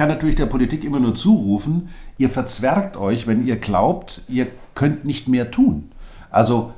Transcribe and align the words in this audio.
kann 0.00 0.08
natürlich 0.08 0.36
der 0.36 0.46
Politik 0.46 0.82
immer 0.82 0.98
nur 0.98 1.14
zurufen, 1.14 1.90
ihr 2.16 2.30
verzwergt 2.30 2.96
euch, 2.96 3.26
wenn 3.26 3.46
ihr 3.46 3.56
glaubt, 3.56 4.22
ihr 4.28 4.46
könnt 4.74 5.04
nicht 5.04 5.28
mehr 5.28 5.50
tun. 5.50 5.90
Also 6.30 6.72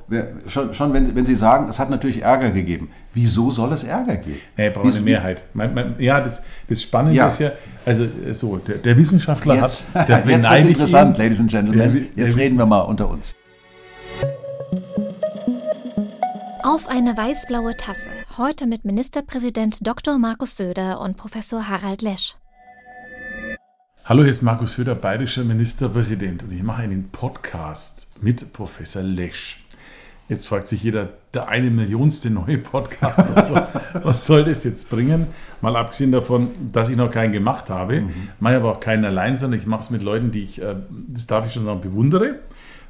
schon, 0.49 0.75
schon 0.75 0.93
wenn, 0.93 1.15
wenn, 1.15 1.25
Sie 1.25 1.37
sagen, 1.37 1.69
es 1.71 1.79
hat 1.79 1.89
natürlich 1.89 2.23
Ärger 2.23 2.51
gegeben. 2.51 2.91
Wieso 3.15 3.53
soll 3.53 3.73
es 3.75 3.85
Ärger 3.85 4.17
geben? 4.17 4.41
Nee, 4.57 4.71
braucht 4.71 4.93
eine 4.93 5.03
Mehrheit. 5.03 5.45
Man, 5.55 5.73
man, 5.73 5.95
ja, 6.01 6.21
das, 6.21 6.43
das 6.69 6.83
Spannende 6.83 7.17
ja. 7.17 7.29
ist 7.29 7.39
ja, 7.39 7.53
also 7.87 8.07
so, 8.33 8.57
der, 8.57 8.79
der 8.79 8.97
Wissenschaftler 8.97 9.55
jetzt, 9.55 9.87
hat... 9.95 10.09
Der 10.09 10.19
jetzt 10.27 10.51
wird 10.51 10.65
interessant, 10.65 11.17
ihn, 11.17 11.23
Ladies 11.23 11.39
and 11.39 11.51
Gentlemen. 11.53 12.09
Der, 12.17 12.25
jetzt 12.25 12.37
reden 12.37 12.59
wir 12.59 12.67
mal 12.67 12.81
unter 12.81 13.09
uns. 13.09 13.37
Auf 16.65 16.89
eine 16.89 17.17
weiß-blaue 17.17 17.77
Tasse. 17.77 18.11
Heute 18.37 18.67
mit 18.67 18.85
Ministerpräsident 18.85 19.87
Dr. 19.87 20.19
Markus 20.19 20.57
Söder 20.57 21.01
und 21.01 21.17
Professor 21.17 21.69
Harald 21.69 22.03
Lesch. 22.03 22.35
Hallo, 24.05 24.23
hier 24.23 24.31
ist 24.31 24.43
Markus 24.43 24.75
Söder, 24.75 24.97
bayerischer 24.97 25.45
Ministerpräsident 25.45 26.43
und 26.43 26.53
ich 26.53 26.65
mache 26.65 26.83
einen 26.83 27.11
Podcast 27.11 28.09
mit 28.21 28.53
Professor 28.53 29.01
Lesch. 29.01 29.63
Jetzt 30.29 30.47
fragt 30.49 30.67
sich 30.67 30.83
jeder, 30.83 31.11
der 31.33 31.47
eine 31.47 31.71
Millionste 31.71 32.29
neue 32.29 32.59
Podcast, 32.59 33.21
also, 33.37 33.55
was 34.03 34.27
soll 34.27 34.43
das 34.43 34.65
jetzt 34.65 34.91
bringen? 34.91 35.29
Mal 35.61 35.77
abgesehen 35.77 36.11
davon, 36.11 36.51
dass 36.73 36.91
ich 36.91 36.97
noch 36.97 37.13
keinen 37.13 37.31
gemacht 37.31 37.71
habe, 37.71 38.01
mhm. 38.01 38.13
mache 38.41 38.57
aber 38.57 38.73
auch 38.73 38.81
keinen 38.81 39.05
allein, 39.05 39.37
sondern 39.37 39.61
ich 39.61 39.67
mache 39.67 39.83
es 39.83 39.91
mit 39.91 40.03
Leuten, 40.03 40.33
die 40.33 40.43
ich, 40.43 40.61
äh, 40.61 40.75
das 41.07 41.29
darf 41.29 41.47
ich 41.47 41.53
schon 41.53 41.67
sagen, 41.67 41.81
bewundere, 41.81 42.41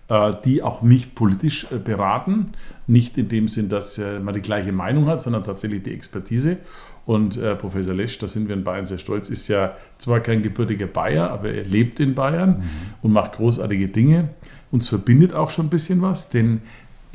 äh, 0.09 0.33
die 0.47 0.63
auch 0.63 0.81
mich 0.81 1.15
politisch 1.15 1.67
äh, 1.71 1.77
beraten. 1.77 2.55
Nicht 2.87 3.19
in 3.19 3.29
dem 3.29 3.49
Sinn, 3.49 3.69
dass 3.69 3.99
man 3.99 4.35
die 4.35 4.41
gleiche 4.41 4.73
Meinung 4.73 5.07
hat, 5.07 5.23
sondern 5.23 5.45
tatsächlich 5.45 5.83
die 5.83 5.93
Expertise. 5.93 6.57
Und 7.05 7.37
äh, 7.37 7.57
Professor 7.57 7.95
Lesch, 7.95 8.19
da 8.19 8.29
sind 8.29 8.49
wir 8.49 8.55
in 8.55 8.63
Bayern 8.63 8.87
sehr 8.87 8.99
stolz, 8.99 9.29
ist 9.29 9.49
ja 9.49 9.75
zwar 9.99 10.21
kein 10.21 10.43
gebürtiger 10.43 10.87
Bayer, 10.87 11.31
aber 11.31 11.51
er 11.51 11.65
lebt 11.65 11.99
in 11.99 12.15
Bayern 12.15 12.59
mhm. 12.59 12.63
und 13.03 13.13
macht 13.13 13.33
großartige 13.33 13.89
Dinge. 13.89 14.29
Uns 14.71 14.89
verbindet 14.89 15.35
auch 15.35 15.51
schon 15.51 15.67
ein 15.67 15.71
bisschen 15.71 16.01
was, 16.01 16.31
denn 16.31 16.63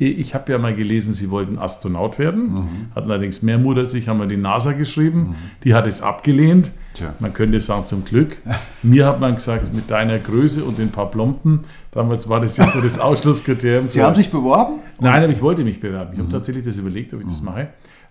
ich 0.00 0.32
habe 0.34 0.52
ja 0.52 0.58
mal 0.58 0.76
gelesen, 0.76 1.12
Sie 1.12 1.28
wollten 1.28 1.58
Astronaut 1.58 2.20
werden, 2.20 2.52
mhm. 2.52 2.68
hatten 2.94 3.10
allerdings 3.10 3.42
mehr 3.42 3.58
Mut 3.58 3.78
als 3.78 3.94
ich, 3.94 4.06
haben 4.06 4.20
wir 4.20 4.26
die 4.26 4.36
NASA 4.36 4.72
geschrieben, 4.72 5.20
mhm. 5.20 5.34
die 5.64 5.74
hat 5.74 5.88
es 5.88 6.02
abgelehnt. 6.02 6.70
Tja. 6.94 7.14
Man 7.18 7.32
könnte 7.32 7.58
sagen, 7.60 7.84
zum 7.84 8.04
Glück. 8.04 8.36
Mir 8.84 9.06
hat 9.06 9.20
man 9.20 9.34
gesagt, 9.34 9.74
mit 9.74 9.90
deiner 9.90 10.18
Größe 10.18 10.64
und 10.64 10.78
den 10.78 10.90
paar 10.90 11.10
Plomben, 11.10 11.60
damals 11.90 12.28
war 12.28 12.40
das 12.40 12.56
ja 12.56 12.68
so 12.68 12.80
das 12.80 12.98
Ausschlusskriterium. 13.00 13.88
Sie 13.88 14.00
haben 14.00 14.14
sich 14.14 14.30
beworben? 14.30 14.80
Nein, 15.00 15.24
aber 15.24 15.32
ich 15.32 15.42
wollte 15.42 15.64
mich 15.64 15.80
bewerben. 15.80 16.12
Ich 16.12 16.18
mhm. 16.18 16.22
habe 16.22 16.32
tatsächlich 16.32 16.64
das 16.64 16.78
überlegt, 16.78 17.12
ob 17.12 17.20
ich 17.20 17.26
das 17.26 17.40
mhm. 17.40 17.46
mache. 17.46 17.68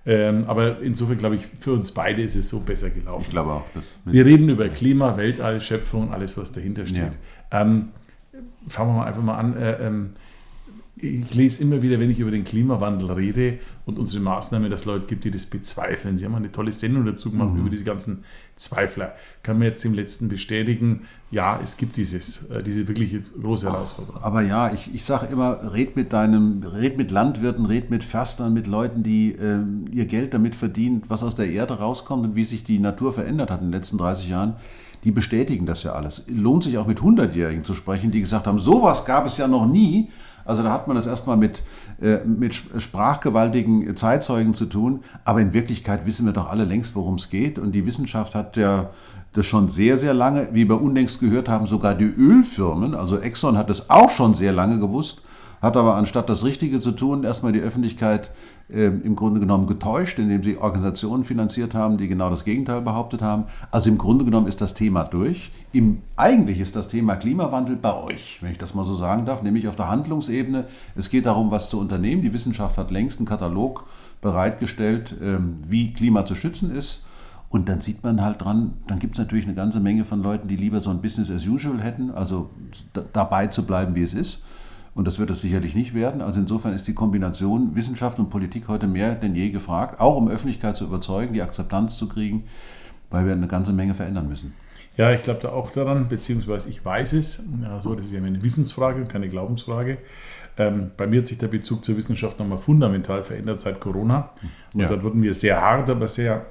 Ähm, 0.08 0.46
aber 0.48 0.82
insofern 0.82 1.18
glaube 1.18 1.36
ich, 1.36 1.42
für 1.60 1.74
uns 1.74 1.92
beide 1.92 2.22
ist 2.22 2.36
es 2.36 2.48
so 2.48 2.62
besser 2.62 2.90
gelaufen. 2.90 3.24
Ich 3.26 3.30
glaube 3.30 3.52
auch. 3.52 3.66
wir 4.06 4.26
reden 4.26 4.48
über 4.48 4.70
Klima, 4.70 5.18
Weltall, 5.18 5.60
Schöpfung, 5.60 6.14
alles, 6.14 6.38
was 6.38 6.54
dahinter 6.54 6.86
steht. 6.86 7.12
Ja. 7.52 7.62
Ähm, 7.62 7.90
fangen 8.70 8.92
wir 8.92 9.00
mal 9.00 9.06
einfach 9.06 9.22
mal 9.22 9.36
an. 9.36 9.58
Äh, 9.58 9.86
ähm, 9.86 10.12
ich 11.00 11.34
lese 11.36 11.62
immer 11.62 11.82
wieder, 11.82 12.00
wenn 12.00 12.10
ich 12.10 12.20
über 12.20 12.32
den 12.32 12.44
Klimawandel 12.44 13.12
rede 13.12 13.60
und 13.86 14.00
unsere 14.00 14.24
Maßnahmen, 14.24 14.70
dass 14.70 14.82
es 14.82 14.86
Leute 14.86 15.06
gibt, 15.06 15.24
die 15.24 15.32
das 15.32 15.46
bezweifeln. 15.46 16.18
Sie 16.18 16.26
haben 16.26 16.36
eine 16.36 16.52
tolle 16.52 16.72
Sendung 16.72 17.06
dazu 17.06 17.32
gemacht 17.32 17.54
mhm. 17.54 17.62
über 17.62 17.70
diese 17.70 17.84
ganzen 17.84 18.24
Zweifler. 18.56 19.14
Kann 19.44 19.60
man 19.60 19.68
jetzt 19.68 19.86
im 19.86 19.94
letzten 19.94 20.28
bestätigen, 20.28 21.02
ja, 21.30 21.60
es 21.62 21.78
gibt 21.78 21.98
dieses, 21.98 22.50
äh, 22.50 22.64
diese 22.64 22.88
wirklich 22.88 23.16
große 23.40 23.72
Herausforderung. 23.72 24.22
Aber 24.24 24.42
ja, 24.42 24.74
ich, 24.74 24.94
ich 24.94 25.04
sage 25.04 25.28
immer, 25.28 25.74
red 25.74 25.96
mit 25.96 26.14
deinem, 26.14 26.64
red 26.64 26.98
mit 26.98 27.12
Landwirten, 27.12 27.66
red 27.66 27.90
mit 27.90 28.04
Förstern, 28.04 28.54
mit 28.54 28.66
Leuten, 28.68 29.04
die 29.04 29.34
äh, 29.34 29.60
ihr 29.92 30.06
Geld 30.06 30.34
damit 30.34 30.56
verdienen, 30.56 31.04
was 31.08 31.24
aus 31.24 31.36
der 31.36 31.50
Erde 31.50 31.76
rauskommt 31.76 32.26
und 32.26 32.36
wie 32.36 32.46
sich 32.46 32.64
die 32.64 32.80
Natur 32.80 33.14
verändert 33.14 33.52
hat 33.52 33.62
in 33.62 33.68
den 33.68 33.74
letzten 33.74 33.98
30 33.98 34.30
Jahren 34.30 34.56
die 35.04 35.12
bestätigen 35.12 35.66
das 35.66 35.84
ja 35.84 35.94
alles. 35.94 36.24
Lohnt 36.28 36.64
sich 36.64 36.78
auch 36.78 36.88
mit 36.88 37.00
100-Jährigen 37.00 37.64
zu 37.64 37.74
sprechen, 37.74 38.12
die 38.12 38.20
gesagt 38.20 38.48
haben, 38.48 38.60
sowas 38.60 39.06
gab 39.06 39.26
es 39.26 39.38
ja 39.38 39.48
noch 39.48 39.66
nie 39.66 40.10
also 40.48 40.64
da 40.64 40.72
hat 40.72 40.88
man 40.88 40.96
das 40.96 41.08
erstmal 41.08 41.38
mit, 41.38 41.62
äh, 42.02 42.18
mit 42.26 42.56
sprachgewaltigen 42.56 43.96
Zeitzeugen 43.96 44.54
zu 44.54 44.66
tun. 44.66 45.04
Aber 45.26 45.42
in 45.42 45.54
Wirklichkeit 45.54 46.06
wissen 46.06 46.26
wir 46.26 46.34
doch 46.34 46.50
alle 46.50 46.64
längst, 46.64 46.96
worum 46.96 47.16
es 47.16 47.30
geht. 47.30 47.60
Und 47.60 47.74
die 47.74 47.86
Wissenschaft 47.86 48.34
hat 48.34 48.58
ja 48.58 48.90
das 49.34 49.46
schon 49.46 49.70
sehr, 49.70 49.98
sehr 49.98 50.14
lange, 50.14 50.48
wie 50.52 50.68
wir 50.68 50.82
unlängst 50.82 51.20
gehört 51.20 51.48
haben, 51.48 51.68
sogar 51.68 51.96
die 51.96 52.06
Ölfirmen, 52.06 52.96
also 52.96 53.18
Exxon 53.18 53.58
hat 53.58 53.70
das 53.70 53.90
auch 53.90 54.10
schon 54.10 54.34
sehr 54.34 54.52
lange 54.52 54.80
gewusst, 54.80 55.22
hat 55.62 55.78
aber 55.78 55.96
anstatt 55.96 56.30
das 56.30 56.44
Richtige 56.44 56.80
zu 56.80 56.92
tun, 56.92 57.24
erstmal 57.24 57.52
die 57.52 57.60
Öffentlichkeit 57.60 58.32
im 58.70 59.16
Grunde 59.16 59.40
genommen 59.40 59.66
getäuscht, 59.66 60.20
indem 60.20 60.44
sie 60.44 60.58
Organisationen 60.58 61.24
finanziert 61.24 61.74
haben, 61.74 61.98
die 61.98 62.10
genau 62.10 62.30
das 62.30 62.44
Gegenteil 62.44 62.82
behauptet 62.82 63.22
haben. 63.22 63.46
Also 63.72 63.90
im 63.90 63.98
Grunde 63.98 64.26
genommen 64.26 64.48
ist 64.48 64.60
das 64.60 64.74
Thema 64.74 65.06
durch. 65.06 65.52
Im, 65.72 66.02
eigentlich 66.18 66.60
ist 66.60 66.76
das 66.76 66.90
Thema 66.90 67.16
Klimawandel 67.16 67.78
bei 67.78 67.96
euch, 67.96 68.40
wenn 68.42 68.52
ich 68.52 68.58
das 68.58 68.74
mal 68.74 68.84
so 68.84 68.96
sagen 68.96 69.26
darf, 69.26 69.42
nämlich 69.42 69.70
auf 69.70 69.78
der 69.78 69.88
Handlungsebene. 69.88 70.66
Es 70.96 71.10
geht 71.10 71.28
darum, 71.28 71.50
was 71.50 71.70
zu 71.70 71.80
unternehmen. 71.80 72.22
Die 72.22 72.34
Wissenschaft 72.34 72.78
hat 72.78 72.92
längst 72.92 73.20
einen 73.20 73.28
Katalog 73.28 73.86
bereitgestellt, 74.20 75.16
ähm, 75.22 75.60
wie 75.66 75.94
Klima 75.94 76.26
zu 76.26 76.36
schützen 76.36 76.76
ist. 76.76 77.06
Und 77.50 77.70
dann 77.70 77.80
sieht 77.80 78.04
man 78.04 78.22
halt 78.22 78.42
dran, 78.42 78.74
dann 78.88 79.00
gibt 79.00 79.16
es 79.16 79.20
natürlich 79.20 79.46
eine 79.46 79.56
ganze 79.56 79.80
Menge 79.80 80.04
von 80.04 80.22
Leuten, 80.22 80.50
die 80.50 80.58
lieber 80.58 80.82
so 80.82 80.90
ein 80.90 81.02
Business 81.02 81.32
as 81.32 81.48
usual 81.48 81.82
hätten, 81.82 82.12
also 82.12 82.50
dabei 83.14 83.48
zu 83.48 83.66
bleiben, 83.66 83.96
wie 83.96 84.04
es 84.04 84.14
ist. 84.14 84.44
Und 84.98 85.06
das 85.06 85.20
wird 85.20 85.30
es 85.30 85.42
sicherlich 85.42 85.76
nicht 85.76 85.94
werden. 85.94 86.22
Also 86.22 86.40
insofern 86.40 86.74
ist 86.74 86.88
die 86.88 86.96
Kombination 86.96 87.76
Wissenschaft 87.76 88.18
und 88.18 88.32
Politik 88.32 88.68
heute 88.68 88.88
mehr 88.88 89.14
denn 89.14 89.36
je 89.36 89.52
gefragt, 89.52 90.02
auch 90.02 90.16
um 90.16 90.28
Öffentlichkeit 90.28 90.76
zu 90.76 90.86
überzeugen, 90.86 91.36
die 91.36 91.44
Akzeptanz 91.44 91.98
zu 91.98 92.10
kriegen, 92.10 92.46
weil 93.12 93.28
wir 93.28 93.34
eine 93.34 93.48
ganze 93.48 93.74
Menge 93.74 93.94
verändern 93.94 94.28
müssen. 94.28 94.54
Ja, 94.98 95.12
ich 95.12 95.22
glaube 95.22 95.40
da 95.44 95.50
auch 95.50 95.70
daran, 95.70 96.08
beziehungsweise 96.08 96.72
ich 96.72 96.84
weiß 96.84 97.14
es. 97.14 97.44
Ja, 97.62 97.80
so, 97.80 97.94
das 97.94 98.08
ist 98.08 98.12
ja 98.12 98.24
eine 98.24 98.42
Wissensfrage 98.42 99.00
und 99.00 99.08
keine 99.08 99.30
Glaubensfrage. 99.30 100.00
Ähm, 100.58 100.90
bei 100.98 101.06
mir 101.06 101.20
hat 101.20 101.28
sich 101.28 101.38
der 101.38 101.50
Bezug 101.50 101.86
zur 101.86 101.96
Wissenschaft 101.96 102.40
nochmal 102.40 102.58
fundamental 102.58 103.24
verändert 103.24 103.60
seit 103.60 103.80
Corona. 103.80 104.32
Und 104.74 104.82
ja. 104.82 104.88
da 104.88 105.04
wurden 105.04 105.22
wir 105.22 105.36
sehr 105.36 105.62
hart, 105.62 105.92
aber 105.92 106.08
sehr 106.08 106.48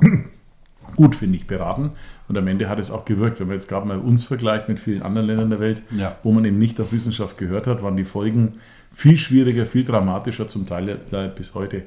gut, 0.94 1.16
finde 1.16 1.34
ich, 1.34 1.48
beraten. 1.48 1.90
Und 2.28 2.36
am 2.36 2.46
Ende 2.48 2.68
hat 2.68 2.78
es 2.78 2.90
auch 2.90 3.04
gewirkt. 3.04 3.40
Wenn 3.40 3.46
man 3.46 3.56
jetzt 3.56 3.68
gerade 3.68 3.86
mal 3.86 3.98
uns 3.98 4.24
vergleicht 4.24 4.68
mit 4.68 4.80
vielen 4.80 5.02
anderen 5.02 5.26
Ländern 5.26 5.50
der 5.50 5.60
Welt, 5.60 5.82
ja. 5.96 6.16
wo 6.22 6.32
man 6.32 6.44
eben 6.44 6.58
nicht 6.58 6.80
auf 6.80 6.92
Wissenschaft 6.92 7.38
gehört 7.38 7.66
hat, 7.66 7.82
waren 7.82 7.96
die 7.96 8.04
Folgen 8.04 8.54
viel 8.92 9.18
schwieriger, 9.18 9.66
viel 9.66 9.84
dramatischer, 9.84 10.48
zum 10.48 10.66
Teil 10.66 10.98
bis 11.36 11.54
heute. 11.54 11.82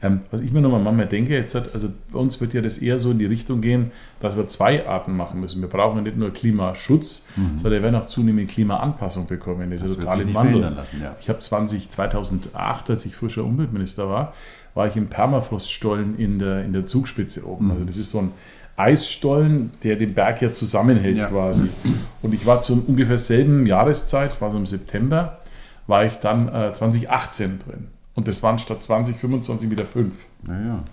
Ähm, 0.00 0.20
was 0.30 0.40
ich 0.40 0.52
mir 0.52 0.60
nochmal 0.60 0.80
manchmal 0.80 1.06
denke, 1.06 1.34
jetzt 1.34 1.54
hat, 1.54 1.74
also 1.74 1.88
bei 2.12 2.18
uns 2.18 2.40
wird 2.40 2.54
ja 2.54 2.60
das 2.60 2.78
eher 2.78 2.98
so 2.98 3.12
in 3.12 3.18
die 3.18 3.26
Richtung 3.26 3.60
gehen, 3.60 3.92
dass 4.20 4.36
wir 4.36 4.48
zwei 4.48 4.86
Arten 4.86 5.16
machen 5.16 5.40
müssen. 5.40 5.60
Wir 5.60 5.68
brauchen 5.68 6.02
nicht 6.02 6.16
nur 6.16 6.32
Klimaschutz, 6.32 7.26
mhm. 7.36 7.58
sondern 7.58 7.72
wir 7.72 7.82
werden 7.84 7.96
auch 7.96 8.06
zunehmend 8.06 8.48
Klimaanpassung 8.48 9.26
bekommen. 9.26 9.70
Das, 9.70 9.80
das 9.80 9.90
ist 9.90 10.00
total 10.00 10.20
im 10.20 10.34
Wandel. 10.34 10.60
Lassen, 10.62 11.02
ja. 11.02 11.16
Ich 11.20 11.28
habe 11.28 11.38
2008, 11.38 12.90
als 12.90 13.06
ich 13.06 13.14
frischer 13.14 13.44
Umweltminister 13.44 14.08
war, 14.08 14.34
war 14.74 14.86
ich 14.88 14.96
im 14.96 15.06
Permafroststollen 15.06 16.16
in 16.18 16.38
der, 16.38 16.64
in 16.64 16.72
der 16.72 16.86
Zugspitze 16.86 17.46
oben. 17.46 17.66
Mhm. 17.66 17.70
Also 17.72 17.84
das 17.84 17.96
ist 17.96 18.10
so 18.10 18.18
ein 18.18 18.32
Eisstollen, 18.82 19.70
der 19.82 19.96
den 19.96 20.14
Berg 20.14 20.42
ja 20.42 20.50
zusammenhält 20.50 21.18
ja. 21.18 21.28
quasi. 21.28 21.68
Und 22.20 22.34
ich 22.34 22.44
war 22.46 22.60
zum 22.60 22.82
ungefähr 22.84 23.18
selben 23.18 23.66
Jahreszeit, 23.66 24.32
es 24.32 24.40
war 24.40 24.50
so 24.50 24.56
im 24.58 24.66
September, 24.66 25.38
war 25.86 26.04
ich 26.04 26.16
dann 26.16 26.48
äh, 26.48 26.72
2018 26.72 27.58
drin. 27.58 27.88
Und 28.14 28.28
das 28.28 28.42
waren 28.42 28.58
statt 28.58 28.82
2025 28.82 29.70
wieder 29.70 29.84
fünf. 29.84 30.26
Ja, 30.46 30.60
ja. 30.60 30.84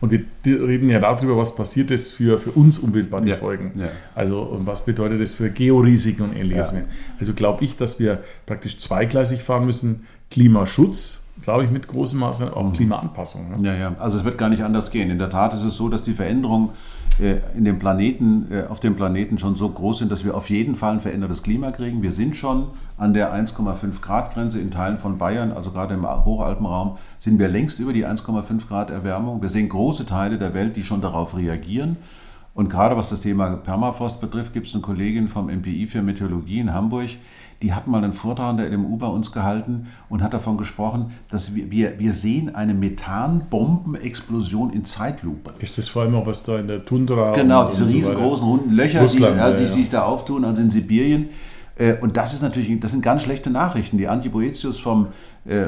Und 0.00 0.12
wir 0.12 0.24
reden 0.44 0.88
ja 0.88 1.00
darüber, 1.00 1.36
was 1.36 1.56
passiert 1.56 1.90
ist 1.90 2.12
für, 2.12 2.38
für 2.38 2.52
uns 2.52 2.78
unbildbare 2.78 3.26
ja, 3.26 3.34
Folgen. 3.34 3.72
Ja. 3.76 3.88
Also 4.14 4.42
und 4.42 4.66
was 4.66 4.84
bedeutet 4.84 5.20
das 5.20 5.34
für 5.34 5.50
Georisiken 5.50 6.22
und 6.22 6.36
ähnliches. 6.36 6.72
Ja. 6.72 6.82
Also 7.18 7.34
glaube 7.34 7.64
ich, 7.64 7.76
dass 7.76 7.98
wir 7.98 8.22
praktisch 8.46 8.78
zweigleisig 8.78 9.42
fahren 9.42 9.66
müssen. 9.66 10.06
Klimaschutz, 10.30 11.24
glaube 11.42 11.64
ich, 11.64 11.70
mit 11.70 11.88
großem 11.88 12.20
Maße 12.20 12.54
auch 12.54 12.68
mhm. 12.68 12.72
Klimaanpassung. 12.74 13.50
Ne? 13.50 13.68
Ja, 13.68 13.74
ja, 13.74 13.96
also 13.98 14.18
es 14.18 14.24
wird 14.24 14.38
gar 14.38 14.48
nicht 14.48 14.62
anders 14.62 14.90
gehen. 14.90 15.10
In 15.10 15.18
der 15.18 15.30
Tat 15.30 15.54
ist 15.54 15.64
es 15.64 15.76
so, 15.76 15.88
dass 15.88 16.02
die 16.02 16.14
Veränderungen 16.14 16.68
äh, 16.68 16.72
in 17.20 17.64
dem 17.64 17.78
Planeten, 17.78 18.46
äh, 18.50 18.66
auf 18.68 18.80
dem 18.80 18.94
Planeten 18.94 19.38
schon 19.38 19.56
so 19.56 19.68
groß 19.68 19.98
sind, 19.98 20.12
dass 20.12 20.24
wir 20.24 20.36
auf 20.36 20.50
jeden 20.50 20.76
Fall 20.76 20.94
ein 20.94 21.00
verändertes 21.00 21.42
Klima 21.42 21.70
kriegen. 21.70 22.02
Wir 22.02 22.12
sind 22.12 22.36
schon 22.36 22.68
an 22.96 23.14
der 23.14 23.32
1,5 23.32 24.00
Grad 24.00 24.34
Grenze 24.34 24.60
in 24.60 24.70
Teilen 24.70 24.98
von 24.98 25.18
Bayern, 25.18 25.52
also 25.52 25.70
gerade 25.70 25.94
im 25.94 26.06
Hochalpenraum, 26.06 26.98
sind 27.18 27.38
wir 27.38 27.48
längst 27.48 27.80
über 27.80 27.92
die 27.92 28.06
1,5 28.06 28.68
Grad 28.68 28.90
Erwärmung. 28.90 29.42
Wir 29.42 29.48
sehen 29.48 29.68
große 29.68 30.06
Teile 30.06 30.38
der 30.38 30.54
Welt, 30.54 30.76
die 30.76 30.84
schon 30.84 31.00
darauf 31.00 31.36
reagieren. 31.36 31.96
Und 32.58 32.68
gerade 32.70 32.96
was 32.96 33.10
das 33.10 33.20
Thema 33.20 33.56
Permafrost 33.56 34.20
betrifft, 34.20 34.52
gibt 34.52 34.66
es 34.66 34.74
eine 34.74 34.82
Kollegin 34.82 35.28
vom 35.28 35.46
MPI 35.46 35.86
für 35.86 36.02
Meteorologie 36.02 36.58
in 36.58 36.74
Hamburg, 36.74 37.10
die 37.62 37.72
hat 37.72 37.86
mal 37.86 38.02
einen 38.02 38.12
Vortrag 38.12 38.48
an 38.48 38.56
der 38.56 38.68
LMU 38.68 38.96
bei 38.96 39.06
uns 39.06 39.30
gehalten 39.30 39.86
und 40.08 40.24
hat 40.24 40.34
davon 40.34 40.56
gesprochen, 40.56 41.12
dass 41.30 41.54
wir, 41.54 41.70
wir, 41.70 42.00
wir 42.00 42.12
sehen 42.12 42.56
eine 42.56 42.74
Methanbombenexplosion 42.74 44.70
in 44.70 44.84
Zeitlupe. 44.84 45.54
Ist 45.60 45.78
das 45.78 45.86
vor 45.86 46.02
allem 46.02 46.16
auch 46.16 46.26
was 46.26 46.42
da 46.42 46.58
in 46.58 46.66
der 46.66 46.84
Tundra? 46.84 47.30
Genau, 47.32 47.68
diese 47.70 47.88
riesengroßen 47.88 48.44
runden 48.44 48.72
Löcher, 48.72 49.02
Russland, 49.02 49.36
die, 49.36 49.38
ja, 49.38 49.52
die 49.52 49.62
ja. 49.62 49.68
sich 49.70 49.88
da 49.88 50.02
auftun, 50.02 50.44
also 50.44 50.60
in 50.60 50.72
Sibirien. 50.72 51.28
Äh, 51.76 51.94
und 52.00 52.16
das 52.16 52.34
ist 52.34 52.42
natürlich, 52.42 52.80
das 52.80 52.90
sind 52.90 53.02
ganz 53.02 53.22
schlechte 53.22 53.50
Nachrichten. 53.50 53.98
Die 53.98 54.08
Antje 54.08 54.32
Boetius 54.32 54.80
vom, 54.80 55.06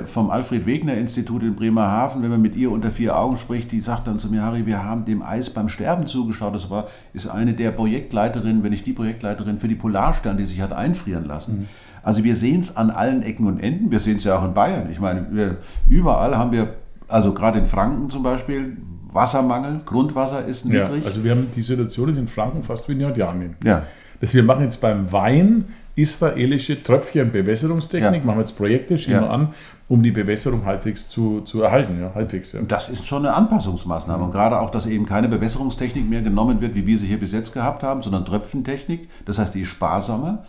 vom 0.04 0.30
Alfred 0.30 0.66
Wegener 0.66 0.94
Institut 0.94 1.42
in 1.42 1.56
Bremerhaven, 1.56 2.22
wenn 2.22 2.30
man 2.30 2.42
mit 2.42 2.54
ihr 2.54 2.70
unter 2.70 2.90
vier 2.90 3.16
Augen 3.16 3.38
spricht, 3.38 3.72
die 3.72 3.80
sagt 3.80 4.06
dann 4.06 4.18
zu 4.18 4.28
mir, 4.28 4.42
Harry, 4.42 4.66
wir 4.66 4.84
haben 4.84 5.06
dem 5.06 5.22
Eis 5.22 5.50
beim 5.50 5.68
Sterben 5.68 6.06
zugeschaut. 6.06 6.54
Das 6.54 6.68
war, 6.68 6.88
ist 7.14 7.28
eine 7.28 7.54
der 7.54 7.70
Projektleiterinnen, 7.70 8.62
wenn 8.62 8.72
nicht 8.72 8.84
die 8.84 8.92
Projektleiterin 8.92 9.58
für 9.58 9.68
die 9.68 9.74
Polarstern, 9.76 10.36
die 10.36 10.44
sich 10.44 10.60
hat 10.60 10.72
einfrieren 10.72 11.24
lassen. 11.24 11.60
Mhm. 11.60 11.68
Also 12.02 12.24
wir 12.24 12.36
sehen 12.36 12.60
es 12.60 12.76
an 12.76 12.90
allen 12.90 13.22
Ecken 13.22 13.46
und 13.46 13.62
Enden. 13.62 13.90
Wir 13.90 13.98
sehen 13.98 14.16
es 14.18 14.24
ja 14.24 14.38
auch 14.38 14.44
in 14.44 14.54
Bayern. 14.54 14.90
Ich 14.90 15.00
meine, 15.00 15.26
wir, 15.30 15.58
überall 15.88 16.36
haben 16.36 16.52
wir, 16.52 16.74
also 17.08 17.32
gerade 17.32 17.58
in 17.58 17.66
Franken 17.66 18.10
zum 18.10 18.22
Beispiel, 18.22 18.76
Wassermangel, 19.12 19.80
Grundwasser 19.84 20.44
ist 20.44 20.64
niedrig. 20.64 21.02
Ja, 21.02 21.06
also 21.06 21.24
wir 21.24 21.32
haben 21.32 21.48
die 21.54 21.62
Situation 21.62 22.08
ist 22.08 22.16
in 22.16 22.26
Franken 22.26 22.62
fast 22.62 22.88
wie 22.88 22.92
in 22.92 23.00
Jordanien. 23.00 23.56
Ja. 23.64 23.82
Das 24.20 24.34
wir 24.34 24.42
machen 24.42 24.64
jetzt 24.64 24.80
beim 24.80 25.10
Wein 25.12 25.64
israelische 25.96 26.82
Tröpfchenbewässerungstechnik, 26.82 28.20
ja. 28.20 28.26
machen 28.26 28.38
wir 28.38 28.42
jetzt 28.42 28.56
Projekte, 28.56 28.96
schieben 28.96 29.22
ja. 29.22 29.30
an, 29.30 29.54
um 29.88 30.02
die 30.02 30.12
Bewässerung 30.12 30.64
halbwegs 30.64 31.08
zu, 31.08 31.40
zu 31.42 31.62
erhalten. 31.62 32.00
Ja, 32.00 32.12
halbwegs, 32.14 32.52
ja. 32.52 32.60
Das 32.62 32.88
ist 32.88 33.06
schon 33.06 33.26
eine 33.26 33.34
Anpassungsmaßnahme. 33.34 34.24
Und 34.24 34.32
gerade 34.32 34.60
auch, 34.60 34.70
dass 34.70 34.86
eben 34.86 35.06
keine 35.06 35.28
Bewässerungstechnik 35.28 36.08
mehr 36.08 36.22
genommen 36.22 36.60
wird, 36.60 36.74
wie 36.74 36.86
wir 36.86 36.98
sie 36.98 37.06
hier 37.06 37.20
bis 37.20 37.32
jetzt 37.32 37.52
gehabt 37.52 37.82
haben, 37.82 38.02
sondern 38.02 38.24
Tröpfchentechnik. 38.24 39.08
Das 39.26 39.38
heißt, 39.38 39.54
die 39.54 39.62
ist 39.62 39.68
sparsamer. 39.68 40.44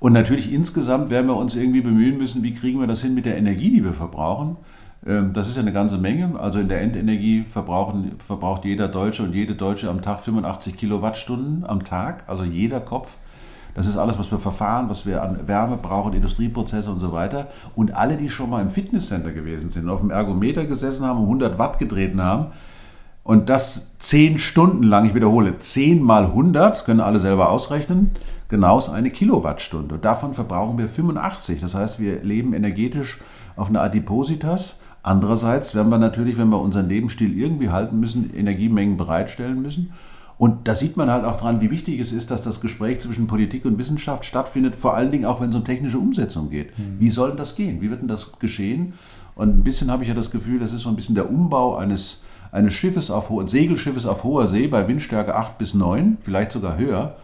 Und 0.00 0.14
natürlich 0.14 0.52
insgesamt 0.52 1.10
werden 1.10 1.26
wir 1.26 1.36
uns 1.36 1.54
irgendwie 1.54 1.82
bemühen 1.82 2.16
müssen, 2.18 2.42
wie 2.42 2.54
kriegen 2.54 2.80
wir 2.80 2.86
das 2.86 3.02
hin 3.02 3.14
mit 3.14 3.26
der 3.26 3.36
Energie, 3.36 3.70
die 3.70 3.84
wir 3.84 3.92
verbrauchen. 3.92 4.56
Ähm, 5.06 5.32
das 5.32 5.48
ist 5.48 5.56
ja 5.56 5.62
eine 5.62 5.72
ganze 5.72 5.98
Menge. 5.98 6.38
Also 6.40 6.58
in 6.58 6.68
der 6.68 6.80
Endenergie 6.80 7.44
verbraucht 7.44 8.64
jeder 8.64 8.88
Deutsche 8.88 9.22
und 9.22 9.34
jede 9.34 9.54
Deutsche 9.54 9.88
am 9.88 10.02
Tag 10.02 10.20
85 10.20 10.76
Kilowattstunden 10.76 11.64
am 11.64 11.84
Tag, 11.84 12.24
also 12.26 12.44
jeder 12.44 12.80
Kopf. 12.80 13.16
Das 13.80 13.88
ist 13.88 13.96
alles, 13.96 14.18
was 14.18 14.30
wir 14.30 14.38
verfahren, 14.38 14.90
was 14.90 15.06
wir 15.06 15.22
an 15.22 15.48
Wärme 15.48 15.78
brauchen, 15.78 16.12
Industrieprozesse 16.12 16.90
und 16.90 17.00
so 17.00 17.12
weiter. 17.12 17.46
Und 17.74 17.94
alle, 17.94 18.18
die 18.18 18.28
schon 18.28 18.50
mal 18.50 18.60
im 18.60 18.68
Fitnesscenter 18.68 19.32
gewesen 19.32 19.70
sind, 19.70 19.88
auf 19.88 20.00
dem 20.00 20.10
Ergometer 20.10 20.66
gesessen 20.66 21.06
haben 21.06 21.20
und 21.20 21.24
100 21.24 21.58
Watt 21.58 21.78
getreten 21.78 22.22
haben, 22.22 22.48
und 23.22 23.48
das 23.48 23.96
10 24.00 24.38
Stunden 24.38 24.82
lang, 24.82 25.06
ich 25.06 25.14
wiederhole, 25.14 25.58
10 25.58 26.02
mal 26.02 26.24
100, 26.24 26.84
können 26.84 27.00
alle 27.00 27.20
selber 27.20 27.48
ausrechnen, 27.48 28.10
genau 28.48 28.76
ist 28.76 28.90
eine 28.90 29.08
Kilowattstunde. 29.10 29.94
Und 29.94 30.04
davon 30.04 30.34
verbrauchen 30.34 30.76
wir 30.76 30.88
85. 30.88 31.62
Das 31.62 31.74
heißt, 31.74 31.98
wir 31.98 32.22
leben 32.22 32.52
energetisch 32.52 33.20
auf 33.56 33.68
eine 33.68 33.80
Adipositas 33.80 34.76
Andererseits 35.02 35.74
werden 35.74 35.88
wir 35.88 35.98
natürlich, 35.98 36.36
wenn 36.36 36.50
wir 36.50 36.60
unseren 36.60 36.88
Lebensstil 36.88 37.38
irgendwie 37.38 37.70
halten 37.70 38.00
müssen, 38.00 38.34
Energiemengen 38.34 38.98
bereitstellen 38.98 39.62
müssen. 39.62 39.92
Und 40.40 40.66
da 40.68 40.74
sieht 40.74 40.96
man 40.96 41.10
halt 41.10 41.26
auch 41.26 41.36
dran, 41.36 41.60
wie 41.60 41.70
wichtig 41.70 42.00
es 42.00 42.12
ist, 42.12 42.30
dass 42.30 42.40
das 42.40 42.62
Gespräch 42.62 43.00
zwischen 43.00 43.26
Politik 43.26 43.66
und 43.66 43.76
Wissenschaft 43.76 44.24
stattfindet, 44.24 44.74
vor 44.74 44.94
allen 44.94 45.12
Dingen 45.12 45.26
auch, 45.26 45.42
wenn 45.42 45.50
es 45.50 45.54
um 45.54 45.66
technische 45.66 45.98
Umsetzung 45.98 46.48
geht. 46.48 46.78
Mhm. 46.78 46.96
Wie 46.98 47.10
soll 47.10 47.28
denn 47.28 47.36
das 47.36 47.56
gehen? 47.56 47.82
Wie 47.82 47.90
wird 47.90 48.00
denn 48.00 48.08
das 48.08 48.32
geschehen? 48.38 48.94
Und 49.34 49.58
ein 49.58 49.64
bisschen 49.64 49.90
habe 49.90 50.02
ich 50.02 50.08
ja 50.08 50.14
das 50.14 50.30
Gefühl, 50.30 50.58
das 50.58 50.72
ist 50.72 50.80
so 50.80 50.88
ein 50.88 50.96
bisschen 50.96 51.14
der 51.14 51.28
Umbau 51.28 51.76
eines, 51.76 52.22
eines 52.52 52.72
Schiffes 52.72 53.10
auf 53.10 53.30
Segelschiffes 53.50 54.06
auf 54.06 54.24
hoher 54.24 54.46
See 54.46 54.66
bei 54.66 54.88
Windstärke 54.88 55.34
8 55.34 55.58
bis 55.58 55.74
9, 55.74 56.16
vielleicht 56.22 56.52
sogar 56.52 56.78
höher. 56.78 57.16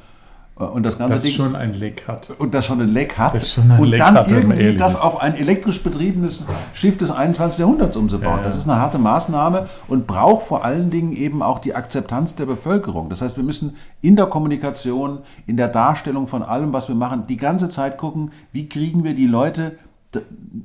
Und 0.57 0.85
das 0.85 0.97
ganze 0.97 1.13
das 1.13 1.23
Ding, 1.25 1.33
schon 1.35 1.55
ein 1.55 1.75
Leck 1.75 2.09
hat. 2.09 2.31
Und 2.39 2.55
das 2.55 2.65
schon 2.65 2.81
ein 2.81 2.89
Leck 2.89 3.19
hat. 3.19 3.35
Ein 3.35 3.79
und 3.79 3.89
Leck 3.89 3.99
dann 3.99 4.15
hat, 4.15 4.33
irgendwie 4.33 4.75
das 4.75 4.99
auf 4.99 5.21
ein 5.21 5.35
elektrisch 5.35 5.83
betriebenes 5.83 6.47
Schiff 6.73 6.97
des 6.97 7.11
21. 7.11 7.59
Jahrhunderts 7.59 7.95
umzubauen. 7.95 8.37
Ja, 8.37 8.39
ja. 8.39 8.45
Das 8.45 8.57
ist 8.57 8.67
eine 8.67 8.81
harte 8.81 8.97
Maßnahme 8.97 9.67
und 9.87 10.07
braucht 10.07 10.47
vor 10.47 10.65
allen 10.65 10.89
Dingen 10.89 11.13
eben 11.13 11.43
auch 11.43 11.59
die 11.59 11.75
Akzeptanz 11.75 12.37
der 12.37 12.47
Bevölkerung. 12.47 13.11
Das 13.11 13.21
heißt, 13.21 13.37
wir 13.37 13.45
müssen 13.45 13.77
in 14.01 14.17
der 14.17 14.27
Kommunikation, 14.27 15.19
in 15.47 15.59
der 15.59 15.69
Darstellung 15.69 16.27
von 16.27 16.43
allem, 16.43 16.73
was 16.73 16.89
wir 16.89 16.95
machen, 16.95 17.27
die 17.29 17.37
ganze 17.37 17.69
Zeit 17.69 17.99
gucken, 17.99 18.33
wie 18.53 18.67
kriegen 18.67 19.05
wir 19.05 19.15
die 19.15 19.27
Leute 19.27 19.77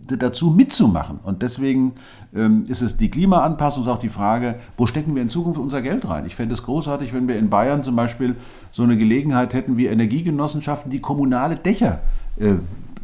dazu 0.08 0.50
mitzumachen. 0.52 1.20
Und 1.24 1.42
deswegen 1.42 1.94
ähm, 2.34 2.66
ist 2.68 2.82
es 2.82 2.98
die 2.98 3.10
Klimaanpassung, 3.10 3.84
ist 3.84 3.90
auch 3.90 4.00
die 4.00 4.10
Frage, 4.10 4.56
wo 4.78 4.86
stecken 4.86 5.16
wir 5.16 5.22
in 5.22 5.30
Zukunft 5.30 5.60
unser 5.60 5.82
Geld 5.82 6.08
rein? 6.08 6.26
Ich 6.26 6.36
fände 6.36 6.54
es 6.54 6.64
großartig, 6.64 7.14
wenn 7.14 7.28
wir 7.28 7.38
in 7.38 7.50
Bayern 7.50 7.84
zum 7.84 7.96
Beispiel 7.96 8.36
so 8.72 8.84
eine 8.84 8.98
Gelegenheit 8.98 9.54
hätten 9.54 9.78
wie 9.78 9.88
Energiegenossenschaften, 9.88 10.92
die 10.92 11.00
kommunale 11.00 11.56
Dächer 11.56 12.02
äh, 12.38 12.56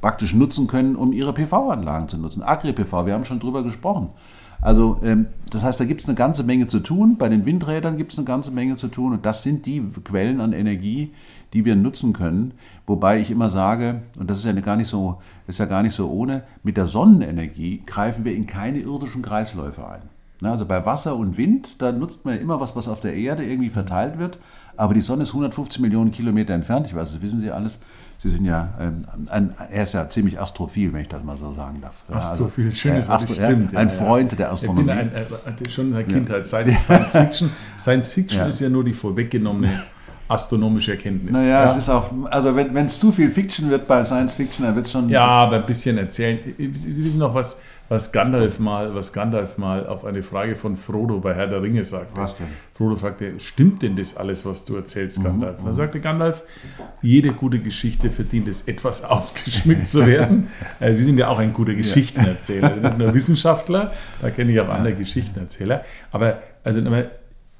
praktisch 0.01 0.33
nutzen 0.33 0.67
können, 0.67 0.95
um 0.95 1.11
ihre 1.11 1.33
PV-Anlagen 1.33 2.07
zu 2.07 2.17
nutzen. 2.17 2.44
Agri-PV, 2.44 3.05
wir 3.05 3.13
haben 3.13 3.25
schon 3.25 3.39
drüber 3.39 3.63
gesprochen. 3.63 4.09
Also 4.62 5.00
ähm, 5.04 5.27
das 5.50 5.63
heißt, 5.63 5.80
da 5.80 5.86
gibt 5.86 6.01
es 6.01 6.07
eine 6.07 6.15
ganze 6.15 6.44
Menge 6.44 6.68
zu 6.68 6.80
tun. 6.80 7.18
Bei 7.18 7.30
den 7.30 7.45
Windrädern 7.45 7.98
gibt 7.98 8.12
es 8.12 8.18
eine 8.18 8.25
ganze 8.25 8.51
Menge 8.51 8.75
zu 8.75 8.88
tun. 8.88 9.13
Und 9.13 9.25
das 9.25 9.44
sind 9.44 9.65
die 9.65 9.81
Quellen 10.04 10.42
an 10.42 10.54
Energie, 10.54 11.13
die 11.54 11.65
wir 11.65 11.75
nutzen 11.75 12.13
können. 12.13 12.54
Wobei 12.86 13.19
ich 13.19 13.31
immer 13.31 13.50
sage, 13.50 14.01
und 14.19 14.30
das 14.30 14.39
ist 14.39 14.45
ja 14.45 14.54
gar 14.54 14.75
nicht 14.75 14.89
so, 14.89 15.21
ist 15.48 15.59
ja 15.59 15.65
gar 15.65 15.83
nicht 15.83 15.95
so 15.95 16.09
ohne, 16.09 16.44
mit 16.63 16.77
der 16.77 16.88
Sonnenenergie 16.88 17.83
greifen 17.86 18.25
wir 18.25 18.36
in 18.36 18.48
keine 18.48 18.80
irdischen 18.80 19.21
Kreisläufe 19.21 19.88
ein. 19.88 20.01
Also 20.44 20.65
bei 20.65 20.86
Wasser 20.86 21.15
und 21.15 21.36
Wind, 21.38 21.75
da 21.80 21.92
nutzt 21.92 22.24
man 22.24 22.36
ja 22.36 22.42
immer 22.42 22.60
was, 22.60 22.75
was 22.75 22.88
auf 22.88 23.00
der 23.00 23.15
Erde 23.15 23.44
irgendwie 23.44 23.69
verteilt 23.69 24.19
wird. 24.19 24.38
Aber 24.75 24.94
die 24.94 25.01
Sonne 25.01 25.24
ist 25.24 25.30
150 25.30 25.81
Millionen 25.81 26.12
Kilometer 26.12 26.53
entfernt. 26.53 26.86
Ich 26.86 26.95
weiß, 26.95 27.13
das 27.13 27.21
wissen 27.21 27.39
Sie 27.39 27.50
alles. 27.50 27.80
Sie 28.19 28.31
sind 28.31 28.45
ja, 28.45 28.73
ähm, 28.79 29.05
ein, 29.29 29.53
er 29.69 29.83
ist 29.83 29.93
ja 29.93 30.09
ziemlich 30.09 30.39
astrophil, 30.39 30.91
wenn 30.91 31.01
ich 31.01 31.07
das 31.07 31.23
mal 31.23 31.37
so 31.37 31.53
sagen 31.53 31.81
darf. 31.81 31.93
Astrophil, 32.09 32.65
also, 32.65 32.77
schönes 32.77 33.09
äh, 33.09 33.11
Astro, 33.11 33.33
stimmt. 33.33 33.75
Ein 33.75 33.89
Freund 33.91 34.37
der 34.39 34.51
Astronomie. 34.51 34.89
Ich 34.91 34.97
bin 34.97 34.99
ein, 34.99 35.11
äh, 35.13 35.69
schon 35.69 35.87
in 35.89 35.93
der 35.93 36.03
Kindheit. 36.03 36.47
Science, 36.47 36.77
Science 36.85 37.11
Fiction, 37.11 37.51
Science 37.77 38.13
Fiction 38.13 38.47
ist 38.47 38.59
ja 38.59 38.69
nur 38.69 38.83
die 38.83 38.93
vorweggenommene 38.93 39.83
astronomische 40.27 40.91
Erkenntnis. 40.91 41.31
Naja, 41.31 41.63
ja. 41.63 41.69
es 41.69 41.77
ist 41.77 41.89
auch, 41.89 42.09
also 42.29 42.55
wenn 42.55 42.75
es 42.85 42.99
zu 42.99 43.11
viel 43.11 43.29
Fiction 43.29 43.69
wird 43.69 43.87
bei 43.87 44.03
Science 44.03 44.33
Fiction, 44.33 44.65
dann 44.65 44.75
wird 44.75 44.87
es 44.87 44.91
schon. 44.91 45.09
Ja, 45.09 45.25
aber 45.25 45.57
ein 45.57 45.65
bisschen 45.65 45.97
erzählen. 45.97 46.39
Sie 46.57 47.05
wissen 47.05 47.19
noch, 47.19 47.33
was, 47.33 47.61
was 47.89 48.12
Gandalf 48.12 48.60
mal, 48.60 48.94
was 48.95 49.13
Gandalf 49.13 49.57
mal 49.57 49.88
auf 49.88 50.06
eine 50.06 50.24
Frage 50.24 50.56
von 50.56 50.75
Frodo 50.75 51.19
bei 51.19 51.34
Herr 51.34 51.48
der 51.48 51.62
Ringe 51.62 51.84
sagte. 51.84 52.19
Was 52.19 52.36
denn? 52.36 52.48
Frodo 52.74 52.95
fragte, 52.95 53.39
stimmt 53.39 53.81
denn 53.81 53.95
das 53.95 54.18
alles, 54.18 54.45
was 54.45 54.66
du 54.66 54.75
erzählst, 54.75 55.19
mhm, 55.19 55.24
Gandalf? 55.24 55.62
Mhm, 55.62 55.66
da 55.66 55.74
sagte 55.74 56.00
Gandalf, 56.00 56.44
jede 57.01 57.31
gute 57.34 57.60
Geschichte 57.60 58.12
verdient 58.12 58.48
es, 58.48 58.68
etwas 58.68 59.04
ausgeschmückt 59.06 59.88
zu 59.88 60.06
werden. 60.06 60.48
Äh, 60.80 60.94
Sie 60.98 61.04
sind 61.04 61.18
ja 61.18 61.30
auch 61.30 61.39
ein 61.39 61.54
guter 61.54 61.74
Geschichtenerzähler, 61.74 62.75
nicht 62.81 62.98
nur 62.98 63.13
Wissenschaftler, 63.13 63.94
da 64.22 64.30
kenne 64.30 64.51
ich 64.51 64.60
auch 64.60 64.69
andere 64.69 64.94
Geschichtenerzähler. 64.94 65.84
Aber 66.12 66.39
also 66.63 66.81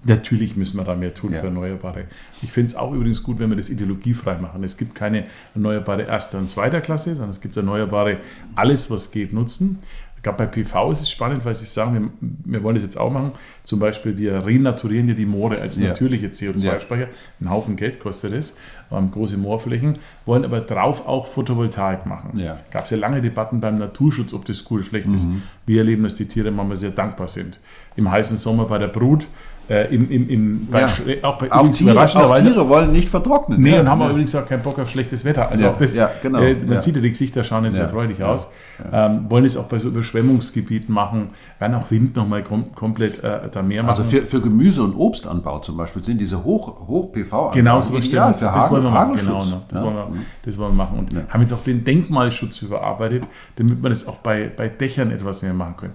Natürlich 0.04 0.56
müssen 0.56 0.78
wir 0.78 0.84
da 0.84 0.96
mehr 0.96 1.14
tun 1.14 1.34
ja. 1.34 1.40
für 1.40 1.48
Erneuerbare. 1.48 2.06
Ich 2.44 2.52
finde 2.52 2.68
es 2.68 2.76
auch 2.76 2.94
übrigens 2.94 3.24
gut, 3.24 3.40
wenn 3.40 3.50
wir 3.50 3.58
das 3.58 3.70
ideologiefrei 3.70 4.38
machen. 4.38 4.64
Es 4.64 4.78
gibt 4.78 4.94
keine 4.94 5.26
erneuerbare 5.56 6.04
erster 6.04 6.38
und 6.38 6.52
zweiter 6.52 6.82
Klasse, 6.82 7.16
sondern 7.16 7.32
es 7.32 7.42
gibt 7.42 7.58
erneuerbare 7.58 8.18
alles, 8.56 8.92
was 8.92 9.12
geht, 9.12 9.34
nutzen. 9.34 9.80
Gerade 10.28 10.38
bei 10.40 10.48
PV 10.48 10.92
ist 10.92 11.04
es 11.04 11.10
spannend, 11.10 11.46
weil 11.46 11.56
Sie 11.56 11.66
sagen, 11.66 12.12
wir, 12.20 12.52
wir, 12.52 12.64
wollen 12.64 12.76
das 12.76 12.84
jetzt 12.84 13.00
auch 13.00 13.10
machen. 13.10 13.32
Zum 13.64 13.80
Beispiel, 13.80 14.18
wir 14.18 14.46
renaturieren 14.46 15.08
ja 15.08 15.14
die 15.14 15.26
Moore 15.26 15.62
als 15.62 15.78
natürliche 15.78 16.28
CO2-Speicher. 16.28 17.04
Ja. 17.04 17.08
Ein 17.40 17.50
Haufen 17.50 17.78
Geld 17.78 18.02
kostet 18.02 18.34
es, 18.34 18.58
ähm, 18.92 19.12
große 19.12 19.38
Moorflächen, 19.38 19.98
wollen 20.25 20.45
aber 20.45 20.62
drauf 20.62 21.07
auch 21.07 21.28
Photovoltaik 21.28 22.06
machen. 22.06 22.40
Ja. 22.40 22.57
Gab 22.71 22.83
es 22.83 22.90
ja 22.90 22.97
lange 22.97 23.21
Debatten 23.21 23.59
beim 23.59 23.78
Naturschutz, 23.78 24.33
ob 24.33 24.45
das 24.45 24.64
gut 24.64 24.80
oder 24.80 24.88
schlecht 24.88 25.07
mhm. 25.07 25.16
ist. 25.16 25.28
Wir 25.66 25.80
erleben, 25.80 26.04
dass 26.04 26.16
die 26.16 26.28
Tiere 26.28 26.52
manchmal 26.52 26.78
sehr 26.78 26.92
dankbar 26.92 27.28
sind. 27.28 27.59
Im 27.95 28.09
heißen 28.09 28.38
Sommer 28.38 28.66
bei 28.66 28.78
der 28.78 28.88
Brut 28.88 29.28
äh, 29.69 29.94
in, 29.94 30.09
in, 30.09 30.30
in, 30.30 30.68
ja. 30.71 30.88
auch 31.23 31.38
bei 31.38 31.52
auch 31.52 31.69
Tiere, 31.69 32.02
auch 32.02 32.40
Tiere 32.40 32.69
wollen 32.69 32.94
nicht 32.94 33.09
vertrocknen. 33.09 33.62
Nee, 33.62 33.71
ja, 33.71 33.81
und 33.81 33.90
haben 33.90 34.00
ja. 34.00 34.09
übrigens 34.09 34.33
auch 34.35 34.47
keinen 34.47 34.64
Bock 34.64 34.80
auf 34.80 34.90
schlechtes 34.90 35.26
Wetter. 35.26 35.50
Also 35.50 35.68
auch 35.68 35.78
das, 35.78 35.95
ja, 35.95 36.09
genau. 36.21 36.40
äh, 36.40 36.56
man 36.56 36.80
sieht 36.80 36.95
ja 36.95 37.02
die 37.02 37.09
Gesichter 37.09 37.44
schauen 37.44 37.66
jetzt 37.66 37.76
sehr 37.76 37.90
freudig 37.90 38.23
aus. 38.23 38.50
Ähm, 38.94 39.26
wollen 39.28 39.44
es 39.44 39.57
auch 39.57 39.66
bei 39.66 39.80
so 39.80 39.90
Überschwemmungsgebieten 39.90 40.94
machen, 40.94 41.31
werden 41.59 41.76
auch 41.76 41.92
Wind 41.92 42.16
nochmal 42.16 42.44
kom 42.44 42.73
komplett 42.76 43.23
äh, 43.23 43.50
da 43.52 43.62
mehr 43.62 43.83
also 43.83 44.04
machen. 44.04 44.04
Also 44.04 44.04
für, 44.04 44.26
für 44.26 44.42
Gemüse- 44.42 44.83
und 44.83 44.95
Obstanbau 44.95 45.59
zum 45.59 45.76
Beispiel 45.76 46.04
sind 46.04 46.19
diese 46.19 46.44
Hoch-PV-Anlagen 46.44 47.54
genau, 47.54 47.81
so 47.81 47.97
ideal 47.97 48.33
für 48.35 48.45
das 48.45 48.71
wollen 48.84 48.94
wir 48.94 49.00
machen. 49.00 49.16
Genau, 49.16 49.46
ne? 49.46 49.62
das, 49.68 49.81
wollen 49.84 49.96
wir, 49.96 50.07
das 50.44 50.57
wollen 50.57 50.72
wir 50.72 50.84
machen. 50.84 51.00
Und 51.00 51.34
haben 51.34 51.42
jetzt 51.42 51.54
auch 51.54 51.64
den 51.64 51.84
Denkmalschutz 51.84 52.62
überarbeitet, 52.62 53.28
damit 53.56 53.81
wir 53.81 53.90
das 53.90 54.07
auch 54.07 54.18
bei, 54.18 54.50
bei 54.56 54.69
Dächern 54.69 55.12
etwas 55.12 55.44
mehr 55.44 55.54
machen 55.54 55.78
können 55.78 55.94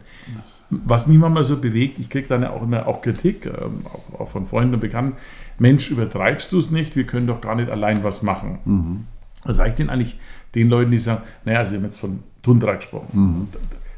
was 0.72 1.06
mich 1.06 1.18
manchmal 1.18 1.44
so 1.44 1.58
bewegt, 1.58 1.98
ich 1.98 2.08
kriege 2.08 2.26
dann 2.28 2.42
ja 2.42 2.50
auch 2.50 2.62
immer 2.62 2.86
auch 2.86 3.02
Kritik, 3.02 3.46
ähm, 3.46 3.84
auch, 3.84 4.20
auch, 4.20 4.28
von 4.28 4.46
Freunden 4.46 4.74
und 4.74 4.80
Bekannten, 4.80 5.16
Mensch, 5.58 5.90
übertreibst 5.90 6.50
du 6.52 6.58
es 6.58 6.70
nicht, 6.70 6.96
wir 6.96 7.04
können 7.04 7.26
doch 7.26 7.40
gar 7.40 7.54
nicht 7.54 7.70
allein 7.70 8.02
was 8.04 8.22
machen. 8.22 8.58
Mhm. 8.64 9.06
Was 9.44 9.56
sage 9.56 9.70
ich 9.70 9.74
denn 9.74 9.90
eigentlich 9.90 10.18
den 10.54 10.68
Leuten, 10.68 10.90
die 10.90 10.98
sagen, 10.98 11.22
naja, 11.44 11.64
Sie 11.64 11.76
haben 11.76 11.84
jetzt 11.84 11.98
von 11.98 12.20
Tundra 12.42 12.74
gesprochen. 12.74 13.08
Mhm. 13.12 13.48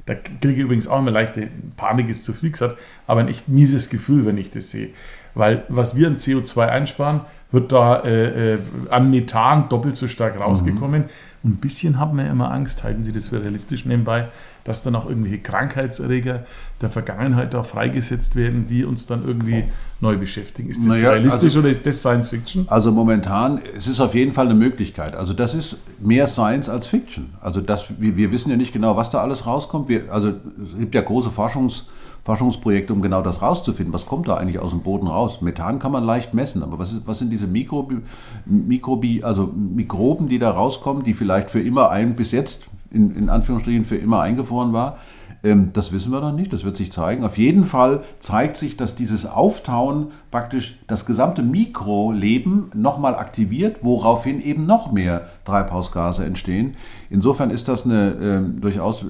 Da, 0.06 0.14
da 0.14 0.20
kriege 0.20 0.54
ich 0.54 0.60
übrigens 0.60 0.88
auch 0.88 0.98
immer 0.98 1.10
leichte 1.10 1.48
Panik, 1.76 2.08
ist 2.08 2.24
zu 2.24 2.32
viel 2.32 2.50
gesagt, 2.50 2.76
aber 3.06 3.20
ein 3.20 3.28
echt 3.28 3.48
mieses 3.48 3.88
Gefühl, 3.88 4.26
wenn 4.26 4.38
ich 4.38 4.50
das 4.50 4.70
sehe. 4.70 4.90
Weil 5.34 5.64
was 5.68 5.96
wir 5.96 6.08
an 6.08 6.16
CO2 6.16 6.66
einsparen, 6.66 7.22
wird 7.54 7.72
da 7.72 8.00
äh, 8.00 8.54
äh, 8.54 8.58
an 8.90 9.10
Methan 9.10 9.68
doppelt 9.68 9.96
so 9.96 10.08
stark 10.08 10.38
rausgekommen. 10.38 11.02
Mhm. 11.02 11.08
Und 11.44 11.50
ein 11.52 11.56
bisschen 11.56 11.94
man 11.94 12.24
ja 12.24 12.32
immer 12.32 12.50
Angst, 12.50 12.84
halten 12.84 13.04
Sie 13.04 13.12
das 13.12 13.28
für 13.28 13.42
realistisch 13.42 13.84
nebenbei, 13.84 14.28
dass 14.64 14.82
dann 14.82 14.96
auch 14.96 15.06
irgendwelche 15.06 15.38
Krankheitserreger 15.40 16.46
der 16.80 16.90
Vergangenheit 16.90 17.52
da 17.52 17.62
freigesetzt 17.62 18.34
werden, 18.34 18.66
die 18.66 18.84
uns 18.84 19.06
dann 19.06 19.26
irgendwie 19.26 19.64
neu 20.00 20.16
beschäftigen. 20.16 20.70
Ist 20.70 20.80
das 20.80 20.94
naja, 20.94 21.10
realistisch 21.10 21.44
also, 21.44 21.58
oder 21.60 21.68
ist 21.68 21.86
das 21.86 22.00
Science 22.00 22.30
Fiction? 22.30 22.66
Also 22.68 22.92
momentan, 22.92 23.60
es 23.76 23.86
ist 23.86 24.00
auf 24.00 24.14
jeden 24.14 24.32
Fall 24.32 24.46
eine 24.46 24.54
Möglichkeit. 24.54 25.14
Also 25.14 25.34
das 25.34 25.54
ist 25.54 25.76
mehr 26.00 26.26
Science 26.26 26.70
als 26.70 26.86
Fiction. 26.86 27.34
Also 27.42 27.60
das, 27.60 27.86
wir, 27.98 28.16
wir 28.16 28.32
wissen 28.32 28.50
ja 28.50 28.56
nicht 28.56 28.72
genau, 28.72 28.96
was 28.96 29.10
da 29.10 29.20
alles 29.20 29.46
rauskommt. 29.46 29.88
Wir, 29.90 30.10
also 30.10 30.30
es 30.30 30.78
gibt 30.78 30.94
ja 30.94 31.02
große 31.02 31.28
Forschungs- 31.28 31.84
Forschungsprojekte, 32.24 32.92
um 32.92 33.02
genau 33.02 33.22
das 33.22 33.42
rauszufinden. 33.42 33.92
Was 33.92 34.06
kommt 34.06 34.28
da 34.28 34.36
eigentlich 34.36 34.58
aus 34.58 34.70
dem 34.70 34.80
Boden 34.80 35.06
raus? 35.06 35.42
Methan 35.42 35.78
kann 35.78 35.92
man 35.92 36.04
leicht 36.04 36.32
messen, 36.32 36.62
aber 36.62 36.78
was, 36.78 36.92
ist, 36.92 37.06
was 37.06 37.18
sind 37.18 37.30
diese 37.30 37.46
Mikrobi, 37.46 37.98
Mikrobi, 38.46 39.22
also 39.22 39.46
Mikroben, 39.54 40.28
die 40.28 40.38
da 40.38 40.50
rauskommen, 40.50 41.04
die 41.04 41.14
vielleicht 41.14 41.50
für 41.50 41.60
immer 41.60 41.90
ein, 41.90 42.16
bis 42.16 42.32
jetzt 42.32 42.68
in, 42.90 43.14
in 43.14 43.28
Anführungsstrichen 43.28 43.84
für 43.84 43.96
immer 43.96 44.20
eingefroren 44.20 44.72
war? 44.72 44.96
Ähm, 45.44 45.70
das 45.74 45.92
wissen 45.92 46.10
wir 46.10 46.20
noch 46.20 46.32
nicht, 46.32 46.52
das 46.52 46.64
wird 46.64 46.78
sich 46.78 46.90
zeigen. 46.90 47.24
Auf 47.24 47.36
jeden 47.36 47.66
Fall 47.66 48.02
zeigt 48.18 48.56
sich, 48.56 48.78
dass 48.78 48.96
dieses 48.96 49.26
Auftauen 49.26 50.12
praktisch 50.30 50.78
das 50.86 51.04
gesamte 51.04 51.42
Mikroleben 51.42 52.70
nochmal 52.74 53.14
aktiviert, 53.14 53.80
woraufhin 53.82 54.40
eben 54.40 54.64
noch 54.64 54.90
mehr 54.90 55.28
Treibhausgase 55.44 56.24
entstehen. 56.24 56.74
Insofern 57.10 57.50
ist 57.50 57.68
das 57.68 57.84
eine 57.84 58.54
äh, 58.56 58.60
durchaus 58.60 59.04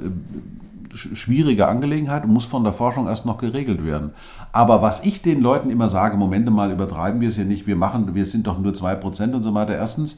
schwierige 0.94 1.68
Angelegenheit 1.68 2.24
und 2.24 2.32
muss 2.32 2.44
von 2.44 2.64
der 2.64 2.72
Forschung 2.72 3.08
erst 3.08 3.26
noch 3.26 3.38
geregelt 3.38 3.84
werden. 3.84 4.10
Aber 4.52 4.82
was 4.82 5.04
ich 5.04 5.22
den 5.22 5.40
Leuten 5.40 5.70
immer 5.70 5.88
sage, 5.88 6.16
Momente 6.16 6.50
mal 6.50 6.70
übertreiben 6.70 7.20
wir 7.20 7.28
es 7.28 7.36
ja 7.36 7.44
nicht, 7.44 7.66
wir 7.66 7.76
machen, 7.76 8.14
wir 8.14 8.26
sind 8.26 8.46
doch 8.46 8.58
nur 8.58 8.72
2% 8.72 9.32
und 9.34 9.42
so 9.42 9.54
weiter. 9.54 9.76
Erstens 9.76 10.16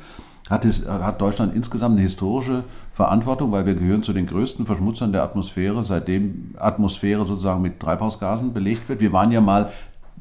hat, 0.49 0.64
es, 0.64 0.87
hat 0.88 1.21
Deutschland 1.21 1.54
insgesamt 1.54 1.95
eine 1.95 2.02
historische 2.02 2.64
Verantwortung, 2.92 3.50
weil 3.52 3.66
wir 3.66 3.75
gehören 3.75 4.02
zu 4.02 4.12
den 4.12 4.26
größten 4.26 4.66
Verschmutzern 4.66 5.12
der 5.12 5.23
Atmosphäre, 5.23 5.85
seitdem 5.85 6.54
Atmosphäre 6.59 7.26
sozusagen 7.26 7.62
mit 7.62 7.80
Treibhausgasen 7.80 8.52
belegt 8.52 8.88
wird. 8.88 9.00
Wir 9.00 9.12
waren 9.12 9.33
ja 9.33 9.40
mal 9.40 9.71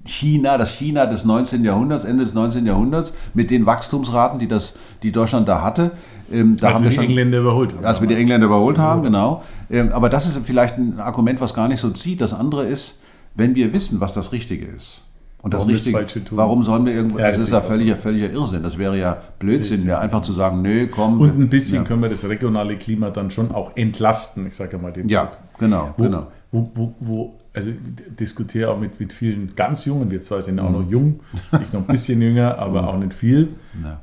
China, 0.06 0.58
das 0.58 0.74
China 0.74 1.06
des 1.08 1.26
19. 1.26 1.64
Jahrhunderts, 1.64 2.06
Ende 2.06 2.24
des 2.24 2.34
19. 2.34 2.66
Jahrhunderts, 2.66 3.14
mit 3.34 3.50
den 3.50 3.66
Wachstumsraten, 3.66 4.40
die, 4.40 4.48
das, 4.48 4.76
die 5.04 5.12
Deutschland 5.12 5.48
da 5.48 5.62
hatte. 5.62 5.92
Ähm, 6.32 6.56
da 6.56 6.68
als 6.68 6.78
haben 6.78 6.84
wir 6.84 6.90
die 6.90 6.96
schon, 6.96 7.06
Engländer 7.06 7.40
überholt 7.40 7.74
haben. 7.74 7.86
Als 7.86 8.02
wir 8.02 8.08
die 8.08 8.16
Engländer 8.16 8.48
überholt 8.48 8.78
haben, 8.78 9.04
genau. 9.04 9.44
Ähm, 9.70 9.92
aber 9.92 10.10
das 10.10 10.28
ist 10.28 10.40
vielleicht 10.44 10.78
ein 10.78 11.00
Argument, 11.00 11.42
was 11.42 11.54
gar 11.54 11.68
nicht 11.68 11.80
so 11.80 11.90
zieht. 11.92 12.22
Das 12.22 12.34
andere 12.34 12.66
ist, 12.66 12.98
wenn 13.36 13.56
wir 13.56 13.74
wissen, 13.74 14.00
was 14.00 14.14
das 14.14 14.32
Richtige 14.32 14.66
ist. 14.66 15.02
Und 15.46 15.54
das 15.54 15.62
warum 15.62 15.74
Richtige, 15.76 16.06
warum 16.32 16.64
sollen 16.64 16.86
wir 16.88 16.94
irgendwo, 16.94 17.20
ja, 17.20 17.28
das, 17.28 17.36
das 17.36 17.46
ist 17.46 17.52
ja 17.52 17.62
völliger, 17.62 17.96
völliger 17.98 18.32
Irrsinn. 18.32 18.64
Das 18.64 18.80
wäre 18.80 18.98
ja 18.98 19.22
Blödsinn, 19.38 19.86
ja 19.86 20.00
einfach 20.00 20.24
zu 20.24 20.34
sagen, 20.34 20.64
nö, 20.64 20.88
komm. 20.88 21.22
Und 21.22 21.40
ein 21.40 21.50
bisschen 21.50 21.78
ja. 21.78 21.84
können 21.84 22.02
wir 22.02 22.10
das 22.10 22.28
regionale 22.28 22.78
Klima 22.78 23.12
dann 23.12 23.30
schon 23.30 23.52
auch 23.52 23.70
entlasten, 23.76 24.48
ich 24.48 24.56
sage 24.56 24.80
mal 24.80 24.92
den 24.92 25.08
Ja, 25.08 25.34
genau, 25.60 25.94
wo, 25.98 26.04
genau. 26.04 26.28
Wo, 26.52 26.72
wo, 26.74 26.96
wo, 27.00 27.38
also 27.56 27.70
ich 27.70 27.76
diskutiere 28.20 28.70
auch 28.70 28.80
mit, 28.80 29.00
mit 29.00 29.14
vielen 29.14 29.56
ganz 29.56 29.86
Jungen, 29.86 30.12
wir 30.12 30.22
zwei 30.22 30.42
sind 30.42 30.60
auch 30.60 30.70
noch 30.70 30.84
mhm. 30.84 30.90
jung, 30.90 31.20
ich 31.62 31.74
noch 31.74 31.82
ein 31.82 31.88
bisschen 31.88 32.22
jünger, 32.22 32.60
aber 32.60 32.84
mhm. 32.84 32.88
auch 32.88 32.98
nicht 32.98 33.14
viel. 33.14 33.50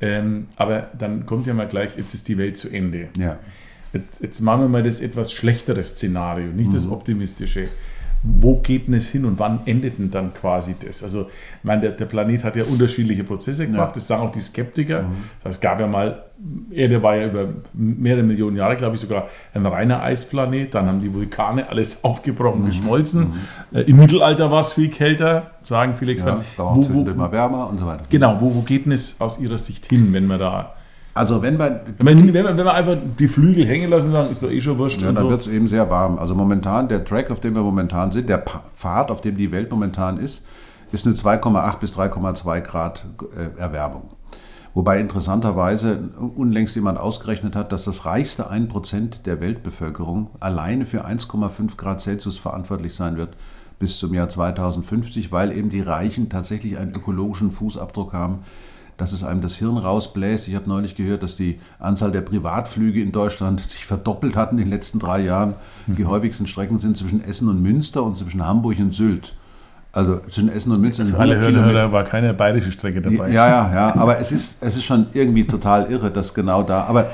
Ähm, 0.01 0.47
aber 0.55 0.89
dann 0.97 1.25
kommt 1.25 1.45
ja 1.47 1.53
mal 1.53 1.67
gleich, 1.67 1.91
jetzt 1.97 2.13
ist 2.13 2.27
die 2.27 2.37
Welt 2.37 2.57
zu 2.57 2.69
Ende. 2.69 3.09
Ja. 3.17 3.39
Jetzt, 3.93 4.21
jetzt 4.21 4.41
machen 4.41 4.61
wir 4.61 4.67
mal 4.69 4.83
das 4.83 5.01
etwas 5.01 5.31
schlechtere 5.31 5.83
Szenario, 5.83 6.47
nicht 6.47 6.69
mhm. 6.69 6.73
das 6.73 6.89
optimistische 6.89 7.67
wo 8.23 8.55
geht 8.61 8.87
denn 8.87 8.93
es 8.93 9.09
hin 9.09 9.25
und 9.25 9.37
wann 9.37 9.59
endet 9.65 9.99
denn 9.99 10.09
dann 10.09 10.33
quasi 10.33 10.75
das? 10.79 11.03
Also, 11.03 11.23
ich 11.23 11.63
meine, 11.63 11.81
der, 11.81 11.91
der 11.91 12.05
Planet 12.05 12.45
hat 12.45 12.55
ja 12.55 12.63
unterschiedliche 12.63 13.25
Prozesse 13.25 13.65
gemacht, 13.65 13.89
ja. 13.89 13.93
das 13.95 14.07
sagen 14.07 14.23
auch 14.23 14.31
die 14.31 14.39
Skeptiker. 14.39 15.03
Mhm. 15.03 15.15
Das 15.43 15.59
gab 15.59 15.81
ja 15.81 15.87
mal, 15.87 16.23
Erde 16.71 17.03
war 17.03 17.17
ja 17.17 17.27
über 17.27 17.49
mehrere 17.73 18.23
Millionen 18.23 18.55
Jahre, 18.55 18.77
glaube 18.77 18.95
ich, 18.95 19.01
sogar 19.01 19.27
ein 19.53 19.65
reiner 19.65 20.01
Eisplanet. 20.01 20.73
Dann 20.73 20.87
haben 20.87 21.01
die 21.01 21.13
Vulkane 21.13 21.67
alles 21.67 22.03
aufgebrochen, 22.05 22.61
mhm. 22.61 22.67
geschmolzen. 22.67 23.33
Mhm. 23.71 23.77
Äh, 23.77 23.81
Im 23.81 23.97
Mittelalter 23.97 24.49
war 24.49 24.61
es 24.61 24.71
viel 24.71 24.89
kälter, 24.89 25.51
sagen 25.61 25.95
viele 25.99 26.13
Experten. 26.13 26.39
Ja, 26.39 26.45
es 26.49 26.57
war 26.57 26.67
auch 26.67 26.77
wo, 26.77 27.05
wo, 27.05 27.09
immer 27.09 27.31
wärmer 27.31 27.69
und 27.69 27.79
so 27.79 27.85
weiter. 27.85 28.05
Genau, 28.09 28.39
wo, 28.39 28.55
wo 28.55 28.61
geht 28.61 28.85
denn 28.85 28.93
es 28.93 29.19
aus 29.19 29.37
Ihrer 29.39 29.57
Sicht 29.57 29.87
hin, 29.87 30.13
wenn 30.13 30.27
man 30.27 30.39
da 30.39 30.75
also 31.13 31.41
wenn 31.41 31.57
man, 31.57 31.81
wenn 31.99 32.17
man, 32.17 32.33
wenn 32.33 32.55
man, 32.55 32.67
einfach 32.69 32.97
die 33.19 33.27
Flügel 33.27 33.65
hängen 33.65 33.89
lassen 33.89 34.11
sagen, 34.11 34.29
ist 34.31 34.41
doch 34.41 34.49
eh 34.49 34.61
schon 34.61 34.77
wurscht. 34.79 35.01
Ja, 35.01 35.11
dann 35.11 35.25
so. 35.25 35.29
wird 35.29 35.41
es 35.41 35.47
eben 35.47 35.67
sehr 35.67 35.89
warm. 35.89 36.17
Also 36.17 36.33
momentan, 36.33 36.87
der 36.87 37.05
Track, 37.05 37.29
auf 37.29 37.39
dem 37.39 37.53
wir 37.53 37.61
momentan 37.61 38.11
sind, 38.11 38.29
der 38.29 38.39
Pfad, 38.39 39.11
auf 39.11 39.21
dem 39.21 39.37
die 39.37 39.51
Welt 39.51 39.69
momentan 39.69 40.17
ist, 40.17 40.45
ist 40.91 41.05
eine 41.05 41.15
2,8 41.15 41.79
bis 41.79 41.93
3,2 41.93 42.61
Grad 42.61 43.05
äh, 43.35 43.59
Erwärmung. 43.59 44.09
Wobei 44.73 44.99
interessanterweise 44.99 46.09
unlängst 46.35 46.75
jemand 46.75 46.97
ausgerechnet 46.97 47.55
hat, 47.55 47.71
dass 47.71 47.85
das 47.85 48.05
reichste 48.05 48.51
1% 48.51 49.21
der 49.23 49.39
Weltbevölkerung 49.39 50.31
alleine 50.39 50.87
für 50.87 51.05
1,5 51.05 51.77
Grad 51.77 52.01
Celsius 52.01 52.39
verantwortlich 52.39 52.95
sein 52.95 53.17
wird 53.17 53.37
bis 53.77 53.99
zum 53.99 54.13
Jahr 54.13 54.29
2050, 54.29 55.31
weil 55.31 55.51
eben 55.51 55.69
die 55.69 55.81
Reichen 55.81 56.29
tatsächlich 56.29 56.77
einen 56.77 56.95
ökologischen 56.95 57.51
Fußabdruck 57.51 58.13
haben, 58.13 58.39
dass 58.97 59.11
es 59.11 59.23
einem 59.23 59.41
das 59.41 59.55
Hirn 59.55 59.77
rausbläst. 59.77 60.47
Ich 60.47 60.55
habe 60.55 60.69
neulich 60.69 60.95
gehört, 60.95 61.23
dass 61.23 61.35
die 61.35 61.59
Anzahl 61.79 62.11
der 62.11 62.21
Privatflüge 62.21 63.01
in 63.01 63.11
Deutschland 63.11 63.61
sich 63.69 63.85
verdoppelt 63.85 64.35
hat 64.35 64.51
in 64.51 64.57
den 64.57 64.69
letzten 64.69 64.99
drei 64.99 65.21
Jahren. 65.21 65.55
Die 65.87 66.05
häufigsten 66.05 66.47
Strecken 66.47 66.79
sind 66.79 66.97
zwischen 66.97 67.23
Essen 67.23 67.49
und 67.49 67.61
Münster 67.61 68.03
und 68.03 68.17
zwischen 68.17 68.45
Hamburg 68.45 68.79
und 68.79 68.93
Sylt. 68.93 69.33
Also 69.95 70.17
zwischen 70.21 70.49
Essen 70.49 70.71
und 70.71 70.81
Münster. 70.81 71.05
Für 71.05 71.19
alle 71.19 71.37
Hörer 71.37 71.91
war 71.91 72.03
keine 72.03 72.33
bayerische 72.33 72.71
Strecke 72.71 72.99
dabei. 72.99 73.29
Ja, 73.29 73.47
ja, 73.47 73.71
ja. 73.71 73.95
Aber 73.95 74.17
es 74.19 74.31
ist, 74.31 74.57
es 74.59 74.75
ist 74.75 74.85
schon 74.85 75.05
irgendwie 75.13 75.45
total 75.45 75.91
irre, 75.91 76.09
dass 76.09 76.33
genau 76.33 76.63
da. 76.63 76.85
Aber 76.85 77.11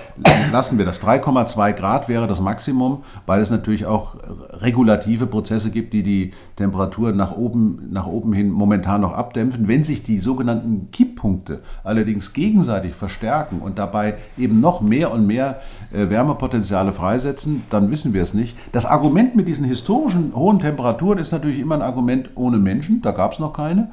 lassen 0.54 0.78
wir 0.78 0.86
das. 0.86 1.02
3,2 1.02 1.74
Grad 1.74 2.08
wäre 2.08 2.26
das 2.26 2.40
Maximum, 2.40 3.04
weil 3.26 3.42
es 3.42 3.50
natürlich 3.50 3.86
auch 3.86 4.16
regulative 4.62 5.28
Prozesse 5.28 5.72
gibt, 5.72 5.92
die 5.92 6.04
die 6.04 6.32
Temperatur 6.56 7.12
nach 7.12 7.36
oben, 7.36 7.90
nach 7.92 8.08
oben 8.08 8.32
hin 8.32 8.50
momentan 8.50 9.02
noch 9.02 9.12
abdämpfen. 9.12 9.68
Wenn 9.68 9.84
sich 9.84 10.04
die 10.04 10.20
sogenannten 10.20 10.90
Kipppunkte 10.92 11.60
allerdings 11.84 12.32
gegenseitig 12.32 12.96
verstärken 12.96 13.60
und 13.60 13.78
dabei 13.78 14.16
eben 14.38 14.62
noch 14.62 14.80
mehr 14.80 15.12
und 15.12 15.28
mehr 15.28 15.60
äh, 15.92 16.10
Wärmepotenziale 16.10 16.94
freisetzen, 16.94 17.64
dann 17.70 17.92
wissen 17.92 18.14
wir 18.14 18.24
es 18.24 18.34
nicht. 18.34 18.58
Das 18.72 18.86
Argument 18.86 19.36
mit 19.36 19.50
diesen 19.50 19.66
historischen 19.66 20.34
hohen 20.34 20.60
Temperaturen 20.60 21.20
ist 21.20 21.34
natürlich 21.34 21.60
immer 21.60 21.76
ein 21.76 21.82
Argument 21.82 22.30
ohne 22.36 22.69
Menschen, 22.70 23.02
da 23.02 23.12
gab 23.12 23.34
es 23.34 23.40
noch 23.40 23.54
keine. 23.54 23.90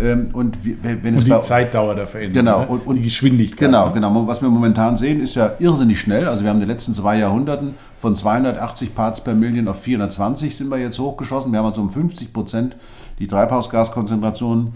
Ähm, 0.00 0.30
und 0.32 0.58
wenn 0.64 1.14
es 1.14 1.24
und 1.24 1.28
die 1.28 1.40
Zeitdauer 1.40 1.94
der 1.94 2.06
Veränderung, 2.06 2.44
genau, 2.44 2.60
ne? 2.60 2.66
und, 2.68 2.86
und, 2.86 2.96
die 2.96 3.02
Geschwindigkeit. 3.02 3.58
Genau, 3.58 3.88
ne? 3.88 3.92
genau. 3.92 4.26
Was 4.26 4.40
wir 4.40 4.48
momentan 4.48 4.96
sehen, 4.96 5.20
ist 5.20 5.34
ja 5.34 5.52
irrsinnig 5.58 6.00
schnell. 6.00 6.26
Also 6.28 6.42
wir 6.42 6.50
haben 6.50 6.56
in 6.56 6.62
den 6.62 6.70
letzten 6.70 6.94
zwei 6.94 7.18
Jahrhunderten 7.18 7.74
von 8.00 8.16
280 8.16 8.94
Parts 8.94 9.22
per 9.22 9.34
Million 9.34 9.68
auf 9.68 9.82
420 9.82 10.56
sind 10.56 10.70
wir 10.70 10.78
jetzt 10.78 10.98
hochgeschossen. 10.98 11.52
Wir 11.52 11.58
haben 11.58 11.66
also 11.66 11.82
um 11.82 11.90
50 11.90 12.32
Prozent 12.32 12.76
die 13.18 13.28
Treibhausgaskonzentration 13.28 14.72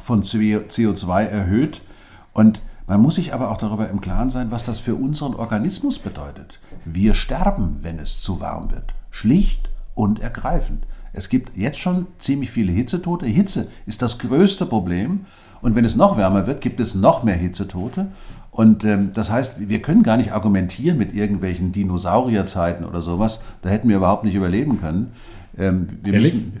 von 0.00 0.22
CO2 0.22 1.24
erhöht. 1.24 1.82
Und 2.32 2.60
man 2.86 3.02
muss 3.02 3.16
sich 3.16 3.34
aber 3.34 3.50
auch 3.50 3.58
darüber 3.58 3.88
im 3.90 4.00
Klaren 4.00 4.30
sein, 4.30 4.52
was 4.52 4.62
das 4.62 4.78
für 4.78 4.94
unseren 4.94 5.34
Organismus 5.34 5.98
bedeutet. 5.98 6.60
Wir 6.84 7.14
sterben, 7.14 7.80
wenn 7.82 7.98
es 7.98 8.22
zu 8.22 8.40
warm 8.40 8.70
wird. 8.70 8.94
Schlicht 9.10 9.68
und 9.96 10.20
ergreifend. 10.20 10.86
Es 11.12 11.28
gibt 11.28 11.56
jetzt 11.56 11.78
schon 11.78 12.06
ziemlich 12.18 12.50
viele 12.50 12.72
Hitzetote. 12.72 13.26
Hitze 13.26 13.68
ist 13.86 14.02
das 14.02 14.18
größte 14.18 14.66
Problem. 14.66 15.26
Und 15.60 15.74
wenn 15.74 15.84
es 15.84 15.96
noch 15.96 16.16
wärmer 16.16 16.46
wird, 16.46 16.60
gibt 16.60 16.78
es 16.80 16.94
noch 16.94 17.24
mehr 17.24 17.34
Hitzetote. 17.34 18.12
Und 18.50 18.84
ähm, 18.84 19.10
das 19.14 19.30
heißt, 19.30 19.68
wir 19.68 19.82
können 19.82 20.02
gar 20.02 20.16
nicht 20.16 20.32
argumentieren 20.32 20.98
mit 20.98 21.14
irgendwelchen 21.14 21.72
Dinosaurierzeiten 21.72 22.84
oder 22.84 23.02
sowas. 23.02 23.40
Da 23.62 23.68
hätten 23.70 23.88
wir 23.88 23.96
überhaupt 23.96 24.24
nicht 24.24 24.34
überleben 24.34 24.80
können. 24.80 25.12
Ähm, 25.56 25.88
wir 26.02 26.12
Müssen, 26.14 26.52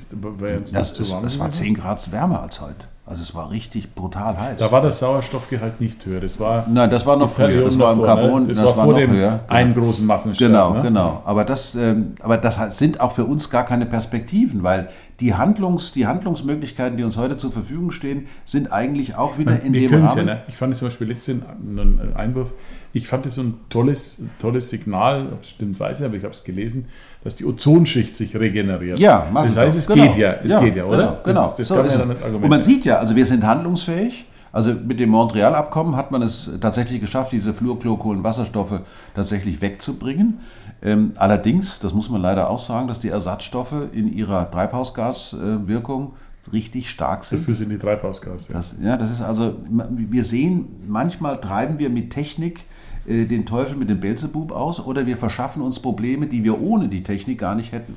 das, 0.72 0.98
es, 0.98 1.12
es 1.12 1.38
war 1.38 1.50
10 1.50 1.74
Grad 1.74 2.10
wärmer 2.10 2.42
als 2.42 2.60
heute. 2.60 2.86
Also 3.08 3.22
es 3.22 3.34
war 3.34 3.50
richtig 3.50 3.94
brutal 3.94 4.38
heiß. 4.38 4.58
Da 4.58 4.70
war 4.70 4.82
das 4.82 4.98
Sauerstoffgehalt 4.98 5.80
nicht 5.80 6.04
höher. 6.04 6.20
Das 6.20 6.38
war 6.38 6.66
Nein, 6.68 6.90
das 6.90 7.06
war 7.06 7.16
noch 7.16 7.30
früher. 7.30 7.64
Das 7.64 7.78
war 7.78 7.94
im 7.94 8.02
Carbon. 8.02 8.42
Ne? 8.42 8.48
Das, 8.48 8.58
das, 8.58 8.66
war, 8.66 8.76
war 8.76 8.84
vor 8.84 8.92
noch 8.92 9.00
dem 9.00 9.12
höher. 9.12 9.44
einen 9.48 9.72
großen 9.72 10.04
Massenstern. 10.04 10.52
Genau, 10.52 10.74
ne? 10.74 10.82
genau. 10.82 11.22
Aber 11.24 11.44
das, 11.44 11.74
ähm, 11.74 12.14
aber 12.20 12.36
das 12.36 12.78
sind 12.78 13.00
auch 13.00 13.12
für 13.12 13.24
uns 13.24 13.48
gar 13.48 13.64
keine 13.64 13.86
Perspektiven, 13.86 14.62
weil 14.62 14.88
die, 15.20 15.34
Handlungs, 15.34 15.92
die 15.92 16.06
Handlungsmöglichkeiten, 16.06 16.96
die 16.98 17.04
uns 17.04 17.16
heute 17.16 17.36
zur 17.36 17.50
Verfügung 17.50 17.90
stehen, 17.90 18.26
sind 18.44 18.72
eigentlich 18.72 19.16
auch 19.16 19.38
wieder 19.38 19.60
in 19.62 19.72
Wir 19.72 19.88
dem 19.88 20.04
Rahmen. 20.04 20.16
Ja, 20.18 20.34
ne? 20.34 20.42
Ich 20.48 20.56
fand 20.56 20.72
es 20.72 20.80
zum 20.80 20.88
Beispiel 20.88 21.08
letztens 21.08 21.44
einen 21.46 22.14
Einwurf. 22.14 22.52
Ich 22.92 23.08
fand 23.08 23.26
es 23.26 23.34
so 23.36 23.42
ein 23.42 23.54
tolles, 23.68 24.24
tolles 24.38 24.70
Signal, 24.70 25.32
ob 25.32 25.44
es 25.44 25.50
stimmt, 25.50 25.78
weiß 25.80 26.00
ich, 26.00 26.06
aber 26.06 26.14
ich 26.16 26.24
habe 26.24 26.34
es 26.34 26.44
gelesen, 26.44 26.86
dass 27.24 27.36
die 27.36 27.44
Ozonschicht 27.44 28.14
sich 28.14 28.36
regeneriert. 28.36 28.98
Ja, 28.98 29.26
Das 29.34 29.56
heißt, 29.56 29.76
es 29.76 29.86
genau. 29.86 30.04
geht 30.04 30.16
ja, 30.16 30.32
es 30.42 30.52
ja, 30.52 30.60
geht 30.60 30.76
ja, 30.76 30.84
oder? 30.84 30.96
Genau. 30.96 31.18
genau. 31.24 31.42
Das, 31.42 31.56
das 31.56 31.68
so 31.68 31.74
ja. 31.74 32.02
Und 32.26 32.48
man 32.48 32.62
sieht 32.62 32.84
ja, 32.84 32.96
also 32.96 33.16
wir 33.16 33.26
sind 33.26 33.44
handlungsfähig. 33.44 34.26
Also 34.50 34.72
mit 34.72 34.98
dem 34.98 35.10
Montreal-Abkommen 35.10 35.94
hat 35.94 36.10
man 36.10 36.22
es 36.22 36.50
tatsächlich 36.60 37.00
geschafft, 37.00 37.32
diese 37.32 37.52
Fluorchlorkohlenwasserstoffe 37.52 38.80
tatsächlich 39.14 39.60
wegzubringen. 39.60 40.40
Ähm, 40.80 41.12
allerdings, 41.16 41.80
das 41.80 41.92
muss 41.92 42.08
man 42.08 42.22
leider 42.22 42.48
auch 42.48 42.58
sagen, 42.58 42.88
dass 42.88 42.98
die 43.00 43.08
Ersatzstoffe 43.08 43.74
in 43.92 44.10
ihrer 44.10 44.50
Treibhausgaswirkung 44.50 46.12
richtig 46.52 46.88
stark 46.88 47.24
sind. 47.24 47.42
Dafür 47.42 47.54
sind 47.54 47.70
die 47.70 47.78
Treibhausgase. 47.78 48.52
Das, 48.52 48.76
ja, 48.80 48.96
das 48.96 49.10
ist 49.10 49.20
also, 49.20 49.54
wir 49.68 50.24
sehen, 50.24 50.66
manchmal 50.86 51.40
treiben 51.40 51.78
wir 51.78 51.90
mit 51.90 52.10
Technik 52.10 52.60
äh, 53.08 53.24
den 53.24 53.46
Teufel 53.46 53.76
mit 53.76 53.88
dem 53.90 54.00
Belzebub 54.00 54.52
aus 54.52 54.84
oder 54.84 55.06
wir 55.06 55.16
verschaffen 55.16 55.62
uns 55.62 55.80
Probleme, 55.80 56.26
die 56.26 56.44
wir 56.44 56.60
ohne 56.60 56.88
die 56.88 57.02
Technik 57.02 57.38
gar 57.38 57.54
nicht 57.54 57.72
hätten. 57.72 57.94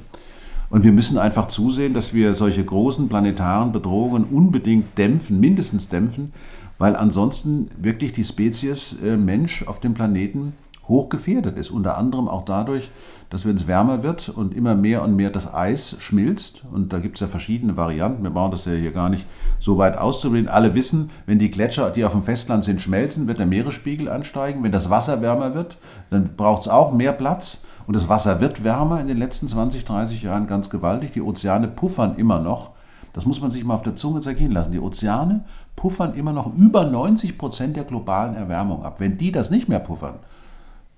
Und 0.70 0.86
wir 0.86 0.94
müssen 0.94 1.18
einfach 1.18 1.50
zusehen, 1.50 1.94
dass 1.94 2.14
wir 2.14 2.34
solche 2.34 2.64
großen 2.64 3.10
planetaren 3.10 3.74
Bedrohungen 3.74 4.24
unbedingt 4.24 4.98
dämpfen, 4.98 5.40
mindestens 5.40 5.90
dämpfen, 5.90 6.32
weil 6.78 6.96
ansonsten 6.96 7.70
wirklich 7.78 8.14
die 8.14 8.24
Spezies 8.24 8.98
äh, 9.04 9.18
Mensch 9.18 9.68
auf 9.68 9.80
dem 9.80 9.94
Planeten 9.94 10.54
hochgefährdet 10.92 11.58
ist. 11.58 11.72
Unter 11.72 11.98
anderem 11.98 12.28
auch 12.28 12.46
dadurch, 12.46 12.92
dass 13.32 13.46
wenn 13.46 13.56
es 13.56 13.66
wärmer 13.66 14.04
wird 14.04 14.30
und 14.30 14.56
immer 14.56 14.76
mehr 14.76 15.02
und 15.02 15.16
mehr 15.16 15.32
das 15.32 15.52
Eis 15.52 15.96
schmilzt, 16.00 16.66
und 16.72 16.94
da 16.94 17.00
gibt 17.00 17.16
es 17.18 17.22
ja 17.22 17.28
verschiedene 17.28 17.78
Varianten, 17.78 18.22
wir 18.22 18.30
brauchen 18.30 18.52
das 18.52 18.66
ja 18.66 18.74
hier 18.74 18.92
gar 18.92 19.10
nicht 19.10 19.26
so 19.60 19.78
weit 19.78 19.98
auszubilden. 19.98 20.50
Alle 20.50 20.76
wissen, 20.76 21.10
wenn 21.26 21.40
die 21.40 21.50
Gletscher, 21.50 21.90
die 21.90 22.06
auf 22.06 22.12
dem 22.12 22.22
Festland 22.24 22.64
sind, 22.64 22.82
schmelzen, 22.82 23.28
wird 23.28 23.40
der 23.40 23.48
Meeresspiegel 23.48 24.10
ansteigen. 24.10 24.64
Wenn 24.64 24.72
das 24.72 24.92
Wasser 24.92 25.22
wärmer 25.22 25.56
wird, 25.56 25.78
dann 26.12 26.36
braucht 26.36 26.62
es 26.62 26.68
auch 26.68 26.92
mehr 26.92 27.14
Platz. 27.14 27.64
Und 27.88 27.96
das 27.96 28.10
Wasser 28.10 28.40
wird 28.42 28.64
wärmer 28.64 29.00
in 29.00 29.08
den 29.08 29.18
letzten 29.18 29.48
20, 29.48 29.86
30 29.86 30.22
Jahren 30.22 30.46
ganz 30.46 30.70
gewaltig. 30.70 31.12
Die 31.12 31.22
Ozeane 31.22 31.68
puffern 31.68 32.16
immer 32.18 32.40
noch. 32.40 32.72
Das 33.14 33.26
muss 33.26 33.42
man 33.42 33.52
sich 33.52 33.64
mal 33.64 33.74
auf 33.74 33.82
der 33.82 33.96
Zunge 33.96 34.22
zergehen 34.22 34.52
lassen. 34.52 34.72
Die 34.72 34.80
Ozeane 34.80 35.44
puffern 35.76 36.14
immer 36.14 36.34
noch 36.34 36.56
über 36.56 36.86
90 36.86 37.38
Prozent 37.38 37.76
der 37.76 37.84
globalen 37.84 38.36
Erwärmung 38.36 38.84
ab. 38.84 39.00
Wenn 39.00 39.18
die 39.18 39.32
das 39.32 39.52
nicht 39.52 39.68
mehr 39.68 39.80
puffern, 39.80 40.20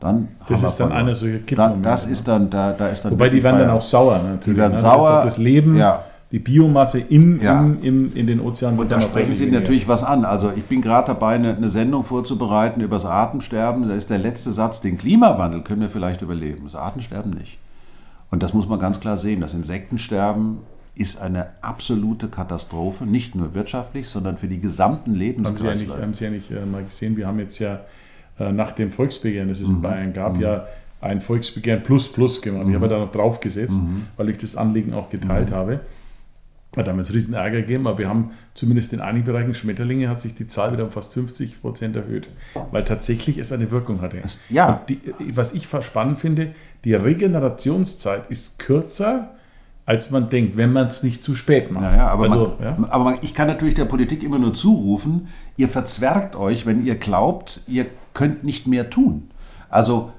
dann 0.03 0.27
das 0.47 0.63
ist 0.63 0.75
dann 0.77 0.91
eine 0.91 1.15
solche 1.15 1.39
Kippmomente. 1.39 1.89
Das 1.89 2.05
ist 2.05 2.27
dann, 2.27 2.49
da, 2.49 2.73
da 2.73 2.89
ist 2.89 3.05
dann 3.05 3.13
Wobei 3.13 3.29
die 3.29 3.43
werden 3.43 3.59
dann 3.59 3.69
auch 3.69 3.81
sauer 3.81 4.17
natürlich. 4.17 4.43
Die 4.43 4.57
werden 4.57 4.73
ne? 4.73 4.79
sauer. 4.79 5.11
Das, 5.23 5.25
das 5.25 5.37
Leben, 5.37 5.77
ja. 5.77 6.03
die 6.31 6.39
Biomasse 6.39 6.99
im, 6.99 7.41
ja. 7.41 7.59
im, 7.59 7.81
im, 7.81 8.15
in 8.15 8.27
den 8.27 8.39
Ozeanen. 8.39 8.79
Und 8.79 8.91
da 8.91 9.01
sprechen 9.01 9.35
Sie 9.35 9.49
natürlich 9.49 9.87
was 9.87 10.03
an. 10.03 10.25
Also 10.25 10.51
ich 10.55 10.65
bin 10.65 10.81
gerade 10.81 11.07
dabei, 11.07 11.35
eine, 11.35 11.55
eine, 11.55 11.69
Sendung 11.69 12.03
vorzubereiten 12.03 12.81
über 12.81 12.97
das 12.97 13.05
Artensterben. 13.05 13.87
Da 13.87 13.95
ist 13.95 14.09
der 14.09 14.19
letzte 14.19 14.51
Satz, 14.51 14.81
den 14.81 14.97
Klimawandel 14.97 15.61
können 15.61 15.81
wir 15.81 15.89
vielleicht 15.89 16.21
überleben, 16.21 16.63
das 16.65 16.75
Artensterben 16.75 17.31
nicht. 17.31 17.57
Und 18.29 18.43
das 18.43 18.53
muss 18.53 18.67
man 18.67 18.79
ganz 18.79 18.99
klar 18.99 19.17
sehen. 19.17 19.41
Das 19.41 19.53
Insektensterben 19.53 20.59
ist 20.95 21.19
eine 21.19 21.47
absolute 21.61 22.27
Katastrophe, 22.27 23.05
nicht 23.05 23.35
nur 23.35 23.53
wirtschaftlich, 23.53 24.07
sondern 24.07 24.37
für 24.37 24.47
die 24.47 24.59
gesamten 24.59 25.15
Lebenskreise. 25.15 25.69
Haben 25.69 25.77
Sie 25.77 25.85
ja 25.85 25.93
nicht, 25.95 26.01
haben 26.01 26.13
Sie 26.13 26.23
ja 26.25 26.29
nicht 26.31 26.51
äh, 26.51 26.65
mal 26.65 26.83
gesehen, 26.83 27.17
wir 27.17 27.27
haben 27.27 27.39
jetzt 27.39 27.59
ja 27.59 27.79
äh, 28.39 28.51
nach 28.51 28.71
dem 28.71 28.91
Volksbegehren, 28.91 29.49
das 29.49 29.59
es 29.59 29.69
in 29.69 29.77
mhm. 29.77 29.81
Bayern 29.81 30.13
gab, 30.13 30.35
mhm. 30.35 30.41
ja 30.41 30.65
ein 31.01 31.19
Volksbegehren 31.19 31.83
plus 31.83 32.11
plus 32.11 32.41
gemacht. 32.41 32.63
Mhm. 32.63 32.69
Ich 32.69 32.75
habe 32.75 32.87
da 32.87 32.97
noch 32.97 33.11
draufgesetzt, 33.11 33.81
mhm. 33.81 34.07
weil 34.15 34.29
ich 34.29 34.37
das 34.37 34.55
Anliegen 34.55 34.93
auch 34.93 35.09
geteilt 35.09 35.49
mhm. 35.49 35.55
habe. 35.55 35.79
Hat 36.75 36.87
damals 36.87 37.13
riesen 37.13 37.35
Ärger 37.35 37.61
gegeben, 37.61 37.85
aber 37.85 37.99
wir 37.99 38.09
haben 38.09 38.31
zumindest 38.55 38.93
in 38.93 38.99
einigen 38.99 39.25
Bereichen 39.25 39.53
Schmetterlinge 39.53 40.09
hat 40.09 40.19
sich 40.19 40.33
die 40.33 40.47
Zahl 40.47 40.73
wieder 40.73 40.85
um 40.85 40.89
fast 40.89 41.13
50 41.13 41.61
Prozent 41.61 41.95
erhöht, 41.95 42.29
weil 42.71 42.83
tatsächlich 42.83 43.37
es 43.37 43.51
eine 43.51 43.69
Wirkung 43.69 44.01
hatte. 44.01 44.17
Ja. 44.49 44.81
Die, 44.89 44.99
was 45.33 45.53
ich 45.53 45.67
spannend 45.81 46.17
finde, 46.17 46.55
die 46.83 46.95
Regenerationszeit 46.95 48.23
ist 48.31 48.57
kürzer 48.57 49.29
als 49.85 50.11
man 50.11 50.29
denkt, 50.29 50.55
wenn 50.55 50.71
man 50.71 50.87
es 50.87 51.03
nicht 51.03 51.23
zu 51.23 51.35
spät 51.35 51.69
macht. 51.71 51.83
Naja, 51.83 52.07
aber, 52.07 52.23
also, 52.23 52.55
man, 52.57 52.65
ja? 52.65 52.89
aber 52.89 53.03
man, 53.03 53.17
ich 53.21 53.33
kann 53.33 53.47
natürlich 53.47 53.75
der 53.75 53.85
Politik 53.85 54.23
immer 54.23 54.39
nur 54.39 54.53
zurufen, 54.53 55.27
ihr 55.57 55.67
verzwergt 55.67 56.35
euch, 56.35 56.65
wenn 56.65 56.85
ihr 56.85 56.95
glaubt, 56.95 57.59
ihr 57.67 57.87
könnt 58.13 58.43
nicht 58.43 58.67
mehr 58.67 58.89
tun. 58.89 59.29
Also 59.73 60.11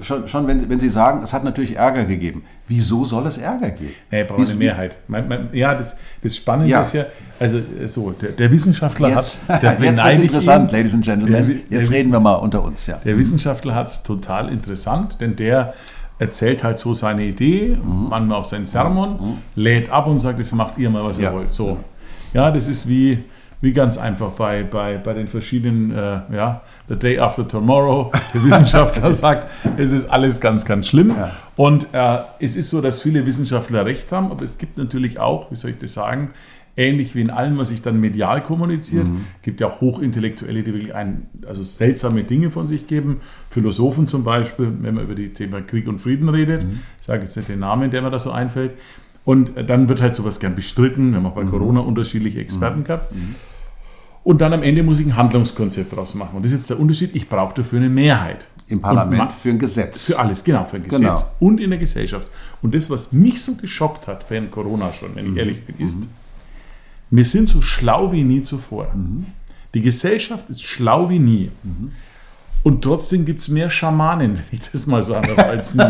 schon, 0.00 0.28
schon 0.28 0.46
wenn, 0.46 0.68
wenn, 0.68 0.78
Sie 0.78 0.88
sagen, 0.88 1.22
es 1.24 1.32
hat 1.32 1.42
natürlich 1.42 1.74
Ärger 1.74 2.04
gegeben. 2.04 2.44
Wieso 2.68 3.04
soll 3.04 3.26
es 3.26 3.38
Ärger 3.38 3.70
geben? 3.70 3.94
Nee, 4.08 4.22
braucht 4.22 4.48
eine 4.48 4.54
Mehrheit. 4.54 4.98
Man, 5.08 5.26
man, 5.26 5.48
ja, 5.52 5.74
das, 5.74 5.98
das 6.22 6.36
Spannende 6.36 6.70
ja. 6.70 6.82
ist 6.82 6.92
ja, 6.92 7.06
also 7.40 7.58
so, 7.86 8.12
der, 8.12 8.30
der 8.30 8.52
Wissenschaftler 8.52 9.08
jetzt, 9.08 9.40
hat... 9.48 9.64
Der 9.64 9.72
jetzt 9.80 10.04
wird 10.04 10.18
interessant, 10.18 10.70
ihn, 10.70 10.76
Ladies 10.76 10.94
and 10.94 11.04
Gentlemen. 11.04 11.62
Der, 11.68 11.80
jetzt 11.80 11.90
reden 11.90 12.12
wir 12.12 12.20
mal 12.20 12.36
unter 12.36 12.62
uns. 12.62 12.86
Ja. 12.86 13.00
Der 13.04 13.18
Wissenschaftler 13.18 13.74
hat 13.74 13.88
es 13.88 14.04
total 14.04 14.48
interessant, 14.48 15.20
denn 15.20 15.34
der 15.34 15.74
erzählt 16.20 16.62
halt 16.62 16.78
so 16.78 16.94
seine 16.94 17.24
Idee, 17.24 17.76
mhm. 17.82 18.10
manchmal 18.10 18.38
auch 18.38 18.44
seinen 18.44 18.68
Sermon, 18.68 19.10
mhm. 19.14 19.38
lädt 19.56 19.90
ab 19.90 20.06
und 20.06 20.20
sagt, 20.20 20.38
jetzt 20.38 20.54
macht 20.54 20.78
ihr 20.78 20.88
mal, 20.88 21.02
was 21.02 21.18
ja. 21.18 21.30
ihr 21.30 21.36
wollt. 21.36 21.52
So. 21.52 21.78
Ja, 22.32 22.52
das 22.52 22.68
ist 22.68 22.88
wie 22.88 23.24
wie 23.60 23.72
ganz 23.72 23.98
einfach 23.98 24.30
bei, 24.32 24.62
bei, 24.62 24.96
bei 24.96 25.12
den 25.12 25.26
verschiedenen, 25.26 25.92
äh, 25.92 26.20
ja, 26.34 26.62
The 26.88 26.96
Day 26.96 27.18
After 27.18 27.46
Tomorrow, 27.46 28.10
der 28.32 28.44
Wissenschaftler 28.44 29.12
sagt, 29.12 29.48
es 29.76 29.92
ist 29.92 30.08
alles 30.10 30.40
ganz, 30.40 30.64
ganz 30.64 30.88
schlimm. 30.88 31.10
Ja. 31.10 31.32
Und 31.56 31.88
äh, 31.92 32.18
es 32.38 32.56
ist 32.56 32.70
so, 32.70 32.80
dass 32.80 33.02
viele 33.02 33.26
Wissenschaftler 33.26 33.84
recht 33.84 34.10
haben, 34.12 34.30
aber 34.30 34.44
es 34.44 34.56
gibt 34.56 34.78
natürlich 34.78 35.18
auch, 35.18 35.50
wie 35.50 35.56
soll 35.56 35.72
ich 35.72 35.78
das 35.78 35.92
sagen, 35.92 36.30
ähnlich 36.76 37.14
wie 37.14 37.20
in 37.20 37.30
allem, 37.30 37.58
was 37.58 37.68
sich 37.68 37.82
dann 37.82 38.00
medial 38.00 38.42
kommuniziert, 38.42 39.06
mhm. 39.06 39.26
gibt 39.42 39.60
ja 39.60 39.68
auch 39.68 39.80
Hochintellektuelle, 39.82 40.62
die 40.62 40.72
wirklich 40.72 40.94
ein, 40.94 41.26
also 41.46 41.62
seltsame 41.62 42.24
Dinge 42.24 42.50
von 42.50 42.66
sich 42.66 42.86
geben. 42.86 43.20
Philosophen 43.50 44.06
zum 44.06 44.24
Beispiel, 44.24 44.72
wenn 44.80 44.94
man 44.94 45.04
über 45.04 45.14
die 45.14 45.34
Thema 45.34 45.60
Krieg 45.60 45.86
und 45.86 45.98
Frieden 45.98 46.28
redet, 46.30 46.64
mhm. 46.64 46.80
ich 46.98 47.06
sage 47.06 47.24
jetzt 47.24 47.36
nicht 47.36 47.48
den 47.48 47.60
Namen, 47.60 47.90
der 47.90 48.00
mir 48.00 48.10
da 48.10 48.18
so 48.18 48.30
einfällt. 48.30 48.72
Und 49.24 49.50
dann 49.68 49.88
wird 49.88 50.00
halt 50.00 50.14
sowas 50.16 50.40
gern 50.40 50.54
bestritten. 50.54 51.10
Wir 51.10 51.18
haben 51.18 51.26
auch 51.26 51.34
bei 51.34 51.44
mhm. 51.44 51.50
Corona 51.50 51.80
unterschiedliche 51.80 52.40
Experten 52.40 52.80
mhm. 52.80 52.84
gehabt. 52.84 53.12
Und 54.22 54.40
dann 54.40 54.52
am 54.52 54.62
Ende 54.62 54.82
muss 54.82 55.00
ich 55.00 55.06
ein 55.06 55.16
Handlungskonzept 55.16 55.96
draus 55.96 56.14
machen. 56.14 56.36
Und 56.36 56.44
das 56.44 56.52
ist 56.52 56.58
jetzt 56.58 56.70
der 56.70 56.78
Unterschied, 56.78 57.14
ich 57.14 57.28
brauche 57.28 57.54
dafür 57.54 57.78
eine 57.78 57.88
Mehrheit. 57.88 58.46
Im 58.68 58.80
Parlament 58.80 59.32
für 59.32 59.48
ein 59.48 59.58
Gesetz. 59.58 60.06
Für 60.06 60.18
alles, 60.18 60.44
genau, 60.44 60.64
für 60.64 60.76
ein 60.76 60.84
Gesetz 60.84 61.00
genau. 61.00 61.24
und 61.40 61.60
in 61.60 61.70
der 61.70 61.78
Gesellschaft. 61.78 62.28
Und 62.62 62.74
das, 62.74 62.88
was 62.90 63.12
mich 63.12 63.42
so 63.42 63.56
geschockt 63.56 64.06
hat 64.06 64.30
während 64.30 64.52
Corona 64.52 64.92
schon, 64.92 65.16
wenn 65.16 65.24
ich 65.24 65.32
mhm. 65.32 65.38
ehrlich 65.38 65.64
bin, 65.64 65.78
ist, 65.78 66.00
mhm. 66.00 66.08
wir 67.10 67.24
sind 67.24 67.48
so 67.48 67.62
schlau 67.62 68.12
wie 68.12 68.22
nie 68.22 68.42
zuvor. 68.42 68.92
Mhm. 68.94 69.26
Die 69.74 69.80
Gesellschaft 69.80 70.48
ist 70.50 70.62
schlau 70.62 71.08
wie 71.08 71.18
nie. 71.18 71.50
Mhm. 71.64 71.92
Und 72.62 72.82
trotzdem 72.82 73.24
gibt 73.24 73.40
es 73.40 73.48
mehr 73.48 73.70
Schamanen, 73.70 74.34
wenn 74.36 74.44
ich 74.52 74.70
das 74.70 74.86
mal 74.86 75.02
sage, 75.02 75.36
als 75.36 75.74
nie. 75.74 75.82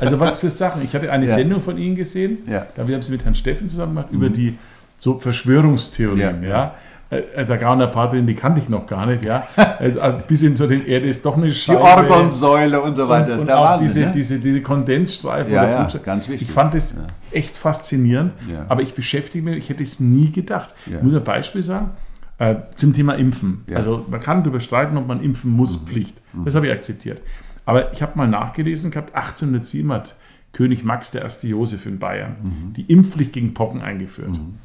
Also 0.00 0.18
was 0.18 0.40
für 0.40 0.50
Sachen. 0.50 0.82
Ich 0.82 0.94
hatte 0.94 1.12
eine 1.12 1.26
ja. 1.26 1.34
Sendung 1.34 1.60
von 1.60 1.78
Ihnen 1.78 1.94
gesehen, 1.94 2.38
ja. 2.48 2.66
da 2.74 2.82
haben 2.82 3.02
Sie 3.02 3.12
mit 3.12 3.24
Herrn 3.24 3.34
Steffen 3.34 3.68
zusammen 3.68 3.94
gemacht, 3.94 4.08
über 4.10 4.28
mhm. 4.28 4.32
die 4.32 4.58
so 4.96 5.18
Verschwörungstheorien. 5.18 6.42
Ja, 6.42 6.48
ja. 6.48 6.74
Äh, 7.14 7.44
der 7.44 7.58
Gauner 7.58 7.86
Patrin, 7.86 8.26
die 8.26 8.34
kannte 8.34 8.60
ich 8.60 8.68
noch 8.68 8.86
gar 8.86 9.06
nicht, 9.06 9.24
ja. 9.24 9.46
Äh, 9.80 9.88
äh, 9.88 10.14
bis 10.28 10.40
hin 10.40 10.56
zu 10.56 10.68
den 10.68 10.86
Erde 10.86 11.06
ist 11.06 11.26
doch 11.26 11.36
eine 11.36 11.52
Scheibe. 11.52 11.80
Die 11.80 11.84
Orgonsäule 11.84 12.80
und 12.80 12.94
so 12.94 13.08
weiter. 13.08 13.34
Und, 13.34 13.40
und 13.40 13.50
auch 13.50 13.78
diese, 13.78 14.00
ne? 14.00 14.12
diese, 14.14 14.38
diese 14.38 14.62
Kondensstreifen. 14.62 15.52
Ja, 15.52 15.64
ja, 15.64 15.88
ganz 16.02 16.28
wichtig. 16.28 16.48
Ich 16.48 16.54
fand 16.54 16.74
das 16.74 16.92
ja. 16.92 16.98
echt 17.32 17.56
faszinierend, 17.56 18.32
ja. 18.50 18.66
aber 18.68 18.82
ich 18.82 18.94
beschäftige 18.94 19.44
mich, 19.44 19.56
ich 19.56 19.68
hätte 19.68 19.82
es 19.82 19.98
nie 19.98 20.30
gedacht. 20.30 20.68
Ich 20.86 21.02
muss 21.02 21.12
ein 21.12 21.24
Beispiel 21.24 21.62
sagen, 21.62 21.90
äh, 22.38 22.54
zum 22.76 22.94
Thema 22.94 23.14
Impfen. 23.14 23.64
Also 23.74 24.06
man 24.08 24.20
kann 24.20 24.42
darüber 24.42 24.60
streiten, 24.60 24.96
ob 24.96 25.08
man 25.08 25.20
impfen 25.20 25.50
muss, 25.50 25.80
mhm. 25.80 25.86
Pflicht. 25.86 26.22
Mhm. 26.32 26.44
Das 26.44 26.54
habe 26.54 26.66
ich 26.66 26.72
akzeptiert. 26.72 27.20
Aber 27.66 27.92
ich 27.92 28.02
habe 28.02 28.16
mal 28.16 28.28
nachgelesen 28.28 28.90
gehabt, 28.90 29.14
1807 29.14 29.92
hat 29.92 30.14
König 30.52 30.84
Max 30.84 31.12
I. 31.14 31.48
Josef 31.48 31.86
in 31.86 31.98
Bayern 31.98 32.36
mhm. 32.42 32.72
die 32.74 32.82
Impfpflicht 32.82 33.32
gegen 33.32 33.54
Pocken 33.54 33.82
eingeführt. 33.82 34.30
Mhm 34.30 34.58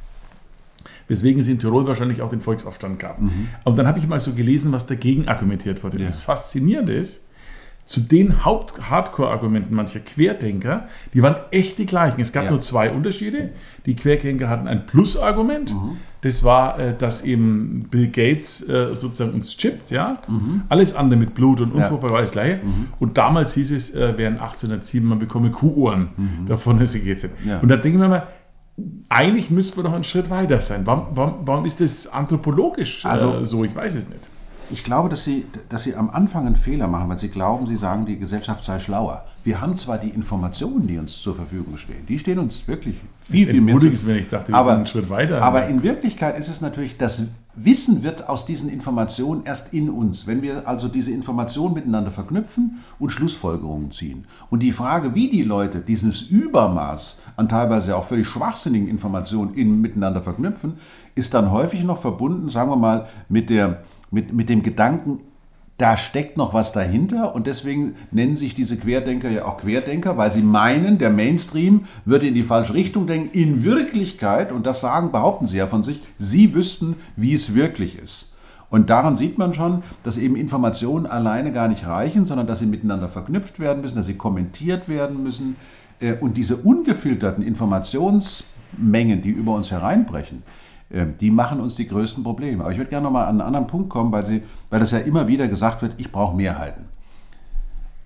weswegen 1.10 1.42
es 1.42 1.50
in 1.50 1.60
Tirol 1.60 1.86
wahrscheinlich 1.86 2.22
auch 2.22 2.30
den 2.30 2.40
Volksaufstand 2.40 3.00
gab. 3.00 3.20
Mhm. 3.20 3.50
Und 3.66 3.78
dann 3.78 3.88
habe 3.88 4.00
ich 4.00 4.08
mal 4.08 4.20
so 4.20 4.34
gelesen, 4.34 4.72
was 4.72 4.88
dagegen 4.88 5.28
argumentiert 5.28 5.84
wurde. 5.84 6.00
Ja. 6.00 6.06
Das 6.06 6.24
Faszinierende 6.24 6.94
ist, 6.94 7.22
zu 7.90 8.02
den 8.02 8.46
Haupt-Hardcore-Argumenten 8.46 9.74
mancher 9.74 10.00
Querdenker, 10.00 10.88
die 11.16 11.24
waren 11.24 11.38
echt 11.50 11.80
die 11.80 11.88
gleichen. 11.88 12.22
Es 12.22 12.32
gab 12.32 12.44
ja. 12.44 12.52
nur 12.52 12.60
zwei 12.60 12.92
Unterschiede. 12.92 13.50
Die 13.88 13.96
Querdenker 13.96 14.48
hatten 14.48 14.68
ein 14.68 14.86
Plus-Argument. 14.86 15.74
Mhm. 15.74 15.98
Das 16.22 16.44
war, 16.44 16.80
äh, 16.80 16.96
dass 16.96 17.24
eben 17.24 17.88
Bill 17.90 18.10
Gates 18.10 18.62
äh, 18.70 18.96
sozusagen 18.96 19.34
uns 19.34 19.58
chippt. 19.58 19.90
Ja? 19.90 20.14
Mhm. 20.28 20.62
Alles 20.70 20.94
andere 20.94 21.20
mit 21.20 21.34
Blut 21.34 21.62
und 21.62 21.72
unvorbereitet 21.72 22.36
ja. 22.36 22.44
Gleiche. 22.44 22.64
Mhm. 22.64 22.88
Und 23.00 23.18
damals 23.18 23.56
hieß 23.56 23.72
es, 23.72 23.96
äh, 23.96 24.14
während 24.18 24.40
1807, 24.40 25.10
man 25.10 25.18
bekomme 25.18 25.50
Kuhohren. 25.50 26.10
Mhm. 26.16 26.48
Davon 26.48 26.80
ist 26.82 26.94
es 26.94 27.30
ja. 27.44 27.58
Und 27.58 27.70
da 27.70 27.76
denken 27.76 28.00
wir 28.00 28.08
mal, 28.08 28.28
eigentlich 29.10 29.50
müsste 29.50 29.78
man 29.78 29.86
doch 29.86 29.94
einen 29.94 30.04
Schritt 30.04 30.30
weiter 30.30 30.62
sein. 30.62 30.86
Warum, 30.86 31.08
warum, 31.12 31.34
warum 31.46 31.66
ist 31.66 31.82
das 31.82 32.08
anthropologisch 32.08 33.06
also, 33.06 33.40
äh, 33.40 33.46
so? 33.46 33.64
Ich 33.64 33.76
weiß 33.76 33.96
es 33.96 34.08
nicht. 34.08 34.22
Ich 34.72 34.84
glaube, 34.84 35.10
dass 35.10 35.24
Sie, 35.24 35.46
dass 35.70 35.84
Sie 35.84 35.96
am 35.96 36.10
Anfang 36.10 36.46
einen 36.46 36.56
Fehler 36.56 36.88
machen, 36.88 37.10
weil 37.10 37.20
Sie 37.20 37.30
glauben, 37.30 37.66
Sie 37.68 37.76
sagen, 37.76 38.06
die 38.06 38.20
Gesellschaft 38.20 38.64
sei 38.64 38.80
schlauer. 38.80 39.26
Wir 39.44 39.62
haben 39.62 39.78
zwar 39.78 39.98
die 39.98 40.10
Informationen, 40.10 40.86
die 40.86 40.98
uns 40.98 41.18
zur 41.22 41.36
Verfügung 41.36 41.78
stehen, 41.78 42.06
die 42.06 42.20
stehen 42.20 42.40
uns 42.40 42.68
wirklich 42.68 42.98
viel, 43.20 43.48
viel 43.48 43.62
mehr. 43.62 43.82
Ist, 43.82 44.06
wenn 44.06 44.18
ich 44.18 44.28
dachte, 44.28 44.50
wir 44.50 44.56
aber, 44.56 44.66
sind 44.66 44.76
einen 44.76 44.88
Schritt 44.88 45.10
weiter. 45.10 45.42
Aber 45.42 45.68
in 45.68 45.82
Wirklichkeit 45.82 46.38
ist 46.38 46.50
es 46.50 46.62
natürlich, 46.62 46.98
das 46.98 47.28
Wissen 47.56 48.04
wird 48.04 48.30
aus 48.30 48.46
diesen 48.46 48.70
Informationen 48.70 49.44
erst 49.46 49.74
in 49.74 49.90
uns, 49.90 50.28
wenn 50.28 50.42
wir 50.42 50.68
also 50.68 50.88
diese 50.88 51.12
Informationen 51.12 51.74
miteinander 51.74 52.12
verknüpfen 52.12 52.80
und 53.00 53.12
Schlussfolgerungen 53.12 53.92
ziehen. 53.92 54.26
Und 54.50 54.62
die 54.62 54.72
Frage, 54.72 55.16
wie 55.16 55.30
die 55.30 55.44
Leute 55.44 55.80
dieses 55.80 56.22
Übermaß 56.22 57.20
an 57.38 57.50
teilweise 57.50 57.98
auch 57.98 58.06
völlig 58.06 58.28
schwachsinnigen 58.28 58.88
Informationen 58.88 59.54
in, 59.54 59.82
miteinander 59.82 60.22
verknüpfen, 60.22 60.76
ist 61.16 61.34
dann 61.34 61.52
häufig 61.52 61.84
noch 61.84 62.00
verbunden, 62.00 62.50
sagen 62.50 62.70
wir 62.70 62.78
mal, 62.78 63.08
mit, 63.30 63.50
der, 63.50 63.84
mit, 64.12 64.34
mit 64.34 64.50
dem 64.50 64.64
Gedanken, 64.64 65.20
da 65.80 65.96
steckt 65.96 66.36
noch 66.36 66.54
was 66.54 66.74
dahinter 66.74 67.34
und 67.34 67.48
deswegen 67.48 67.96
nennen 68.12 68.36
sich 68.36 68.54
diese 68.54 68.76
Querdenker 68.76 69.30
ja 69.30 69.46
auch 69.46 69.58
Querdenker, 69.58 70.18
weil 70.18 70.30
sie 70.30 70.42
meinen, 70.42 70.98
der 70.98 71.10
Mainstream 71.10 71.86
würde 72.04 72.28
in 72.28 72.34
die 72.34 72.44
falsche 72.44 72.74
Richtung 72.74 73.08
denken. 73.08 73.30
In 73.32 73.64
Wirklichkeit, 73.64 74.52
und 74.52 74.68
das 74.68 74.82
sagen, 74.82 75.14
behaupten 75.14 75.48
sie 75.48 75.58
ja 75.58 75.68
von 75.68 75.86
sich, 75.86 76.02
sie 76.18 76.54
wüssten, 76.54 76.98
wie 77.16 77.34
es 77.34 77.56
wirklich 77.56 77.98
ist. 77.98 78.34
Und 78.70 78.90
daran 78.90 79.16
sieht 79.16 79.38
man 79.38 79.54
schon, 79.54 79.82
dass 80.04 80.18
eben 80.18 80.36
Informationen 80.36 81.06
alleine 81.06 81.54
gar 81.54 81.70
nicht 81.70 81.88
reichen, 81.88 82.26
sondern 82.26 82.46
dass 82.46 82.60
sie 82.60 82.66
miteinander 82.68 83.08
verknüpft 83.08 83.60
werden 83.60 83.82
müssen, 83.82 83.96
dass 83.96 84.06
sie 84.06 84.16
kommentiert 84.16 84.90
werden 84.90 85.24
müssen. 85.24 85.56
Äh, 86.02 86.16
und 86.16 86.36
diese 86.36 86.58
ungefilterten 86.58 87.44
Informationsmengen, 87.44 89.22
die 89.22 89.30
über 89.30 89.54
uns 89.54 89.72
hereinbrechen, 89.72 90.44
die 90.90 91.32
machen 91.32 91.60
uns 91.60 91.76
die 91.76 91.88
größten 91.88 92.24
Probleme. 92.24 92.64
Aber 92.64 92.72
ich 92.72 92.78
würde 92.78 92.90
gerne 92.90 93.04
noch 93.04 93.12
mal 93.12 93.24
an 93.24 93.30
einen 93.30 93.42
anderen 93.42 93.68
Punkt 93.68 93.90
kommen, 93.90 94.12
weil, 94.12 94.26
sie, 94.26 94.44
weil 94.70 94.80
das 94.80 94.92
ja 94.92 95.00
immer 95.00 95.28
wieder 95.28 95.48
gesagt 95.48 95.82
wird, 95.82 95.94
ich 95.98 96.12
brauche 96.12 96.36
Mehrheiten. 96.36 96.86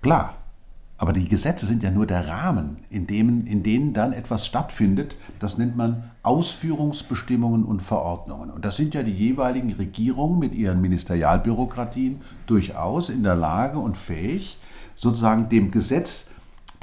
Klar, 0.02 0.34
aber 0.98 1.12
die 1.12 1.28
Gesetze 1.28 1.66
sind 1.66 1.82
ja 1.82 1.90
nur 1.90 2.06
der 2.06 2.28
Rahmen, 2.28 2.78
in, 2.90 3.06
dem, 3.06 3.46
in 3.46 3.62
denen 3.62 3.94
dann 3.94 4.12
etwas 4.12 4.46
stattfindet. 4.46 5.16
Das 5.38 5.58
nennt 5.58 5.76
man 5.76 6.10
Ausführungsbestimmungen 6.22 7.64
und 7.64 7.82
Verordnungen. 7.82 8.50
Und 8.50 8.64
das 8.64 8.76
sind 8.76 8.94
ja 8.94 9.02
die 9.02 9.12
jeweiligen 9.12 9.72
Regierungen 9.72 10.38
mit 10.38 10.54
ihren 10.54 10.80
Ministerialbürokratien 10.80 12.20
durchaus 12.46 13.08
in 13.08 13.22
der 13.22 13.34
Lage 13.34 13.78
und 13.78 13.96
fähig, 13.96 14.58
sozusagen 14.94 15.48
dem 15.48 15.70
Gesetz 15.70 16.30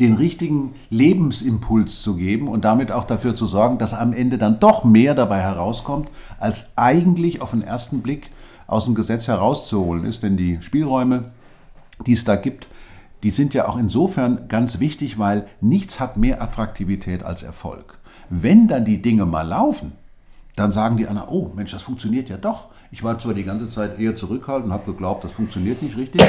den 0.02 0.16
richtigen 0.16 0.74
Lebensimpuls 0.90 2.02
zu 2.02 2.16
geben 2.16 2.48
und 2.48 2.66
damit 2.66 2.92
auch 2.92 3.04
dafür 3.04 3.36
zu 3.36 3.46
sorgen, 3.46 3.78
dass 3.78 3.94
am 3.94 4.14
Ende 4.14 4.38
dann 4.38 4.60
doch 4.60 4.84
mehr 4.84 5.14
dabei 5.14 5.40
herauskommt, 5.40 6.10
als 6.40 6.74
eigentlich 6.76 7.42
auf 7.42 7.52
den 7.52 7.62
ersten 7.62 8.02
Blick 8.02 8.32
aus 8.66 8.86
dem 8.86 8.96
Gesetz 8.96 9.28
herauszuholen 9.28 10.04
ist. 10.04 10.24
Denn 10.24 10.38
die 10.38 10.58
Spielräume, 10.62 11.32
die 12.08 12.14
es 12.14 12.26
da 12.26 12.36
gibt, 12.36 12.68
die 13.22 13.30
sind 13.30 13.54
ja 13.54 13.68
auch 13.68 13.78
insofern 13.78 14.48
ganz 14.48 14.80
wichtig, 14.80 15.20
weil 15.20 15.48
nichts 15.60 16.00
hat 16.00 16.18
mehr 16.18 16.42
Attraktivität 16.42 17.24
als 17.24 17.44
Erfolg. 17.44 18.00
Wenn 18.30 18.68
dann 18.68 18.86
die 18.86 19.04
Dinge 19.04 19.28
mal 19.28 19.48
laufen, 19.48 19.92
dann 20.56 20.72
sagen 20.72 20.98
die 20.98 21.08
anderen, 21.08 21.30
oh 21.30 21.52
Mensch, 21.56 21.72
das 21.72 21.84
funktioniert 21.84 22.28
ja 22.30 22.38
doch. 22.38 22.70
Ich 22.90 23.04
war 23.04 23.20
zwar 23.20 23.36
die 23.36 23.44
ganze 23.44 23.70
Zeit 23.70 24.00
eher 24.00 24.16
zurückhaltend 24.16 24.68
und 24.68 24.74
habe 24.74 24.92
geglaubt, 24.92 25.24
das 25.24 25.32
funktioniert 25.32 25.82
nicht 25.82 25.96
richtig, 25.96 26.24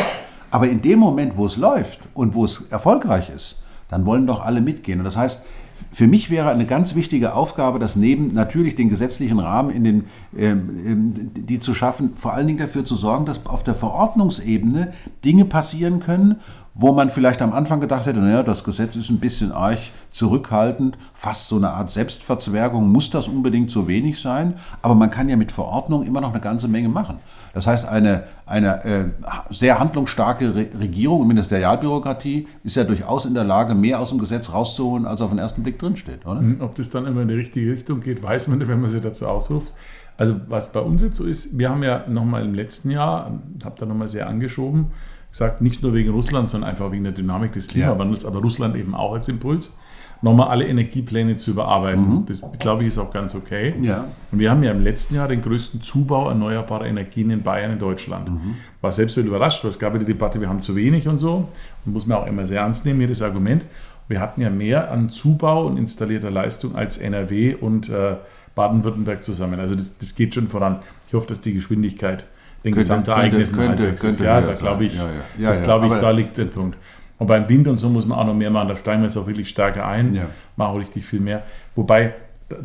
aber 0.51 0.69
in 0.69 0.83
dem 0.83 0.99
Moment, 0.99 1.39
wo 1.39 1.47
es 1.47 1.57
läuft 1.57 2.01
und 2.13 2.35
wo 2.35 2.45
es 2.45 2.65
erfolgreich 2.71 3.31
ist, 3.31 3.62
dann 3.93 4.07
wollen 4.07 4.27
doch 4.27 4.43
alle 4.43 4.61
mitgehen. 4.61 4.99
Und 4.99 5.05
das 5.05 5.17
heißt, 5.17 5.45
für 5.91 6.07
mich 6.07 6.31
wäre 6.31 6.51
eine 6.51 6.65
ganz 6.65 6.95
wichtige 6.95 7.35
Aufgabe, 7.35 7.79
dass 7.79 7.97
neben 7.97 8.33
natürlich 8.33 8.75
den 8.75 8.89
gesetzlichen 8.89 9.39
Rahmen, 9.39 9.71
in 9.71 9.85
den, 9.85 10.05
ähm, 10.37 11.31
die 11.35 11.61
zu 11.61 11.75
schaffen, 11.75 12.13
vor 12.17 12.33
allen 12.33 12.47
Dingen 12.47 12.59
dafür 12.59 12.85
zu 12.85 12.95
sorgen, 12.95 13.27
dass 13.27 13.45
auf 13.45 13.63
der 13.63 13.75
Verordnungsebene 13.75 14.93
Dinge 15.25 15.45
passieren 15.45 16.01
können, 16.01 16.37
wo 16.75 16.93
man 16.93 17.11
vielleicht 17.11 17.43
am 17.43 17.53
Anfang 17.53 17.81
gedacht 17.81 18.07
hätte, 18.07 18.21
naja, 18.21 18.43
das 18.43 18.65
Gesetz 18.65 18.97
ist 18.97 19.11
ein 19.11 19.21
bisschen 19.21 19.53
arg 19.53 19.79
zurückhaltend, 20.11 20.97
fast 21.13 21.49
so 21.49 21.57
eine 21.57 21.71
Art 21.71 21.91
Selbstverzwergung, 21.91 22.89
muss 22.89 23.11
das 23.11 23.29
unbedingt 23.29 23.71
so 23.71 23.89
wenig 23.89 24.21
sein, 24.21 24.55
aber 24.81 24.95
man 24.95 25.11
kann 25.11 25.29
ja 25.29 25.37
mit 25.37 25.53
Verordnung 25.53 26.03
immer 26.03 26.21
noch 26.21 26.31
eine 26.31 26.41
ganze 26.41 26.69
Menge 26.69 26.89
machen. 26.89 27.19
Das 27.53 27.67
heißt, 27.67 27.87
eine, 27.87 28.25
eine 28.47 28.85
äh, 28.85 29.05
sehr 29.51 29.79
handlungsstarke 29.79 30.55
Re 30.55 30.71
Regierung 30.81 31.21
und 31.21 31.29
Ministerialbürokratie 31.29 32.49
ist 32.65 32.77
ja 32.77 32.85
durchaus 32.85 33.27
in 33.27 33.35
der 33.35 33.45
Lage, 33.45 33.75
mehr 33.75 34.01
aus 34.01 34.09
dem 34.09 34.19
Gesetz 34.19 34.53
rauszuholen, 34.53 35.07
als 35.07 35.21
auf 35.21 35.31
den 35.31 35.39
ersten 35.39 35.63
Blick 35.63 35.79
drinsteht, 35.79 36.25
oder? 36.25 36.41
Hm, 36.41 36.57
ob 36.61 36.75
das 36.75 36.89
dann 36.89 37.05
immer 37.05 37.23
in 37.23 37.29
die 37.29 37.35
richtige 37.35 37.71
Richtung 37.71 38.01
geht, 38.01 38.23
weiß 38.23 38.49
man 38.49 38.63
wenn 38.63 38.81
man 38.81 38.91
sie 38.91 39.01
dazu 39.01 39.27
ausruft. 39.27 39.75
Also 40.17 40.37
was 40.49 40.73
bei 40.73 40.81
uns 40.81 41.03
jetzt 41.03 41.17
so 41.17 41.25
ist, 41.25 41.59
wir 41.59 41.69
haben 41.69 41.83
ja 41.83 42.05
nochmal 42.09 42.45
im 42.45 42.55
letzten 42.55 42.91
Jahr, 42.91 43.41
habe 43.65 43.75
da 43.79 43.87
nochmal 43.87 44.09
sehr 44.09 44.29
angeschoben, 44.29 44.87
gesagt, 45.33 45.63
nicht 45.63 45.83
nur 45.83 45.95
wegen 45.95 46.11
Russland, 46.11 46.51
sondern 46.51 46.71
einfach 46.71 46.93
wegen 46.93 47.05
der 47.05 47.13
Dynamik 47.13 47.53
des 47.53 47.69
Klimawandels, 47.69 48.23
ja. 48.23 48.29
aber 48.29 48.41
Russland 48.41 48.77
eben 48.77 48.95
auch 48.95 49.15
als 49.15 49.29
Impuls, 49.29 49.75
nochmal 50.21 50.49
alle 50.49 50.67
Energiepläne 50.67 51.37
zu 51.37 51.51
überarbeiten. 51.51 52.21
Mhm. 52.21 52.27
Das, 52.27 52.43
glaube 52.61 52.83
ich, 52.83 52.89
ist 52.89 52.99
auch 52.99 53.13
ganz 53.13 53.35
okay. 53.35 53.75
Ja. 53.81 54.07
Und 54.31 54.39
wir 54.39 54.51
haben 54.51 54.63
ja 54.63 54.71
im 54.71 54.83
letzten 54.83 55.17
Jahr 55.17 55.27
den 55.27 55.41
größten 55.41 55.81
Zubau 55.81 56.29
erneuerbarer 56.29 56.87
Energien 56.87 57.31
in 57.31 57.43
Bayern 57.43 57.73
in 57.73 57.79
Deutschland. 57.79 58.31
Mhm. 58.31 58.55
War 58.81 58.93
selbst 58.93 59.17
überrascht, 59.17 59.65
weil 59.65 59.71
es 59.71 59.79
gab 59.79 59.95
ja 59.95 59.99
die 59.99 60.05
Debatte, 60.05 60.41
wir 60.41 60.49
haben 60.49 60.63
zu 60.63 60.77
wenig 60.77 61.09
und 61.09 61.19
so. 61.19 61.49
Und 61.85 61.93
muss 61.93 62.07
man 62.07 62.19
auch 62.19 62.27
immer 62.27 62.47
sehr 62.47 62.61
ernst 62.61 62.87
nehmen, 62.87 63.01
jedes 63.01 63.21
Argument. 63.21 63.65
Wir 64.09 64.21
hatten 64.21 64.43
ja 64.43 64.51
mehr 64.51 64.93
an 64.93 65.11
Zubau 65.11 65.67
und 65.67 65.77
installierter 65.77 66.31
Leistung 66.31 66.77
als 66.77 66.99
NRW 66.99 67.55
und 67.55 67.89
äh, 67.89 68.17
Baden-Württemberg 68.55 69.23
zusammen. 69.23 69.59
Also 69.59 69.75
das, 69.75 69.99
das 69.99 70.15
geht 70.15 70.35
schon 70.35 70.49
voran. 70.49 70.81
Ich 71.09 71.15
hoffe, 71.15 71.27
dass 71.27 71.41
die 71.41 71.55
Geschwindigkeit 71.55 72.27
den 72.65 72.75
Gesamtereignissen 72.75 73.59
könnte, 73.59 73.85
könnte, 73.85 74.01
könnte 74.01 74.25
Ja, 74.25 74.41
da 74.41 74.55
glaube 74.55 74.85
ich, 74.85 74.95
ja, 74.95 75.09
ja. 75.39 75.49
das 75.49 75.63
glaube 75.63 75.87
ich, 75.87 75.93
da 75.95 76.11
liegt 76.11 76.37
der 76.37 76.45
Punkt. 76.45 76.79
Und 77.19 77.27
beim 77.27 77.49
Wind 77.49 77.69
und 77.69 77.79
so 77.79 77.89
muss 77.89 78.05
man 78.05 78.19
auch 78.19 78.27
noch 78.27 78.35
mehr 78.35 78.51
machen. 78.51 78.69
Da 78.69 78.77
steigen 78.77 79.03
wir 79.03 79.07
jetzt 79.07 79.17
auch 79.17 79.27
wirklich 79.27 79.49
stärker 79.49 79.87
ein, 79.87 80.27
machen 80.57 80.79
richtig 80.79 81.05
viel 81.05 81.21
mehr. 81.21 81.43
Wobei, 81.77 82.15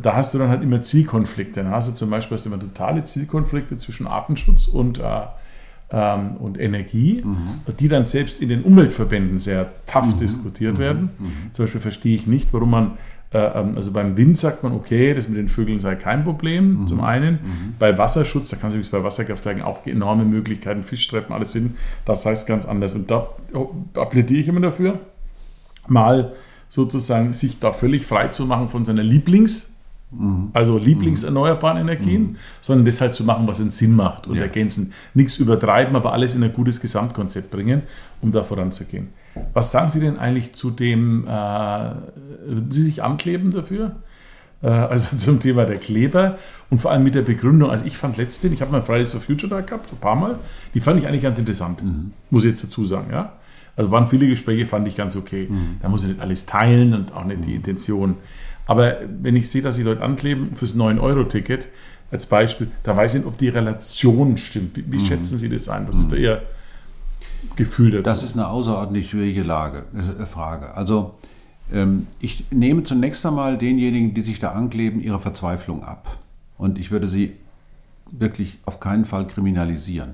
da 0.01 0.15
hast 0.15 0.33
du 0.33 0.39
dann 0.39 0.49
halt 0.49 0.63
immer 0.63 0.81
Zielkonflikte. 0.81 1.63
Dann 1.63 1.71
hast 1.71 1.89
du 1.89 1.93
zum 1.93 2.09
Beispiel 2.09 2.37
hast 2.37 2.45
du 2.45 2.49
immer 2.49 2.59
totale 2.59 3.03
Zielkonflikte 3.03 3.77
zwischen 3.77 4.07
Artenschutz 4.07 4.67
und, 4.67 4.99
äh, 4.99 5.03
ähm, 5.91 6.37
und 6.37 6.59
Energie, 6.59 7.21
mhm. 7.23 7.61
die 7.79 7.87
dann 7.87 8.05
selbst 8.05 8.41
in 8.41 8.49
den 8.49 8.63
Umweltverbänden 8.63 9.37
sehr 9.37 9.71
tough 9.85 10.15
mhm. 10.15 10.19
diskutiert 10.19 10.75
mhm. 10.75 10.79
werden. 10.79 11.09
Mhm. 11.19 11.53
Zum 11.53 11.65
Beispiel 11.65 11.81
verstehe 11.81 12.15
ich 12.15 12.27
nicht, 12.27 12.51
warum 12.51 12.71
man 12.71 12.97
also 13.31 13.91
beim 13.91 14.15
Wind 14.15 14.37
sagt 14.37 14.63
man, 14.63 14.73
okay, 14.73 15.13
das 15.13 15.27
mit 15.27 15.37
den 15.37 15.49
Vögeln 15.49 15.79
sei 15.79 15.95
kein 15.95 16.23
Problem, 16.23 16.81
mhm. 16.81 16.87
zum 16.87 17.01
einen. 17.01 17.33
Mhm. 17.33 17.75
Bei 17.77 17.97
Wasserschutz, 17.97 18.49
da 18.49 18.55
kann 18.55 18.77
es 18.79 18.89
bei 18.89 19.03
Wasserkraftwerken 19.03 19.63
auch 19.63 19.85
enorme 19.85 20.23
Möglichkeiten, 20.23 20.83
Fischtreppen, 20.83 21.35
alles 21.35 21.51
finden. 21.51 21.75
Das 22.05 22.25
heißt 22.25 22.47
ganz 22.47 22.65
anders. 22.65 22.93
Und 22.93 23.11
da, 23.11 23.29
oh, 23.53 23.71
da 23.93 24.05
plädiere 24.05 24.39
ich 24.39 24.47
immer 24.47 24.61
dafür, 24.61 24.99
mal 25.87 26.33
sozusagen 26.69 27.33
sich 27.33 27.59
da 27.59 27.73
völlig 27.73 28.05
frei 28.05 28.29
zu 28.29 28.45
machen 28.45 28.69
von 28.69 28.85
seiner 28.85 29.03
Lieblings- 29.03 29.76
Mhm. 30.11 30.49
Also 30.53 30.77
Lieblingserneuerbaren 30.77 31.77
Energien, 31.79 32.21
mhm. 32.21 32.35
sondern 32.61 32.85
das 32.85 33.01
halt 33.01 33.13
zu 33.13 33.23
machen, 33.23 33.47
was 33.47 33.59
einen 33.59 33.71
Sinn 33.71 33.95
macht 33.95 34.27
und 34.27 34.35
ja. 34.35 34.43
ergänzen. 34.43 34.93
Nichts 35.13 35.37
übertreiben, 35.37 35.95
aber 35.95 36.13
alles 36.13 36.35
in 36.35 36.43
ein 36.43 36.53
gutes 36.53 36.79
Gesamtkonzept 36.79 37.51
bringen, 37.51 37.83
um 38.21 38.31
da 38.31 38.43
voranzugehen. 38.43 39.09
Was 39.53 39.71
sagen 39.71 39.89
Sie 39.89 39.99
denn 39.99 40.17
eigentlich 40.17 40.53
zu 40.53 40.71
dem, 40.71 41.27
äh, 41.27 41.29
würden 41.29 42.71
Sie 42.71 42.83
sich 42.83 43.03
ankleben 43.03 43.51
dafür? 43.51 43.97
Äh, 44.61 44.67
also 44.67 45.17
zum 45.17 45.39
Thema 45.39 45.65
der 45.65 45.77
Kleber 45.77 46.37
und 46.69 46.81
vor 46.81 46.91
allem 46.91 47.03
mit 47.03 47.15
der 47.15 47.21
Begründung. 47.21 47.69
Also 47.69 47.85
ich 47.85 47.97
fand 47.97 48.17
letztens, 48.17 48.53
ich 48.53 48.61
habe 48.61 48.71
mal 48.71 48.81
Fridays 48.81 49.11
for 49.11 49.21
Future 49.21 49.49
da 49.49 49.61
gehabt, 49.61 49.89
so 49.89 49.95
ein 49.95 49.99
paar 49.99 50.15
Mal, 50.15 50.39
die 50.73 50.79
fand 50.79 50.99
ich 50.99 51.07
eigentlich 51.07 51.23
ganz 51.23 51.37
interessant, 51.37 51.83
mhm. 51.83 52.13
muss 52.29 52.43
ich 52.43 52.51
jetzt 52.51 52.63
dazu 52.63 52.85
sagen, 52.85 53.07
ja. 53.11 53.33
Also 53.75 53.91
waren 53.91 54.07
viele 54.07 54.27
Gespräche, 54.27 54.65
fand 54.65 54.87
ich 54.87 54.95
ganz 54.95 55.15
okay. 55.15 55.47
Mhm. 55.49 55.77
Da 55.81 55.89
muss 55.89 56.01
ich 56.01 56.09
nicht 56.09 56.19
alles 56.19 56.47
teilen 56.47 56.95
und 56.95 57.13
auch 57.13 57.25
nicht 57.25 57.45
die 57.45 57.49
mhm. 57.49 57.55
Intention. 57.57 58.15
Aber 58.67 58.97
wenn 59.21 59.35
ich 59.35 59.49
sehe, 59.49 59.61
dass 59.61 59.77
die 59.77 59.83
Leute 59.83 60.01
ankleben 60.01 60.55
fürs 60.55 60.75
9-Euro-Ticket, 60.75 61.67
als 62.11 62.25
Beispiel, 62.25 62.69
da 62.83 62.95
weiß 62.95 63.15
ich 63.15 63.21
nicht, 63.21 63.27
ob 63.27 63.37
die 63.37 63.49
Relation 63.49 64.37
stimmt. 64.37 64.77
Wie, 64.77 64.91
wie 64.91 64.97
mhm. 64.97 65.05
schätzen 65.05 65.37
Sie 65.37 65.49
das 65.49 65.67
ein? 65.67 65.87
Was 65.87 65.97
ist 65.97 66.11
da 66.11 66.17
Ihr 66.17 66.43
Gefühl 67.55 67.91
dazu? 67.91 68.03
Das 68.03 68.23
ist 68.23 68.33
eine 68.33 68.47
außerordentlich 68.47 69.09
schwierige 69.09 69.43
Lage, 69.43 69.83
äh, 69.93 70.25
Frage. 70.25 70.73
Also 70.75 71.15
ähm, 71.71 72.07
ich 72.19 72.45
nehme 72.51 72.83
zunächst 72.83 73.25
einmal 73.25 73.57
denjenigen, 73.57 74.13
die 74.13 74.21
sich 74.21 74.39
da 74.39 74.51
ankleben, 74.51 75.01
ihre 75.01 75.19
Verzweiflung 75.19 75.83
ab. 75.83 76.17
Und 76.57 76.79
ich 76.79 76.91
würde 76.91 77.07
sie 77.07 77.33
wirklich 78.09 78.59
auf 78.65 78.79
keinen 78.79 79.05
Fall 79.05 79.27
kriminalisieren. 79.27 80.13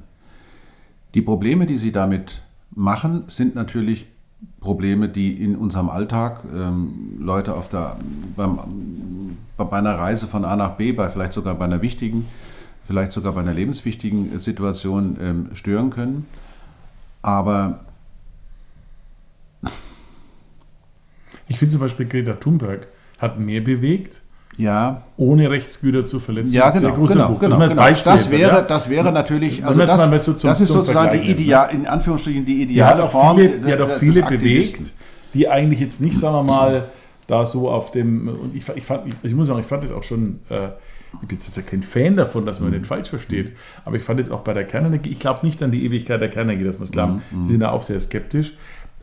Die 1.14 1.22
Probleme, 1.22 1.68
die 1.68 1.78
sie 1.78 1.92
damit 1.92 2.42
machen, 2.72 3.26
sind 3.28 3.54
natürlich 3.54 4.08
Probleme, 4.64 5.10
die 5.10 5.44
in 5.44 5.58
unserem 5.58 5.90
Alltag 5.90 6.40
ähm, 6.52 7.18
Leute 7.20 7.54
auf 7.54 7.68
der, 7.68 7.98
beim, 8.36 9.38
bei 9.58 9.78
einer 9.78 10.00
Reise 10.00 10.26
von 10.26 10.46
A 10.46 10.56
nach 10.56 10.78
B, 10.78 10.94
bei 10.94 11.10
vielleicht 11.10 11.34
sogar 11.34 11.56
bei 11.56 11.66
einer 11.66 11.82
wichtigen, 11.82 12.28
vielleicht 12.88 13.12
sogar 13.12 13.34
bei 13.34 13.42
einer 13.42 13.54
lebenswichtigen 13.54 14.40
Situation 14.40 15.18
ähm, 15.22 15.50
stören 15.54 15.90
können. 15.90 16.26
Aber 17.22 17.82
ich 21.48 21.60
finde 21.60 21.74
zum 21.74 21.82
Beispiel 21.82 22.08
Greta 22.08 22.34
Thunberg 22.34 22.88
hat 23.20 23.40
mehr 23.40 23.62
bewegt, 23.62 24.23
ja. 24.58 25.04
ohne 25.18 25.50
Rechtsgüter 25.50 26.06
zu 26.06 26.20
verletzen. 26.20 26.54
Ja, 26.54 26.70
genau, 26.70 26.94
genau, 26.96 27.36
genau, 27.36 27.60
das, 27.60 27.70
genau. 27.70 27.92
das 28.04 28.32
wäre, 28.32 28.52
ja? 28.52 28.62
das 28.62 28.90
wäre 28.90 29.12
natürlich, 29.12 29.66
also 29.66 29.80
das, 29.80 30.26
so 30.26 30.34
das 30.34 30.62
ist 30.62 30.70
sozusagen 30.70 31.20
die 31.20 31.32
Ideal, 31.32 31.70
in 31.72 31.88
Anführungsstrichen 31.88 32.46
die 32.46 32.64
ideale 32.64 33.08
Form. 33.08 33.38
Viele, 33.38 33.60
die 33.60 33.72
hat 33.72 33.82
auch 33.82 33.92
viele 33.92 34.24
bewegt, 34.24 34.92
die 35.34 35.48
eigentlich 35.48 35.80
jetzt 35.80 36.02
nicht, 36.02 36.18
sagen 36.18 36.36
wir 36.36 36.44
mal, 36.44 36.90
da 37.28 37.46
so 37.46 37.70
auf 37.70 37.92
dem, 37.92 38.28
und 38.28 38.56
ich, 38.56 38.68
ich 38.76 38.86
fand, 38.86 39.14
ich 39.24 39.34
muss 39.34 39.48
sagen, 39.48 39.60
ich 39.60 39.66
fand 39.66 39.84
das 39.84 39.92
auch 39.92 40.04
schon, 40.04 40.40
äh, 40.50 40.68
ich 41.22 41.28
bin 41.28 41.38
jetzt 41.38 41.56
ja 41.56 41.64
kein 41.64 41.84
Fan 41.84 42.16
davon, 42.16 42.46
dass 42.46 42.60
man 42.60 42.70
mhm. 42.70 42.78
nicht 42.78 42.88
falsch 42.88 43.10
versteht, 43.10 43.54
aber 43.86 43.96
ich 43.96 44.04
fand 44.04 44.20
jetzt 44.20 44.32
auch 44.32 44.42
bei 44.42 44.54
der 44.54 44.66
Kernenergie, 44.66 45.10
ich 45.10 45.20
glaube 45.20 45.46
nicht 45.46 45.62
an 45.64 45.72
die 45.72 45.86
Ewigkeit 45.86 46.22
der 46.22 46.30
Kernenergie, 46.30 46.66
dass 46.66 46.80
man 46.80 46.86
es 46.86 46.92
glaubt, 46.92 47.14
mhm. 47.32 47.44
sie 47.44 47.52
sind 47.52 47.60
da 47.62 47.72
auch 47.72 47.82
sehr 47.82 48.00
skeptisch. 48.00 48.54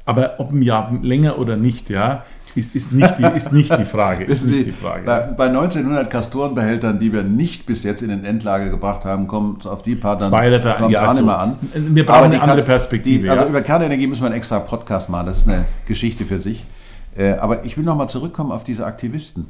Aber 0.06 0.40
ob 0.40 0.50
ein 0.50 0.62
Jahr 0.62 0.98
länger 1.02 1.38
oder 1.38 1.56
nicht, 1.56 1.88
ja, 1.88 2.24
Ist, 2.54 2.74
ist, 2.74 2.92
nicht, 2.92 3.18
die, 3.18 3.24
ist 3.36 3.52
nicht 3.52 3.76
die 3.78 3.84
Frage. 3.84 4.24
Ist 4.24 4.44
nicht 4.44 4.66
die 4.66 4.72
Frage. 4.72 5.04
Bei, 5.04 5.20
bei 5.20 5.46
1900 5.46 6.10
Kastorenbehältern, 6.10 6.98
die 6.98 7.12
wir 7.12 7.22
nicht 7.22 7.64
bis 7.64 7.84
jetzt 7.84 8.02
in 8.02 8.08
den 8.08 8.24
Endlage 8.24 8.70
gebracht 8.70 9.04
haben, 9.04 9.28
kommt 9.28 9.66
auf 9.66 9.82
die 9.82 9.94
paar 9.94 10.16
dann 10.16 10.30
kommt 10.30 10.92
ja, 10.92 11.02
auch 11.02 11.08
also, 11.08 11.20
nicht 11.20 11.26
mehr 11.26 11.38
an. 11.38 11.56
Wir 11.72 12.04
brauchen 12.04 12.24
eine 12.24 12.42
andere 12.42 12.62
Perspektive. 12.62 13.24
Die, 13.24 13.30
also 13.30 13.44
ja. 13.44 13.48
über 13.48 13.62
Kernenergie 13.62 14.06
müssen 14.06 14.22
wir 14.22 14.26
einen 14.26 14.36
extra 14.36 14.58
Podcast 14.58 15.08
machen. 15.08 15.26
Das 15.26 15.38
ist 15.38 15.48
eine 15.48 15.64
Geschichte 15.86 16.24
für 16.24 16.40
sich. 16.40 16.64
Äh, 17.16 17.32
aber 17.32 17.64
ich 17.64 17.76
will 17.76 17.84
nochmal 17.84 18.08
zurückkommen 18.08 18.50
auf 18.50 18.64
diese 18.64 18.84
Aktivisten. 18.84 19.46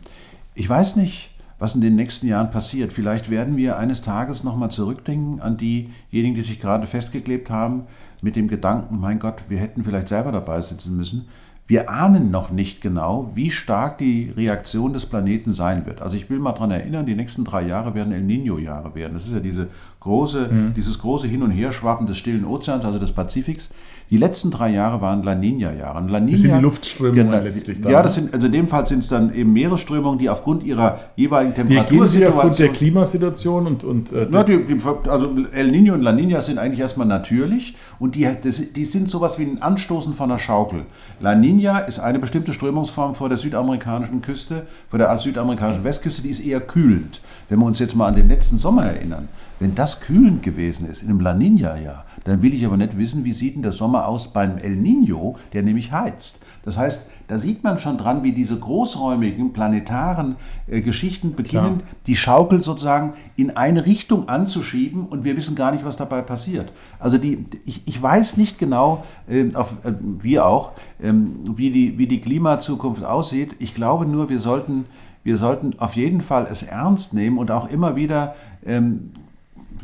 Ich 0.55 0.69
weiß 0.69 0.97
nicht, 0.97 1.31
was 1.59 1.75
in 1.75 1.81
den 1.81 1.95
nächsten 1.95 2.27
Jahren 2.27 2.51
passiert. 2.51 2.93
Vielleicht 2.93 3.31
werden 3.31 3.57
wir 3.57 3.79
eines 3.79 4.03
Tages 4.03 4.45
nochmal 4.45 4.71
zurückdenken 4.71 5.41
an 5.41 5.57
diejenigen, 5.57 6.35
die 6.35 6.43
sich 6.43 6.61
gerade 6.61 6.87
festgeklebt 6.87 7.51
haben, 7.51 7.85
mit 8.23 8.37
dem 8.37 8.49
Gedanken, 8.49 8.99
mein 8.99 9.19
Gott, 9.19 9.45
wir 9.49 9.59
hätten 9.59 9.85
vielleicht 9.85 10.09
selber 10.09 10.33
dabei 10.33 10.61
sitzen 10.61 10.97
müssen. 10.97 11.29
Wir 11.71 11.89
ahnen 11.89 12.33
noch 12.33 12.51
nicht 12.51 12.81
genau, 12.81 13.31
wie 13.37 13.53
stark 13.53 13.99
die 13.99 14.33
Reaktion 14.37 14.93
des 14.93 15.07
Planeten 15.07 15.55
sein 15.55 15.87
wird. 15.87 16.03
Also 16.03 16.17
ich 16.17 16.29
will 16.29 16.41
mal 16.41 16.51
daran 16.51 16.73
erinnern, 16.73 17.07
die 17.07 17.15
nächsten 17.15 17.45
drei 17.45 17.63
Jahre 17.63 17.95
werden 17.95 18.13
El 18.13 18.23
Nino-Jahre 18.23 18.97
werden. 18.97 19.13
Das 19.15 19.29
ist 19.29 19.35
ja 19.35 19.39
diese 19.39 19.69
große, 20.01 20.49
mhm. 20.51 20.75
dieses 20.75 20.99
große 20.99 21.29
Hin- 21.29 21.45
und 21.45 21.53
Herschwappen 21.53 22.09
des 22.09 22.19
Stillen 22.19 22.45
Ozeans, 22.45 22.85
also 22.85 22.99
des 22.99 23.13
Pazifiks. 23.13 23.71
Die 24.11 24.17
letzten 24.17 24.51
drei 24.51 24.71
Jahre 24.71 25.01
waren 25.01 25.23
La 25.23 25.37
Nina-Jahre. 25.37 26.05
La 26.09 26.19
Nina, 26.19 26.33
das 26.33 26.43
sind 26.43 26.57
die 26.57 26.61
Luftströmungen 26.61 27.31
genau, 27.31 27.43
letztlich. 27.45 27.81
Dann. 27.81 27.93
Ja, 27.93 28.03
das 28.03 28.17
sind, 28.17 28.35
also 28.35 28.47
in 28.49 28.53
dem 28.53 28.67
Fall 28.67 28.85
sind 28.85 29.05
es 29.05 29.09
dann 29.09 29.33
eben 29.33 29.53
Meeresströmungen, 29.53 30.19
die 30.19 30.29
aufgrund 30.29 30.65
ihrer 30.65 30.99
jeweiligen 31.15 31.55
Temperatursituation... 31.55 32.35
aufgrund 32.35 32.59
der 32.59 32.69
Klimasituation 32.71 33.67
und... 33.69 33.85
und 33.85 34.13
äh, 34.13 34.29
ja, 34.29 34.43
die, 34.43 34.65
die, 34.65 34.79
also 35.09 35.37
El 35.53 35.71
Nino 35.71 35.95
und 35.95 36.03
La 36.03 36.11
Nina 36.11 36.43
sind 36.43 36.59
eigentlich 36.59 36.81
erstmal 36.81 37.07
natürlich 37.07 37.77
und 38.01 38.17
die, 38.17 38.29
das, 38.43 38.73
die 38.73 38.85
sind 38.85 39.09
sowas 39.09 39.39
wie 39.39 39.45
ein 39.45 39.63
Anstoßen 39.63 40.13
von 40.13 40.29
einer 40.29 40.41
Schaukel. 40.41 40.87
La 41.21 41.37
Nina 41.37 41.79
ist 41.79 42.01
eine 42.01 42.19
bestimmte 42.19 42.53
Strömungsform 42.53 43.15
vor 43.15 43.29
der 43.29 43.39
südamerikanischen 43.39 44.23
Küste, 44.23 44.67
vor 44.89 44.99
der 44.99 45.17
südamerikanischen 45.21 45.85
Westküste, 45.85 46.23
die 46.23 46.31
ist 46.31 46.41
eher 46.41 46.61
kühlend. 46.61 47.21
Wenn 47.49 47.61
wir 47.61 47.67
uns 47.67 47.79
jetzt 47.79 47.95
mal 47.95 48.09
an 48.09 48.17
den 48.17 48.27
letzten 48.27 48.59
Sommer 48.59 48.87
erinnern, 48.87 49.29
wenn 49.61 49.77
das 49.77 50.01
kühlend 50.01 50.43
gewesen 50.43 50.89
ist, 50.91 51.03
in 51.03 51.11
einem 51.11 51.21
La 51.21 51.35
Nina-Jahr, 51.35 52.07
dann 52.25 52.43
will 52.43 52.55
ich 52.55 52.65
aber 52.67 52.77
nicht 52.77 52.99
wissen, 52.99 53.25
wie 53.25 53.33
sieht 53.33 53.55
denn 53.55 53.63
der 53.63 53.73
Sommer 53.73 54.07
aus 54.07 54.33
beim 54.33 54.59
El 54.59 54.77
Nino, 54.77 55.37
der 55.53 55.63
nämlich 55.63 55.93
heizt. 55.93 56.41
Das 56.65 56.77
heißt, 56.77 57.09
da 57.31 57.39
sieht 57.39 57.63
man 57.63 57.79
schon 57.79 57.97
dran, 57.97 58.25
wie 58.25 58.33
diese 58.33 58.59
großräumigen 58.59 59.53
planetaren 59.53 60.35
äh, 60.67 60.81
Geschichten 60.81 61.37
beginnen, 61.37 61.79
Klar. 61.79 61.89
die 62.09 62.17
Schaukel 62.17 62.65
sozusagen 62.65 63.13
in 63.37 63.57
eine 63.57 63.87
Richtung 63.87 64.29
anzuschieben 64.29 65.07
und 65.07 65.23
wir 65.23 65.37
wissen 65.37 65.55
gar 65.55 65.71
nicht, 65.71 65.85
was 65.85 65.97
dabei 65.97 66.23
passiert. 66.23 66.73
Also 66.99 67.19
die, 67.19 67.47
ich, 67.67 67.87
ich 67.87 68.03
weiß 68.03 68.37
nicht 68.37 68.59
genau, 68.59 69.05
äh, 69.29 69.55
auf, 69.55 69.77
äh, 69.85 69.93
wir 70.01 70.45
auch, 70.45 70.73
ähm, 71.01 71.55
wie, 71.55 71.71
die, 71.71 71.99
wie 71.99 72.09
die 72.09 72.21
Klimazukunft 72.21 73.05
aussieht. 73.05 73.55
Ich 73.61 73.75
glaube 73.75 74.07
nur, 74.07 74.29
wir 74.29 74.41
sollten, 74.41 74.87
wir 75.23 75.37
sollten 75.37 75.79
auf 75.79 75.95
jeden 75.95 76.23
Fall 76.23 76.49
es 76.51 76.65
ernst 76.65 77.15
nehmen 77.15 77.39
und 77.39 77.53
auch 77.53 77.71
immer 77.71 77.95
wieder 77.95 78.35
ähm, 78.67 79.13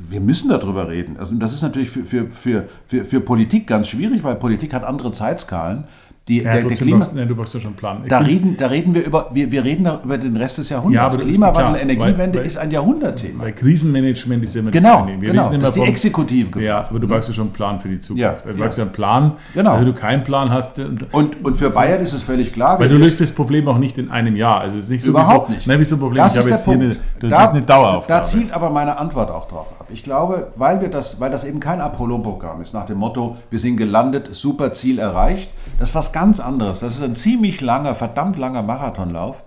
wir 0.08 0.20
müssen 0.20 0.48
darüber 0.48 0.88
reden. 0.88 1.16
Also 1.18 1.34
das 1.34 1.52
ist 1.52 1.62
natürlich 1.62 1.90
für, 1.90 2.04
für, 2.04 2.30
für, 2.30 2.68
für, 2.86 3.04
für 3.04 3.20
Politik 3.20 3.66
ganz 3.66 3.88
schwierig, 3.88 4.22
weil 4.22 4.36
Politik 4.36 4.72
hat 4.74 4.84
andere 4.84 5.12
Zeitskalen. 5.12 5.84
Die, 6.28 6.38
ja, 6.38 6.54
der, 6.54 6.64
der 6.64 6.76
Klima, 6.76 6.96
brauchst, 6.96 7.14
nee, 7.14 7.24
du 7.24 7.36
brauchst 7.36 7.54
ja 7.54 7.60
schon 7.60 7.68
einen 7.68 7.76
Plan. 7.76 8.02
da 8.08 8.18
reden, 8.18 8.56
da 8.56 8.66
reden 8.66 8.94
wir 8.94 9.04
über, 9.04 9.30
wir, 9.32 9.52
wir 9.52 9.62
reden 9.62 9.88
über 10.02 10.18
den 10.18 10.36
Rest 10.36 10.58
des 10.58 10.70
Jahrhunderts. 10.70 11.14
Ja, 11.14 11.22
Klimawandel, 11.22 11.74
klar, 11.74 11.82
Energiewende 11.82 12.38
weil, 12.40 12.46
ist 12.46 12.58
ein 12.58 12.72
Jahrhundertthema. 12.72 13.44
Bei 13.44 13.52
Krisenmanagement 13.52 14.42
ist 14.42 14.56
immer 14.56 14.72
genau, 14.72 15.06
das 15.06 15.20
Wir 15.20 15.30
genau, 15.30 15.48
das 15.52 15.68
ist 15.68 15.76
die 15.76 15.82
Exekutive. 15.82 16.60
Ja, 16.60 16.88
aber 16.90 16.98
du 16.98 17.06
brauchst 17.06 17.28
ja 17.28 17.34
schon 17.34 17.44
einen 17.44 17.52
Plan 17.52 17.78
für 17.78 17.88
die 17.88 18.00
Zukunft. 18.00 18.22
Ja, 18.22 18.38
du 18.44 18.58
brauchst 18.58 18.76
ja 18.76 18.82
einen 18.82 18.92
Plan, 18.92 19.32
genau. 19.54 19.78
wenn 19.78 19.84
du 19.84 19.92
keinen 19.92 20.24
Plan 20.24 20.50
hast. 20.50 20.80
Und, 20.80 21.44
und 21.44 21.56
für 21.56 21.70
Bayern 21.70 22.02
ist 22.02 22.12
es 22.12 22.24
völlig 22.24 22.52
klar. 22.52 22.80
Weil 22.80 22.88
du 22.88 22.96
löst 22.96 23.20
das 23.20 23.30
Problem 23.30 23.68
auch 23.68 23.78
nicht 23.78 23.96
in 23.96 24.10
einem 24.10 24.34
Jahr. 24.34 24.60
Also 24.62 24.78
es 24.78 24.86
ist 24.86 24.90
nicht 24.90 25.04
so 25.04 25.10
Überhaupt 25.10 25.50
nicht. 25.50 25.68
Nein, 25.68 25.78
wie 25.78 25.84
so 25.84 25.94
ein 25.94 26.00
Problem. 26.00 26.16
Das 26.16 26.34
ich 26.34 26.40
habe 26.40 26.50
jetzt 26.50 26.64
Punkt. 26.64 26.80
hier 26.80 26.90
eine, 26.90 26.98
das 27.20 27.30
da, 27.30 27.44
ist 27.44 27.50
eine 27.50 27.62
Daueraufgabe. 27.62 28.20
Da 28.20 28.24
zielt 28.24 28.50
aber 28.50 28.70
meine 28.70 28.98
Antwort 28.98 29.30
auch 29.30 29.46
drauf 29.46 29.68
ab. 29.78 29.85
Ich 29.88 30.02
glaube, 30.02 30.52
weil, 30.56 30.80
wir 30.80 30.90
das, 30.90 31.20
weil 31.20 31.30
das 31.30 31.44
eben 31.44 31.60
kein 31.60 31.80
Apollon-Programm 31.80 32.60
ist, 32.60 32.74
nach 32.74 32.86
dem 32.86 32.98
Motto, 32.98 33.36
wir 33.50 33.58
sind 33.58 33.76
gelandet, 33.76 34.34
super 34.34 34.72
Ziel 34.72 34.98
erreicht, 34.98 35.50
das 35.78 35.90
ist 35.90 35.94
was 35.94 36.12
ganz 36.12 36.40
anderes. 36.40 36.80
Das 36.80 36.94
ist 36.94 37.02
ein 37.02 37.16
ziemlich 37.16 37.60
langer, 37.60 37.94
verdammt 37.94 38.36
langer 38.36 38.62
Marathonlauf. 38.62 39.44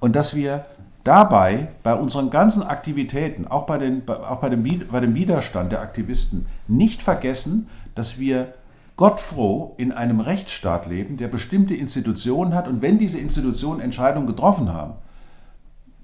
Und 0.00 0.16
dass 0.16 0.34
wir 0.34 0.64
dabei 1.04 1.68
bei 1.82 1.94
unseren 1.94 2.30
ganzen 2.30 2.62
Aktivitäten, 2.62 3.46
auch 3.46 3.64
bei, 3.66 3.78
den, 3.78 4.02
auch 4.08 4.38
bei, 4.38 4.48
dem, 4.48 4.64
bei 4.90 5.00
dem 5.00 5.14
Widerstand 5.14 5.72
der 5.72 5.82
Aktivisten, 5.82 6.46
nicht 6.68 7.02
vergessen, 7.02 7.68
dass 7.94 8.18
wir 8.18 8.54
gottfroh 8.96 9.74
in 9.78 9.92
einem 9.92 10.20
Rechtsstaat 10.20 10.86
leben, 10.86 11.16
der 11.16 11.28
bestimmte 11.28 11.74
Institutionen 11.74 12.54
hat. 12.54 12.68
Und 12.68 12.82
wenn 12.82 12.98
diese 12.98 13.18
Institutionen 13.18 13.80
Entscheidungen 13.80 14.26
getroffen 14.26 14.72
haben, 14.72 14.94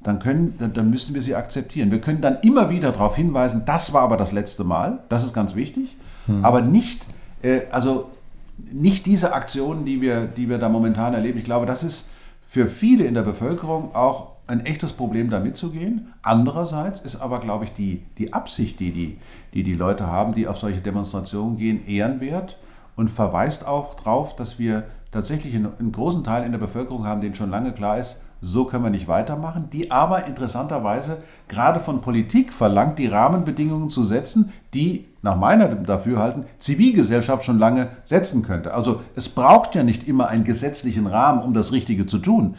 dann, 0.03 0.19
können, 0.19 0.55
dann, 0.59 0.73
dann, 0.73 0.91
müssen 0.91 1.15
wir 1.15 1.23
sie 1.23 1.35
akzeptieren. 1.35 1.91
Wir 1.91 2.01
können 2.01 2.21
dann 2.21 2.39
immer 2.43 2.71
wieder 2.71 2.93
darauf 2.93 3.17
hinweisen, 3.17 3.63
das 3.67 3.93
war 3.93 4.03
aber 4.03 4.17
das 4.17 4.33
letzte 4.33 4.65
Mal, 4.65 5.01
das 5.09 5.25
ist 5.25 5.35
ganz 5.35 5.55
wichtig, 5.55 5.97
hm. 6.27 6.45
aber 6.45 6.61
nicht, 6.63 7.05
äh, 7.43 7.63
also 7.71 8.11
nicht 8.73 9.07
diese 9.07 9.33
Aktionen, 9.33 9.85
die 9.85 10.01
wir, 10.01 10.27
die 10.27 10.49
wir 10.49 10.59
da 10.59 10.69
momentan 10.69 11.15
erleben. 11.15 11.39
Ich 11.39 11.45
glaube, 11.45 11.67
das 11.67 11.83
ist 11.83 12.09
für 12.49 12.69
viele 12.69 13.05
in 13.05 13.15
der 13.15 13.23
Bevölkerung 13.23 13.95
auch 13.95 14.39
ein 14.47 14.65
echtes 14.65 14.95
Problem, 14.95 15.31
da 15.31 15.41
mitzugehen. 15.41 16.13
Andererseits 16.23 17.01
ist 17.01 17.17
aber, 17.17 17.41
glaube 17.41 17.65
ich, 17.65 17.75
die, 17.75 18.03
die 18.17 18.33
Absicht, 18.33 18.81
die 18.81 18.93
die, 18.93 19.19
die 19.53 19.63
die 19.63 19.75
Leute 19.75 20.07
haben, 20.07 20.35
die 20.35 20.49
auf 20.49 20.59
solche 20.59 20.81
Demonstrationen 20.81 21.59
gehen, 21.59 21.87
ehrenwert 21.87 22.59
und 22.97 23.11
verweist 23.11 23.67
auch 23.67 23.95
darauf, 23.95 24.35
dass 24.35 24.59
wir 24.59 24.85
tatsächlich 25.13 25.55
einen, 25.55 25.79
einen 25.79 25.93
großen 25.93 26.25
Teil 26.25 26.45
in 26.45 26.53
der 26.53 26.59
Bevölkerung 26.59 27.05
haben, 27.05 27.21
den 27.21 27.35
schon 27.35 27.51
lange 27.51 27.73
klar 27.73 27.99
ist, 27.99 28.23
so 28.41 28.65
können 28.65 28.85
wir 28.85 28.91
nicht 28.91 29.09
weitermachen, 29.09 29.69
die 29.73 29.91
aber 29.91 30.27
interessanterweise 30.27 31.19
gerade 31.49 31.81
von 31.81 32.01
Politik 32.01 32.53
verlangt, 32.53 32.99
die 32.99 33.07
Rahmenbedingungen 33.07 33.91
zu 33.91 34.05
setzen, 34.05 34.53
die 34.75 35.07
nach 35.23 35.37
meiner 35.37 35.67
Dafürhalten 35.69 36.45
Zivilgesellschaft 36.59 37.45
schon 37.45 37.59
lange 37.59 37.89
setzen 38.05 38.43
könnte. 38.43 38.75
Also 38.75 39.01
es 39.17 39.29
braucht 39.29 39.75
ja 39.75 39.83
nicht 39.83 40.07
immer 40.07 40.29
einen 40.29 40.45
gesetzlichen 40.45 41.07
Rahmen, 41.07 41.43
um 41.43 41.55
das 41.55 41.73
Richtige 41.73 42.07
zu 42.07 42.19
tun. 42.19 42.55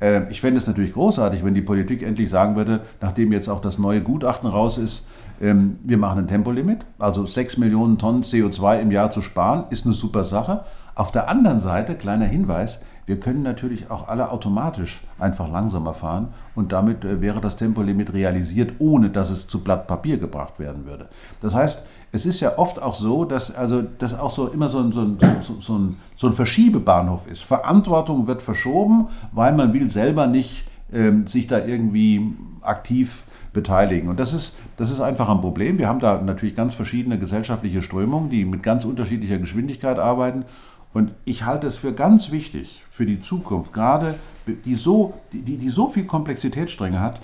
Äh, 0.00 0.30
ich 0.30 0.40
fände 0.40 0.58
es 0.58 0.66
natürlich 0.66 0.92
großartig, 0.92 1.44
wenn 1.44 1.54
die 1.54 1.62
Politik 1.62 2.02
endlich 2.02 2.30
sagen 2.30 2.56
würde, 2.56 2.80
nachdem 3.00 3.32
jetzt 3.32 3.48
auch 3.48 3.60
das 3.60 3.78
neue 3.78 4.02
Gutachten 4.02 4.48
raus 4.48 4.78
ist, 4.78 5.06
ähm, 5.40 5.78
wir 5.82 5.98
machen 5.98 6.20
ein 6.20 6.28
Tempolimit, 6.28 6.80
also 6.98 7.26
6 7.26 7.56
Millionen 7.58 7.98
Tonnen 7.98 8.22
CO2 8.22 8.80
im 8.80 8.90
Jahr 8.90 9.10
zu 9.10 9.20
sparen, 9.20 9.64
ist 9.70 9.84
eine 9.84 9.94
super 9.94 10.24
Sache. 10.24 10.64
Auf 10.94 11.10
der 11.10 11.28
anderen 11.28 11.58
Seite, 11.58 11.96
kleiner 11.96 12.26
Hinweis, 12.26 12.80
wir 13.06 13.20
können 13.20 13.42
natürlich 13.42 13.90
auch 13.90 14.08
alle 14.08 14.30
automatisch 14.30 15.02
einfach 15.18 15.50
langsamer 15.50 15.94
fahren 15.94 16.28
und 16.54 16.72
damit 16.72 17.04
äh, 17.04 17.20
wäre 17.20 17.40
das 17.40 17.56
Tempolimit 17.56 18.12
realisiert, 18.12 18.74
ohne 18.78 19.10
dass 19.10 19.30
es 19.30 19.46
zu 19.46 19.62
Blatt 19.62 19.86
Papier 19.86 20.18
gebracht 20.18 20.58
werden 20.58 20.86
würde. 20.86 21.08
Das 21.40 21.54
heißt, 21.54 21.86
es 22.12 22.26
ist 22.26 22.40
ja 22.40 22.58
oft 22.58 22.80
auch 22.80 22.94
so, 22.94 23.24
dass 23.24 23.54
also 23.54 23.82
das 23.82 24.18
auch 24.18 24.30
so 24.30 24.46
immer 24.48 24.68
so 24.68 24.78
ein, 24.78 24.92
so, 24.92 25.00
ein, 25.00 25.18
so, 25.60 25.74
ein, 25.74 25.96
so 26.14 26.26
ein 26.28 26.32
Verschiebebahnhof 26.32 27.26
ist. 27.26 27.42
Verantwortung 27.42 28.26
wird 28.26 28.40
verschoben, 28.40 29.08
weil 29.32 29.52
man 29.52 29.72
will 29.72 29.90
selber 29.90 30.26
nicht 30.26 30.64
ähm, 30.92 31.26
sich 31.26 31.46
da 31.48 31.58
irgendwie 31.58 32.34
aktiv 32.62 33.24
beteiligen. 33.52 34.08
Und 34.08 34.20
das 34.20 34.32
ist, 34.32 34.56
das 34.76 34.90
ist 34.90 35.00
einfach 35.00 35.28
ein 35.28 35.40
Problem. 35.40 35.78
Wir 35.78 35.88
haben 35.88 36.00
da 36.00 36.20
natürlich 36.20 36.54
ganz 36.54 36.74
verschiedene 36.74 37.18
gesellschaftliche 37.18 37.82
Strömungen, 37.82 38.30
die 38.30 38.44
mit 38.44 38.62
ganz 38.62 38.84
unterschiedlicher 38.84 39.38
Geschwindigkeit 39.38 39.98
arbeiten. 39.98 40.44
Und 40.92 41.12
ich 41.24 41.44
halte 41.44 41.66
es 41.66 41.76
für 41.76 41.92
ganz 41.92 42.30
wichtig 42.30 42.83
für 42.94 43.06
die 43.06 43.18
Zukunft, 43.18 43.72
gerade 43.72 44.14
die 44.46 44.76
so, 44.76 45.14
die, 45.32 45.56
die 45.56 45.68
so 45.68 45.88
viel 45.88 46.04
Komplexitätsstränge 46.04 47.00
hat, 47.00 47.20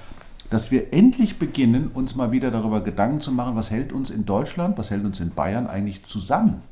dass 0.50 0.72
wir 0.72 0.92
endlich 0.92 1.38
beginnen, 1.38 1.92
uns 1.94 2.16
mal 2.16 2.32
wieder 2.32 2.50
darüber 2.50 2.80
Gedanken 2.80 3.20
zu 3.20 3.30
machen, 3.30 3.54
was 3.54 3.70
hält 3.70 3.92
uns 3.92 4.10
in 4.10 4.24
Deutschland, 4.26 4.76
was 4.78 4.90
hält 4.90 5.04
uns 5.04 5.20
in 5.20 5.30
Bayern 5.30 5.68
eigentlich 5.68 6.02
zusammen. 6.02 6.62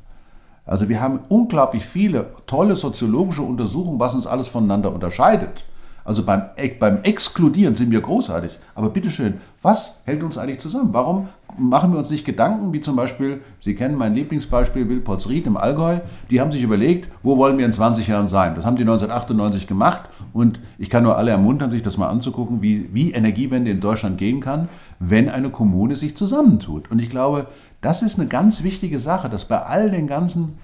Also 0.65 0.89
wir 0.89 0.99
haben 0.99 1.21
unglaublich 1.29 1.85
viele 1.85 2.29
tolle 2.45 2.75
soziologische 2.75 3.41
Untersuchungen, 3.41 4.01
was 4.01 4.15
uns 4.15 4.27
alles 4.27 4.49
voneinander 4.49 4.93
unterscheidet. 4.93 5.63
Also 6.09 6.23
beim, 6.23 6.41
beim 6.79 7.03
Exkludieren 7.03 7.75
sind 7.75 7.91
wir 7.91 8.01
großartig. 8.01 8.57
Aber 8.73 8.89
bitteschön, 8.89 9.35
was 9.61 10.01
hält 10.05 10.23
uns 10.23 10.39
eigentlich 10.39 10.57
zusammen? 10.57 10.89
Warum 10.91 11.27
machen 11.55 11.91
wir 11.91 11.99
uns 11.99 12.09
nicht 12.09 12.25
Gedanken, 12.25 12.73
wie 12.73 12.81
zum 12.81 12.95
Beispiel, 12.95 13.41
Sie 13.61 13.75
kennen 13.75 13.93
mein 13.93 14.15
Lieblingsbeispiel, 14.15 14.89
Wilpotsried 14.89 15.45
im 15.45 15.55
Allgäu, 15.55 15.99
die 16.31 16.41
haben 16.41 16.51
sich 16.51 16.63
überlegt, 16.63 17.09
wo 17.21 17.37
wollen 17.37 17.59
wir 17.59 17.65
in 17.67 17.71
20 17.73 18.07
Jahren 18.07 18.27
sein? 18.27 18.55
Das 18.55 18.65
haben 18.65 18.75
die 18.75 18.81
1998 18.81 19.67
gemacht 19.67 20.09
und 20.33 20.59
ich 20.79 20.89
kann 20.89 21.03
nur 21.03 21.15
alle 21.15 21.29
ermuntern, 21.29 21.69
sich 21.69 21.83
das 21.83 21.97
mal 21.97 22.09
anzugucken, 22.09 22.63
wie, 22.63 22.89
wie 22.91 23.11
Energiewende 23.11 23.69
in 23.69 23.79
Deutschland 23.79 24.17
gehen 24.17 24.39
kann, 24.39 24.67
wenn 24.97 25.29
eine 25.29 25.51
Kommune 25.51 25.95
sich 25.95 26.17
zusammentut. 26.17 26.89
Und 26.89 26.97
ich 26.97 27.11
glaube, 27.11 27.45
das 27.81 28.01
ist 28.01 28.17
eine 28.17 28.27
ganz 28.27 28.63
wichtige 28.63 28.97
Sache, 28.97 29.29
dass 29.29 29.45
bei 29.45 29.61
all 29.61 29.91
den 29.91 30.07
ganzen 30.07 30.57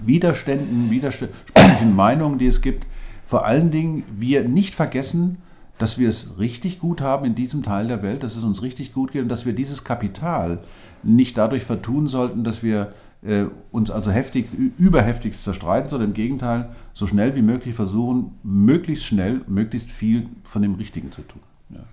Widerständen, 0.00 0.90
widersprüchlichen 0.90 1.94
Meinungen, 1.94 2.38
die 2.38 2.48
es 2.48 2.60
gibt, 2.62 2.84
vor 3.32 3.46
allen 3.46 3.70
Dingen 3.70 4.04
wir 4.14 4.46
nicht 4.46 4.74
vergessen, 4.74 5.38
dass 5.78 5.98
wir 5.98 6.10
es 6.10 6.38
richtig 6.38 6.78
gut 6.78 7.00
haben 7.00 7.24
in 7.24 7.34
diesem 7.34 7.62
Teil 7.62 7.86
der 7.86 8.02
Welt, 8.02 8.22
dass 8.22 8.36
es 8.36 8.44
uns 8.44 8.60
richtig 8.60 8.92
gut 8.92 9.10
geht 9.10 9.22
und 9.22 9.30
dass 9.30 9.46
wir 9.46 9.54
dieses 9.54 9.84
Kapital 9.84 10.58
nicht 11.02 11.38
dadurch 11.38 11.64
vertun 11.64 12.06
sollten, 12.08 12.44
dass 12.44 12.62
wir 12.62 12.92
äh, 13.22 13.44
uns 13.70 13.90
also 13.90 14.10
heftig, 14.10 14.48
überheftig 14.76 15.38
zerstreiten, 15.38 15.88
sondern 15.88 16.10
im 16.10 16.14
Gegenteil 16.14 16.76
so 16.92 17.06
schnell 17.06 17.34
wie 17.34 17.40
möglich 17.40 17.74
versuchen, 17.74 18.32
möglichst 18.42 19.06
schnell, 19.06 19.40
möglichst 19.46 19.90
viel 19.90 20.26
von 20.44 20.60
dem 20.60 20.74
Richtigen 20.74 21.10
zu 21.10 21.22
tun. 21.22 21.40
Ja. 21.70 21.84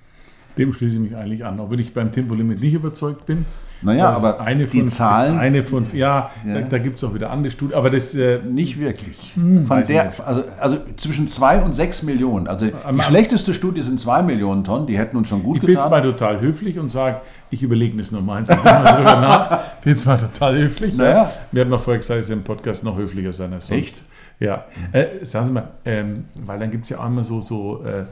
Dem 0.57 0.73
schließe 0.73 0.95
ich 0.95 1.01
mich 1.01 1.15
eigentlich 1.15 1.45
an, 1.45 1.61
auch 1.61 1.71
wenn 1.71 1.79
ich 1.79 1.93
beim 1.93 2.11
Tempolimit 2.11 2.59
nicht 2.59 2.73
überzeugt 2.73 3.25
bin. 3.25 3.45
Naja, 3.81 4.09
aber 4.09 4.41
eine 4.41 4.67
von, 4.67 4.79
die 4.79 4.85
Zahlen. 4.87 5.37
eine 5.37 5.63
von, 5.63 5.85
ja, 5.93 6.31
ja. 6.45 6.53
da, 6.53 6.61
da 6.61 6.77
gibt 6.79 6.97
es 6.97 7.03
auch 7.03 7.13
wieder 7.13 7.29
andere 7.31 7.51
Studien, 7.51 7.77
aber 7.77 7.89
das. 7.89 8.15
Äh, 8.15 8.39
nicht 8.43 8.79
wirklich. 8.79 9.33
Hm, 9.35 9.65
von 9.65 9.83
der, 9.83 10.11
also, 10.25 10.43
also 10.59 10.77
zwischen 10.97 11.27
2 11.27 11.63
und 11.63 11.73
6 11.73 12.03
Millionen. 12.03 12.47
Also 12.47 12.65
die 12.65 12.73
aber, 12.83 13.01
schlechteste 13.01 13.53
Studie 13.53 13.81
sind 13.81 13.99
2 13.99 14.23
Millionen 14.23 14.63
Tonnen, 14.63 14.87
die 14.87 14.97
hätten 14.97 15.17
uns 15.17 15.29
schon 15.29 15.43
gut 15.43 15.57
ich 15.57 15.61
getan. 15.61 15.75
Ich 15.75 15.81
bin 15.81 15.89
zwar 15.89 16.01
total 16.01 16.41
höflich 16.41 16.77
und 16.77 16.89
sage, 16.89 17.21
ich 17.51 17.63
überlege 17.63 17.97
das 17.97 18.11
nochmal, 18.11 18.43
ich 18.43 18.47
drüber 18.49 18.63
nach. 18.63 19.59
bin 19.81 19.95
zwar 19.95 20.17
total 20.17 20.57
höflich. 20.57 20.95
Naja. 20.95 21.13
Ja. 21.13 21.31
Wir 21.51 21.61
hatten 21.61 21.71
noch 21.71 21.81
vorher 21.81 21.99
gesagt, 21.99 22.21
dass 22.21 22.29
im 22.29 22.43
Podcast 22.43 22.83
noch 22.83 22.97
höflicher 22.97 23.33
sein 23.33 23.53
als 23.53 23.67
sonst. 23.67 23.79
Echt? 23.79 23.95
Ja. 24.39 24.65
Äh, 24.91 25.05
sagen 25.23 25.45
Sie 25.45 25.51
mal, 25.51 25.69
ähm, 25.85 26.25
weil 26.45 26.59
dann 26.59 26.71
gibt 26.71 26.83
es 26.83 26.89
ja 26.89 26.99
auch 26.99 27.07
immer 27.07 27.25
so, 27.25 27.41
so 27.41 27.83
äh, 27.83 28.03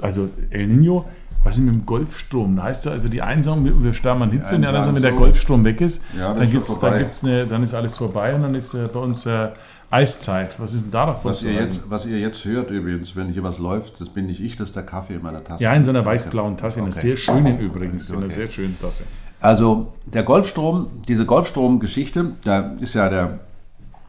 also 0.00 0.28
El 0.50 0.66
Nino 0.68 1.04
was 1.44 1.58
ist 1.58 1.64
mit 1.64 1.74
dem 1.74 1.86
Golfstrom? 1.86 2.56
Da 2.56 2.64
heißt 2.64 2.86
ja, 2.86 2.92
also 2.92 3.08
die 3.08 3.22
einen 3.22 3.42
sagen, 3.42 3.82
wir 3.82 3.94
sterben 3.94 4.22
an 4.22 4.30
Hitze, 4.30 4.56
und 4.56 4.62
die 4.62 4.66
anderen 4.66 4.84
sagen, 4.84 4.96
wenn 4.96 5.02
der 5.02 5.12
Golfstrom 5.12 5.64
weg 5.64 5.80
ist, 5.80 6.02
ja, 6.18 6.34
dann, 6.34 6.50
gibt's, 6.50 6.78
dann, 6.80 6.98
gibt's 6.98 7.24
eine, 7.24 7.46
dann 7.46 7.62
ist 7.62 7.74
alles 7.74 7.96
vorbei 7.96 8.34
und 8.34 8.42
dann 8.42 8.54
ist 8.54 8.74
äh, 8.74 8.88
bei 8.92 9.00
uns 9.00 9.26
äh, 9.26 9.48
Eiszeit. 9.90 10.60
Was 10.60 10.74
ist 10.74 10.84
denn 10.84 10.90
da 10.90 11.06
davon 11.06 11.30
was 11.30 11.42
ihr, 11.44 11.52
jetzt, 11.52 11.90
was 11.90 12.04
ihr 12.06 12.18
jetzt 12.18 12.44
hört 12.44 12.70
übrigens, 12.70 13.16
wenn 13.16 13.28
hier 13.28 13.42
was 13.42 13.58
läuft, 13.58 14.00
das 14.00 14.10
bin 14.10 14.26
nicht 14.26 14.40
ich, 14.40 14.56
das 14.56 14.68
ist 14.68 14.76
der 14.76 14.82
Kaffee 14.82 15.14
in 15.14 15.22
meiner 15.22 15.42
Tasse. 15.42 15.64
Ja, 15.64 15.72
in 15.72 15.84
so 15.84 15.90
einer 15.90 16.04
weiß-blauen 16.04 16.56
Tasse, 16.56 16.80
in 16.80 16.86
einer 16.86 16.92
sehr 16.92 17.16
schönen 17.16 17.58
übrigens, 17.58 18.10
in 18.10 18.18
einer 18.18 18.28
sehr 18.28 18.48
schönen 18.48 18.78
Tasse. 18.78 19.04
Also 19.40 19.92
der 20.04 20.24
Golfstrom, 20.24 20.88
diese 21.06 21.24
Golfstrom-Geschichte, 21.24 22.32
da 22.44 22.72
ist 22.80 22.94
ja 22.94 23.08
der 23.08 23.38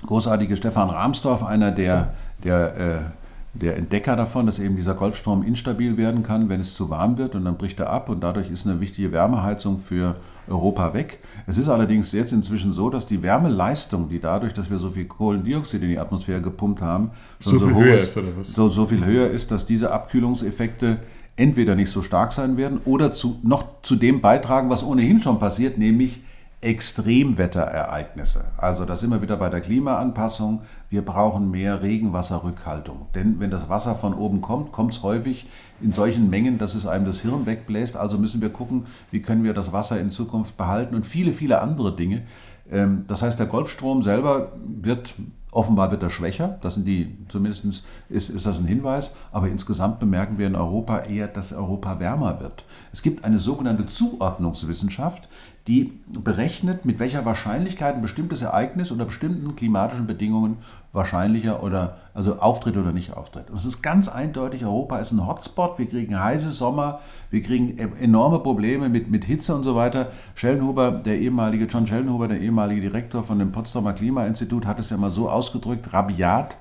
großartige 0.05 0.57
Stefan 0.57 0.89
Rahmsdorf 0.89 1.43
einer 1.43 1.71
der, 1.71 2.13
der 2.43 2.77
äh, 2.77 3.18
der 3.61 3.77
Entdecker 3.77 4.15
davon, 4.15 4.45
dass 4.45 4.59
eben 4.59 4.75
dieser 4.75 4.95
Golfstrom 4.95 5.43
instabil 5.43 5.97
werden 5.97 6.23
kann, 6.23 6.49
wenn 6.49 6.61
es 6.61 6.73
zu 6.73 6.89
warm 6.89 7.17
wird 7.17 7.35
und 7.35 7.45
dann 7.45 7.57
bricht 7.57 7.79
er 7.79 7.89
ab 7.89 8.09
und 8.09 8.21
dadurch 8.21 8.49
ist 8.49 8.65
eine 8.65 8.79
wichtige 8.79 9.11
Wärmeheizung 9.11 9.79
für 9.79 10.15
Europa 10.47 10.93
weg. 10.93 11.19
Es 11.45 11.57
ist 11.57 11.69
allerdings 11.69 12.11
jetzt 12.11 12.31
inzwischen 12.31 12.73
so, 12.73 12.89
dass 12.89 13.05
die 13.05 13.21
Wärmeleistung, 13.21 14.09
die 14.09 14.19
dadurch, 14.19 14.53
dass 14.53 14.69
wir 14.69 14.79
so 14.79 14.91
viel 14.91 15.05
Kohlendioxid 15.05 15.81
in 15.81 15.89
die 15.89 15.99
Atmosphäre 15.99 16.41
gepumpt 16.41 16.81
haben, 16.81 17.11
so, 17.39 17.59
so, 17.59 17.67
viel 17.67 17.75
höher 17.75 17.97
ist, 17.97 18.17
was? 18.37 18.53
So, 18.53 18.69
so 18.69 18.85
viel 18.85 19.05
höher 19.05 19.29
ist, 19.29 19.51
dass 19.51 19.65
diese 19.65 19.91
Abkühlungseffekte 19.91 20.99
entweder 21.35 21.75
nicht 21.75 21.89
so 21.89 22.01
stark 22.01 22.33
sein 22.33 22.57
werden 22.57 22.79
oder 22.85 23.13
zu, 23.13 23.39
noch 23.43 23.81
zu 23.81 23.95
dem 23.95 24.21
beitragen, 24.21 24.69
was 24.69 24.83
ohnehin 24.83 25.21
schon 25.21 25.39
passiert, 25.39 25.77
nämlich 25.77 26.23
Extremwetterereignisse. 26.61 28.43
Also 28.57 28.83
da 28.83 28.97
sind 28.97 29.11
wir 29.11 29.21
wieder 29.21 29.37
bei 29.37 29.49
der 29.49 29.61
Klimaanpassung. 29.61 30.61
Wir 30.89 31.03
brauchen 31.05 31.49
mehr 31.51 31.81
Regenwasserrückhaltung. 31.81 33.07
Denn 33.15 33.39
wenn 33.39 33.49
das 33.49 33.69
Wasser 33.69 33.95
von 33.95 34.13
oben 34.13 34.41
kommt, 34.41 34.73
kommt 34.73 34.93
es 34.93 35.01
häufig 35.01 35.47
in 35.81 35.93
solchen 35.93 36.29
Mengen, 36.29 36.57
dass 36.57 36.75
es 36.75 36.85
einem 36.85 37.05
das 37.05 37.21
Hirn 37.21 37.45
wegbläst. 37.45 37.95
Also 37.95 38.17
müssen 38.17 38.41
wir 38.41 38.49
gucken, 38.49 38.87
wie 39.09 39.21
können 39.21 39.45
wir 39.45 39.53
das 39.53 39.71
Wasser 39.71 40.01
in 40.01 40.11
Zukunft 40.11 40.57
behalten 40.57 40.95
und 40.95 41.05
viele, 41.05 41.31
viele 41.31 41.61
andere 41.61 41.95
Dinge. 41.95 42.23
Ähm, 42.69 43.05
das 43.07 43.21
heißt, 43.21 43.39
der 43.39 43.47
Golfstrom 43.47 44.03
selber 44.03 44.51
wird 44.61 45.15
Offenbar 45.51 45.89
wird 45.89 46.03
er 46.03 46.11
schwächer, 46.11 46.59
das 46.61 46.75
sind 46.75 46.85
die, 46.85 47.17
zumindest 47.27 47.83
ist, 48.07 48.29
ist 48.29 48.45
das 48.45 48.59
ein 48.59 48.67
Hinweis, 48.67 49.15
aber 49.31 49.47
insgesamt 49.47 49.99
bemerken 49.99 50.37
wir 50.37 50.45
in 50.45 50.55
Europa 50.55 50.99
eher, 50.99 51.27
dass 51.27 51.53
Europa 51.53 51.99
wärmer 51.99 52.39
wird. 52.39 52.65
Es 52.93 53.01
gibt 53.01 53.25
eine 53.25 53.39
sogenannte 53.39 53.87
Zuordnungswissenschaft, 53.87 55.27
die 55.69 55.93
berechnet, 56.07 56.83
mit 56.83 56.97
welcher 56.97 57.25
Wahrscheinlichkeit 57.25 57.93
ein 57.93 58.01
bestimmtes 58.01 58.41
Ereignis 58.41 58.89
unter 58.89 59.05
bestimmten 59.05 59.55
klimatischen 59.55 60.07
Bedingungen 60.07 60.57
wahrscheinlicher 60.93 61.61
oder 61.61 61.97
also 62.15 62.39
auftritt 62.39 62.75
oder 62.75 62.91
nicht 62.91 63.13
auftritt. 63.13 63.51
Und 63.51 63.57
es 63.57 63.65
ist 63.65 63.83
ganz 63.83 64.07
eindeutig, 64.09 64.65
Europa 64.65 64.97
ist 64.97 65.11
ein 65.11 65.27
Hotspot, 65.27 65.77
wir 65.77 65.85
kriegen 65.85 66.19
heiße 66.19 66.49
Sommer, 66.49 67.01
wir 67.29 67.43
kriegen 67.43 67.77
e-, 67.77 68.03
enorme 68.03 68.39
Probleme 68.39 68.89
mit, 68.89 69.11
mit 69.11 69.25
Hitze 69.25 69.53
und 69.53 69.61
so 69.61 69.75
weiter. 69.75 70.07
Schellenhuber, 70.33 70.89
der 70.89 71.19
ehemalige, 71.19 71.65
John 71.65 71.85
Schellenhuber, 71.85 72.27
der 72.27 72.41
ehemalige 72.41 72.81
Direktor 72.81 73.23
von 73.23 73.37
dem 73.37 73.51
Potsdamer 73.51 73.93
Klimainstitut, 73.93 74.65
hat 74.65 74.79
es 74.79 74.89
ja 74.89 74.97
mal 74.97 75.11
so 75.11 75.29
ausgedrückt, 75.29 75.93
rabiat, 75.93 76.57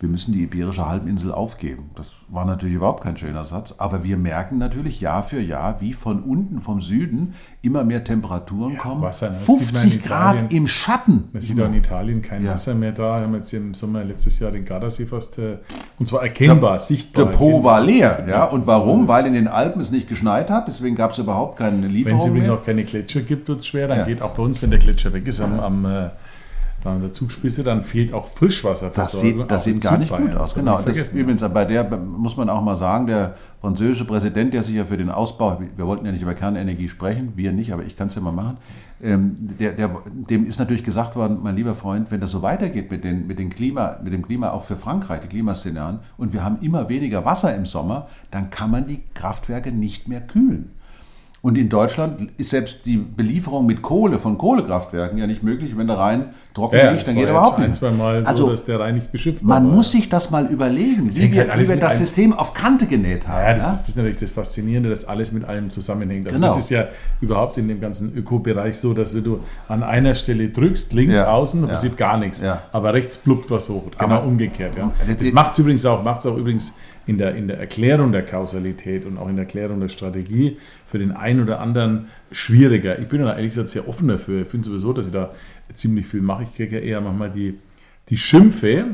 wir 0.00 0.08
müssen 0.08 0.32
die 0.32 0.44
Iberische 0.44 0.86
Halbinsel 0.86 1.32
aufgeben. 1.32 1.90
Das 1.96 2.14
war 2.28 2.44
natürlich 2.44 2.76
überhaupt 2.76 3.02
kein 3.02 3.16
schöner 3.16 3.44
Satz, 3.44 3.74
aber 3.78 4.04
wir 4.04 4.16
merken 4.16 4.56
natürlich 4.56 5.00
Jahr 5.00 5.24
für 5.24 5.40
Jahr, 5.40 5.80
wie 5.80 5.92
von 5.92 6.22
unten, 6.22 6.60
vom 6.60 6.80
Süden, 6.80 7.34
immer 7.62 7.82
mehr 7.82 8.04
Temperaturen 8.04 8.74
ja, 8.74 8.78
kommen. 8.78 9.02
Wasser, 9.02 9.30
ne? 9.30 9.36
50 9.40 10.04
Grad 10.04 10.52
im 10.52 10.68
Schatten. 10.68 11.28
Man 11.32 11.42
sieht 11.42 11.60
auch 11.60 11.66
in 11.66 11.74
Italien 11.74 12.22
kein 12.22 12.44
ja. 12.44 12.52
Wasser 12.52 12.76
mehr 12.76 12.92
da. 12.92 13.16
Wir 13.16 13.26
haben 13.26 13.34
jetzt 13.34 13.52
im 13.52 13.74
Sommer 13.74 14.04
letztes 14.04 14.38
Jahr 14.38 14.52
den 14.52 14.64
Gardasee 14.64 15.04
fast, 15.04 15.38
äh, 15.38 15.58
und 15.98 16.06
zwar 16.06 16.22
erkennbar, 16.22 16.72
der, 16.72 16.80
sichtbar. 16.80 17.24
Der 17.24 17.32
Po 17.32 17.64
war 17.64 17.80
leer. 17.80 18.24
Ja. 18.28 18.44
Und 18.44 18.68
warum? 18.68 19.08
Weil 19.08 19.26
in 19.26 19.32
den 19.32 19.48
Alpen 19.48 19.80
es 19.80 19.90
nicht 19.90 20.08
geschneit 20.08 20.48
hat, 20.48 20.68
deswegen 20.68 20.94
gab 20.94 21.10
es 21.10 21.18
überhaupt 21.18 21.58
keine 21.58 21.88
Lieferung 21.88 22.20
Wenn 22.20 22.24
es 22.24 22.26
übrigens 22.26 22.50
auch 22.50 22.64
keine 22.64 22.84
Gletscher 22.84 23.22
gibt, 23.22 23.48
wird 23.48 23.60
es 23.60 23.66
schwer. 23.66 23.88
Dann 23.88 24.06
geht 24.06 24.22
auch 24.22 24.30
bei 24.30 24.44
uns, 24.44 24.62
wenn 24.62 24.70
der 24.70 24.78
Gletscher 24.78 25.12
weg 25.12 25.26
ist, 25.26 25.40
am, 25.40 25.58
am 25.58 25.84
äh, 25.84 26.10
an 26.84 27.00
der 27.00 27.12
Zugspitze, 27.12 27.62
dann 27.62 27.82
fehlt 27.82 28.12
auch 28.12 28.28
Frischwasser. 28.28 28.90
Das 28.94 29.12
sieht, 29.12 29.50
das 29.50 29.64
sieht 29.64 29.82
gar 29.82 29.98
nicht 29.98 30.14
gut 30.14 30.34
aus. 30.36 30.54
Genau. 30.54 30.80
Das 30.80 31.12
übrigens, 31.12 31.42
bei 31.42 31.64
der 31.64 31.84
muss 31.98 32.36
man 32.36 32.48
auch 32.48 32.62
mal 32.62 32.76
sagen, 32.76 33.06
der 33.06 33.34
französische 33.60 34.04
Präsident, 34.04 34.54
der 34.54 34.62
sich 34.62 34.76
ja 34.76 34.84
für 34.84 34.96
den 34.96 35.10
Ausbau, 35.10 35.60
wir 35.76 35.86
wollten 35.86 36.06
ja 36.06 36.12
nicht 36.12 36.22
über 36.22 36.34
Kernenergie 36.34 36.88
sprechen, 36.88 37.32
wir 37.34 37.52
nicht, 37.52 37.72
aber 37.72 37.82
ich 37.82 37.96
kann 37.96 38.08
es 38.08 38.14
ja 38.14 38.20
mal 38.20 38.32
machen, 38.32 38.58
ähm, 39.00 39.50
der, 39.58 39.72
der, 39.72 39.90
dem 40.06 40.44
ist 40.46 40.58
natürlich 40.58 40.84
gesagt 40.84 41.14
worden, 41.14 41.38
mein 41.42 41.56
lieber 41.56 41.74
Freund, 41.74 42.10
wenn 42.10 42.20
das 42.20 42.30
so 42.30 42.42
weitergeht 42.42 42.90
mit, 42.90 43.04
den, 43.04 43.26
mit, 43.26 43.38
den 43.38 43.50
Klima, 43.50 43.98
mit 44.02 44.12
dem 44.12 44.22
Klima 44.22 44.50
auch 44.50 44.64
für 44.64 44.76
Frankreich, 44.76 45.20
die 45.20 45.28
Klimaszenarien, 45.28 46.00
und 46.16 46.32
wir 46.32 46.44
haben 46.44 46.58
immer 46.62 46.88
weniger 46.88 47.24
Wasser 47.24 47.54
im 47.54 47.66
Sommer, 47.66 48.08
dann 48.30 48.50
kann 48.50 48.70
man 48.70 48.86
die 48.86 49.02
Kraftwerke 49.14 49.72
nicht 49.72 50.08
mehr 50.08 50.20
kühlen. 50.20 50.70
Und 51.40 51.56
in 51.56 51.68
Deutschland 51.68 52.32
ist 52.36 52.50
selbst 52.50 52.84
die 52.84 52.96
Belieferung 52.96 53.64
mit 53.64 53.80
Kohle 53.80 54.18
von 54.18 54.38
Kohlekraftwerken 54.38 55.18
ja 55.18 55.26
nicht 55.28 55.44
möglich. 55.44 55.76
Wenn 55.76 55.86
der 55.86 55.96
Rhein 55.96 56.30
trocken 56.52 56.76
ja, 56.76 56.90
liegt, 56.90 57.06
dann 57.06 57.14
geht 57.14 57.26
er 57.26 57.30
überhaupt 57.30 57.58
nicht. 57.58 57.68
ein, 57.68 57.72
zwei 57.72 57.90
Mal 57.92 58.24
so, 58.24 58.30
also, 58.30 58.50
dass 58.50 58.64
der 58.64 58.80
Rhein 58.80 58.96
nicht 58.96 59.12
beschifft 59.12 59.44
Man 59.44 59.68
war. 59.68 59.72
muss 59.76 59.92
sich 59.92 60.08
das 60.08 60.30
mal 60.30 60.46
überlegen, 60.46 61.14
wie 61.14 61.32
wir, 61.32 61.48
halt 61.48 61.60
wie 61.60 61.68
wir 61.68 61.76
das 61.76 61.98
System 61.98 62.32
auf 62.32 62.54
Kante 62.54 62.86
genäht 62.86 63.28
haben. 63.28 63.44
Ja, 63.44 63.54
das, 63.54 63.66
ja? 63.66 63.72
Ist, 63.72 63.80
das, 63.82 63.88
ist, 63.90 63.96
natürlich 63.96 64.16
das 64.16 64.32
Faszinierende, 64.32 64.90
dass 64.90 65.04
alles 65.04 65.30
mit 65.30 65.44
allem 65.44 65.70
zusammenhängt. 65.70 66.26
Also 66.26 66.40
genau. 66.40 66.48
Das 66.48 66.58
ist 66.58 66.70
ja 66.70 66.88
überhaupt 67.20 67.56
in 67.56 67.68
dem 67.68 67.80
ganzen 67.80 68.16
Ökobereich 68.16 68.76
so, 68.76 68.92
dass 68.92 69.14
wenn 69.14 69.22
du 69.22 69.38
an 69.68 69.84
einer 69.84 70.16
Stelle 70.16 70.48
drückst, 70.48 70.92
links, 70.92 71.18
ja. 71.18 71.28
außen, 71.28 71.62
da 71.62 71.68
passiert 71.68 71.96
gar 71.96 72.18
nichts. 72.18 72.42
Aber 72.72 72.92
rechts 72.94 73.18
pluppt 73.18 73.48
was 73.48 73.68
hoch. 73.68 73.84
Genau 73.96 74.16
Aber, 74.16 74.24
umgekehrt. 74.26 74.72
Ja. 74.76 74.90
Das 75.16 75.30
macht 75.30 75.52
es 75.52 75.60
übrigens 75.60 75.86
auch, 75.86 76.02
macht's 76.02 76.26
auch 76.26 76.36
übrigens 76.36 76.74
in 77.08 77.16
der, 77.16 77.34
in 77.36 77.48
der 77.48 77.58
Erklärung 77.58 78.12
der 78.12 78.22
Kausalität 78.22 79.06
und 79.06 79.16
auch 79.16 79.28
in 79.28 79.36
der 79.36 79.46
Erklärung 79.46 79.80
der 79.80 79.88
Strategie 79.88 80.58
für 80.88 80.98
den 80.98 81.12
einen 81.12 81.42
oder 81.42 81.60
anderen 81.60 82.08
schwieriger. 82.32 82.98
Ich 82.98 83.08
bin 83.08 83.20
da 83.20 83.36
ehrlich 83.36 83.50
gesagt 83.50 83.68
sehr 83.68 83.88
offen 83.88 84.08
dafür. 84.08 84.42
Ich 84.42 84.48
finde 84.48 84.68
sowieso, 84.68 84.92
dass 84.92 85.06
ich 85.06 85.12
da 85.12 85.30
ziemlich 85.74 86.06
viel 86.06 86.22
mache. 86.22 86.44
Ich 86.44 86.54
kriege 86.54 86.76
ja 86.76 86.82
eher 86.82 87.00
manchmal 87.00 87.30
die, 87.30 87.58
die 88.08 88.16
Schimpfe, 88.16 88.86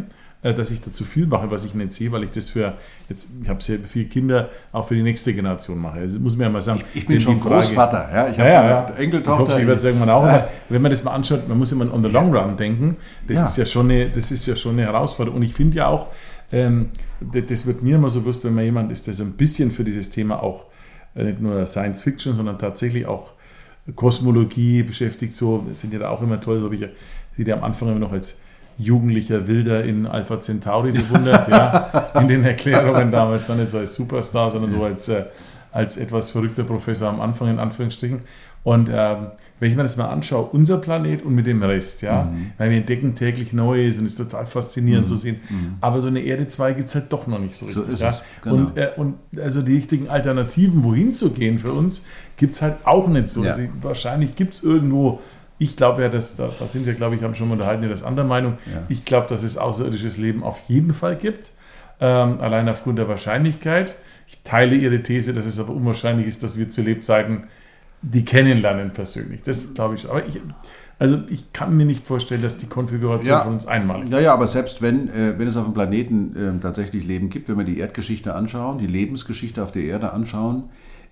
äh, 0.43 0.53
dass 0.53 0.73
ich 0.73 0.83
da 0.83 0.91
zu 0.91 1.05
viel 1.05 1.27
mache, 1.27 1.51
was 1.53 1.65
ich 1.65 1.75
nicht 1.75 1.93
sehe, 1.93 2.11
weil 2.11 2.25
ich 2.25 2.31
das 2.31 2.51
für, 2.51 2.75
jetzt, 3.09 3.31
ich 3.41 3.49
habe 3.49 3.63
sehr 3.63 3.79
viele 3.79 4.07
Kinder, 4.07 4.51
auch 4.73 4.89
für 4.89 4.97
die 4.97 5.03
nächste 5.03 5.33
Generation 5.33 5.79
mache. 5.79 6.01
Also 6.01 6.19
muss 6.19 6.37
man 6.37 6.47
ja 6.47 6.51
mal 6.51 6.61
sagen. 6.61 6.83
Ich, 6.95 7.03
ich 7.03 7.07
bin 7.07 7.21
schon 7.21 7.39
Frage, 7.41 7.55
Großvater, 7.55 8.11
ja, 8.13 8.29
ich 8.29 8.39
habe 8.39 8.49
ja, 8.49 8.69
ja, 8.69 8.87
Enkeltochter. 8.97 9.45
Ich 9.45 9.49
hoffe, 9.51 9.61
ich 9.61 9.67
werde 9.67 9.79
es 9.79 9.85
irgendwann 9.85 10.11
auch. 10.11 10.27
Ja. 10.27 10.49
Wenn 10.69 10.83
man 10.83 10.91
das 10.91 11.05
mal 11.05 11.13
anschaut, 11.13 11.49
man 11.49 11.57
muss 11.59 11.71
immer 11.71 11.93
on 11.95 12.03
the 12.03 12.11
long 12.11 12.35
run 12.35 12.57
denken. 12.57 12.97
Das, 13.29 13.37
ja. 13.37 13.45
ist, 13.45 13.57
ja 13.57 13.67
schon 13.67 13.89
eine, 13.89 14.11
das 14.11 14.33
ist 14.33 14.47
ja 14.47 14.57
schon 14.57 14.73
eine 14.73 14.83
Herausforderung. 14.83 15.39
Und 15.39 15.45
ich 15.45 15.55
finde 15.55 15.77
ja 15.77 15.87
auch, 15.87 16.09
ähm, 16.51 16.91
das 17.21 17.67
wird 17.67 17.83
mir 17.83 17.97
immer 17.97 18.11
so 18.11 18.21
bewusst, 18.21 18.45
wenn 18.45 18.55
man 18.55 18.65
jemand 18.65 18.91
ist, 18.91 19.07
der 19.07 19.15
so 19.15 19.23
ein 19.23 19.33
bisschen 19.33 19.71
für 19.71 19.85
dieses 19.85 20.11
Thema 20.11 20.43
auch 20.43 20.67
nicht 21.15 21.41
nur 21.41 21.65
Science 21.67 22.03
Fiction, 22.03 22.35
sondern 22.35 22.59
tatsächlich 22.59 23.07
auch 23.07 23.33
Kosmologie 23.95 24.83
beschäftigt. 24.83 25.35
So 25.35 25.67
sind 25.73 25.93
ja 25.93 25.99
da 25.99 26.09
auch 26.11 26.23
immer 26.23 26.41
toll, 26.41 26.59
so 26.59 26.65
habe 26.67 26.75
ich 26.75 26.87
sie 27.37 27.43
ja 27.45 27.57
am 27.57 27.65
Anfang 27.65 27.89
immer 27.91 28.01
noch 28.01 28.13
als 28.13 28.39
jugendlicher 28.77 29.47
Wilder 29.47 29.85
in 29.85 30.07
Alpha 30.07 30.41
Centauri 30.41 30.93
bewundert, 30.93 31.49
ja, 31.51 32.11
in 32.21 32.29
den 32.29 32.45
Erklärungen 32.45 33.11
damals, 33.13 33.47
dann 33.47 33.59
nicht 33.59 33.71
so 33.71 33.79
als 33.79 33.95
Superstar, 33.95 34.51
sondern 34.51 34.71
so 34.71 34.83
als, 34.83 35.09
äh, 35.09 35.25
als 35.71 35.97
etwas 35.97 36.31
verrückter 36.31 36.65
Professor 36.65 37.09
am 37.09 37.21
Anfang, 37.21 37.51
in 37.51 37.59
Anführungsstrichen. 37.59 38.21
Und 38.65 38.89
ähm, 38.93 39.29
wenn 39.61 39.71
ich 39.71 39.77
mir 39.77 39.83
das 39.83 39.97
mal 39.97 40.09
anschaue, 40.09 40.47
unser 40.47 40.79
Planet 40.79 41.23
und 41.23 41.35
mit 41.35 41.47
dem 41.47 41.63
Rest, 41.63 42.03
ja, 42.03 42.25
mhm. 42.25 42.53
weil 42.59 42.71
wir 42.71 42.77
entdecken 42.77 43.15
täglich 43.15 43.53
Neues 43.53 43.99
und 43.99 44.07
es 44.07 44.13
ist 44.13 44.19
total 44.19 44.47
faszinierend 44.47 45.07
mhm. 45.07 45.09
zu 45.09 45.17
sehen. 45.17 45.41
Mhm. 45.49 45.75
Aber 45.81 46.01
so 46.03 46.09
eine 46.09 46.21
Erde 46.21 46.47
2 46.47 46.73
gibt 46.73 46.89
es 46.89 46.95
halt 46.95 47.13
doch 47.13 47.27
noch 47.27 47.39
nicht 47.39 47.57
so 47.57 47.67
richtig. 47.67 47.97
So 47.97 48.05
ja? 48.05 48.21
Genau. 48.43 48.57
und, 48.57 48.77
äh, 48.77 48.91
und 48.97 49.15
also 49.39 49.63
die 49.63 49.77
richtigen 49.77 50.09
Alternativen, 50.09 50.83
wohin 50.83 51.13
zu 51.13 51.31
gehen 51.31 51.59
für 51.59 51.73
uns, 51.73 52.07
gibt 52.37 52.55
es 52.55 52.63
halt 52.63 52.77
auch 52.85 53.09
nicht 53.09 53.29
so. 53.29 53.45
Ja. 53.45 53.53
Also 53.53 53.69
wahrscheinlich 53.81 54.35
gibt 54.37 54.55
es 54.55 54.63
irgendwo 54.63 55.21
ich 55.57 55.77
glaube 55.77 56.03
ja, 56.03 56.09
dass, 56.09 56.35
da, 56.37 56.51
da, 56.59 56.67
sind 56.67 56.85
wir, 56.85 56.95
glaube 56.95 57.15
ich, 57.15 57.23
haben 57.23 57.35
schon 57.35 57.49
mal 57.49 57.55
unterhalten, 57.55 57.85
ja, 57.85 57.89
das 57.89 58.03
andere 58.03 58.27
Meinung. 58.27 58.59
Ja. 58.67 58.83
Ich 58.89 59.05
glaube, 59.05 59.29
dass 59.29 59.45
es 59.45 59.57
außerirdisches 59.57 60.17
Leben 60.17 60.43
auf 60.43 60.61
jeden 60.67 60.93
Fall 60.93 61.17
gibt. 61.17 61.53
Ähm, 62.01 62.41
allein 62.41 62.69
aufgrund 62.69 62.99
der 62.99 63.09
Wahrscheinlichkeit. 63.09 63.95
Ich 64.27 64.43
teile 64.43 64.75
Ihre 64.75 65.03
These, 65.03 65.33
dass 65.33 65.47
es 65.47 65.61
aber 65.61 65.73
unwahrscheinlich 65.73 66.27
ist, 66.27 66.43
dass 66.43 66.59
wir 66.59 66.69
zu 66.69 66.83
Lebzeiten 66.83 67.45
die 68.13 68.25
kennenlernen 68.25 68.93
persönlich. 68.93 69.43
Das 69.43 69.75
glaube 69.75 69.95
ich. 69.97 70.09
Aber 70.09 70.27
ich, 70.27 70.41
Also 70.99 71.19
ich 71.29 71.53
kann 71.53 71.77
mir 71.77 71.85
nicht 71.85 72.05
vorstellen, 72.05 72.41
dass 72.43 72.57
die 72.59 72.67
Konfiguration 72.67 73.27
Ja. 73.35 73.41
von 73.43 73.55
uns 73.55 73.67
einmalig 73.67 74.05
ist. 74.05 74.13
Ja, 74.13 74.21
ja, 74.21 74.33
aber 74.35 74.47
selbst 74.47 74.81
wenn, 74.81 75.09
äh, 75.09 75.35
wenn 75.39 75.49
es 75.49 75.57
auf 75.57 75.65
dem 75.65 75.75
Planeten 75.75 76.37
äh, 76.37 76.61
tatsächlich 76.61 77.05
Leben 77.05 77.31
gibt, 77.31 77.49
wenn 77.49 77.59
wir 77.59 77.65
die 77.65 77.79
Erdgeschichte 77.79 78.33
anschauen, 78.35 78.79
die 78.79 78.87
Lebensgeschichte 78.87 79.63
auf 79.63 79.73
der 79.73 79.83
Erde 79.85 80.13
anschauen, 80.13 80.65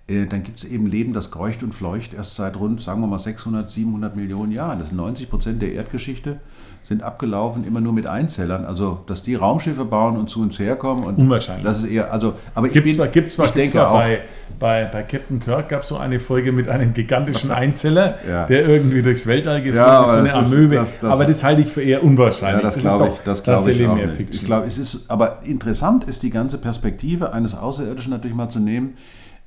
äh, 0.07 0.25
dann 0.25 0.43
gibt 0.43 0.59
es 0.59 0.65
eben 0.65 0.87
Leben, 0.87 1.11
das 1.11 1.31
kreucht 1.31 1.63
und 1.63 1.73
fleucht 1.75 2.13
erst 2.13 2.35
seit 2.35 2.57
rund, 2.57 2.81
sagen 2.81 3.01
wir 3.01 3.07
mal, 3.07 3.19
600, 3.19 3.69
700 3.69 4.15
Millionen 4.15 4.51
Jahren. 4.53 4.79
Das 4.79 4.87
sind 4.87 4.97
90 4.97 5.29
Prozent 5.29 5.61
der 5.61 5.73
Erdgeschichte 5.73 6.39
sind 6.85 7.01
abgelaufen 7.01 7.63
immer 7.65 7.79
nur 7.79 7.93
mit 7.93 8.07
Einzellern. 8.07 8.65
Also, 8.65 8.99
dass 9.07 9.23
die 9.23 9.35
Raumschiffe 9.35 9.85
bauen 9.85 10.17
und 10.17 10.29
zu 10.29 10.41
uns 10.41 10.59
herkommen. 10.59 11.05
Und 11.05 11.17
Unwahrscheinlich. 11.17 11.63
Das 11.65 11.79
ist 11.79 11.85
eher, 11.85 12.11
also, 12.11 12.33
aber 12.53 12.67
ich 12.67 12.73
Gibt 12.73 12.87
bin- 12.87 12.95
zwar, 12.95 13.07
gibt's 13.07 13.33
zwar, 13.35 13.45
ich 13.45 13.53
gibt's 13.53 13.71
denke 13.73 13.85
zwar 13.87 13.91
auch, 13.95 13.99
bei, 13.99 14.19
bei, 14.59 14.85
bei 14.91 15.03
Captain 15.03 15.39
Kirk 15.39 15.69
gab 15.69 15.83
es 15.83 15.87
so 15.87 15.97
eine 15.97 16.19
Folge 16.19 16.51
mit 16.51 16.67
einem 16.67 16.93
gigantischen 16.93 17.51
Einzeller, 17.63 18.15
Ja. 18.29 18.45
der 18.47 18.67
irgendwie 18.67 19.01
durchs 19.01 19.25
Weltall 19.27 19.61
geflogen 19.61 19.77
Ja, 19.87 20.03
ist, 20.03 20.09
so 20.11 20.17
aber 20.17 20.29
eine 20.29 20.33
Amöbe. 20.33 20.75
das- 20.75 20.99
das- 20.99 21.09
aber 21.11 21.25
das 21.25 21.43
halte 21.43 21.61
ich 21.61 21.67
für 21.69 21.81
eher 21.81 22.03
unwahrscheinlich. 22.03 22.63
Ja, 22.63 22.69
das 22.71 22.77
glaube 22.77 23.07
ich, 23.13 23.19
das 23.23 23.43
glaube 23.43 23.59
ich 23.59 23.65
tatsächlich 23.65 23.87
auch 23.87 23.95
nicht. 23.95 24.35
Ich 24.35 24.45
glaube, 24.45 24.67
es 24.67 24.77
ist, 24.77 25.09
aber 25.09 25.39
interessant 25.43 26.03
ist 26.03 26.21
die 26.21 26.29
ganze 26.31 26.57
Perspektive 26.57 27.31
eines 27.31 27.55
Außerirdischen 27.55 28.11
natürlich 28.11 28.35
mal 28.35 28.49
zu 28.49 28.59
nehmen. 28.59 28.97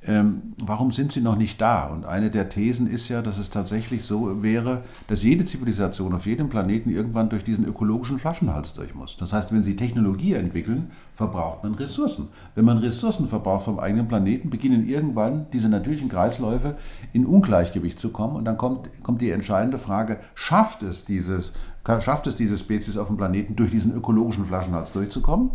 Ähm, 0.07 0.53
warum 0.63 0.93
sind 0.93 1.11
sie 1.11 1.19
noch 1.19 1.35
nicht 1.35 1.59
da? 1.59 1.87
Und 1.87 2.05
eine 2.05 2.31
der 2.31 2.47
Thesen 2.47 2.87
ist 2.87 3.09
ja, 3.09 3.21
dass 3.21 3.37
es 3.37 3.49
tatsächlich 3.49 4.03
so 4.03 4.41
wäre, 4.41 4.83
dass 5.09 5.21
jede 5.21 5.43
Zivilisation 5.43 6.13
auf 6.13 6.25
jedem 6.25 6.47
Planeten 6.47 6.89
irgendwann 6.89 7.27
durch 7.27 7.43
diesen 7.43 7.65
ökologischen 7.65 8.17
Flaschenhals 8.17 8.73
durch 8.73 8.95
muss. 8.95 9.17
Das 9.17 9.33
heißt, 9.33 9.51
wenn 9.51 9.65
sie 9.65 9.75
Technologie 9.75 10.33
entwickeln, 10.33 10.91
verbraucht 11.13 11.63
man 11.63 11.73
Ressourcen. 11.73 12.29
Wenn 12.55 12.63
man 12.63 12.77
Ressourcen 12.77 13.27
verbraucht 13.27 13.65
vom 13.65 13.79
eigenen 13.79 14.07
Planeten, 14.07 14.49
beginnen 14.49 14.87
irgendwann 14.87 15.47
diese 15.51 15.67
natürlichen 15.67 16.07
Kreisläufe 16.07 16.77
in 17.11 17.25
Ungleichgewicht 17.25 17.99
zu 17.99 18.11
kommen. 18.11 18.37
Und 18.37 18.45
dann 18.45 18.57
kommt, 18.57 19.03
kommt 19.03 19.19
die 19.19 19.31
entscheidende 19.31 19.77
Frage, 19.77 20.19
schafft 20.35 20.83
es, 20.83 21.03
dieses, 21.03 21.51
schafft 21.99 22.27
es 22.27 22.35
diese 22.35 22.57
Spezies 22.57 22.95
auf 22.95 23.07
dem 23.07 23.17
Planeten 23.17 23.57
durch 23.57 23.71
diesen 23.71 23.93
ökologischen 23.93 24.45
Flaschenhals 24.45 24.93
durchzukommen? 24.93 25.51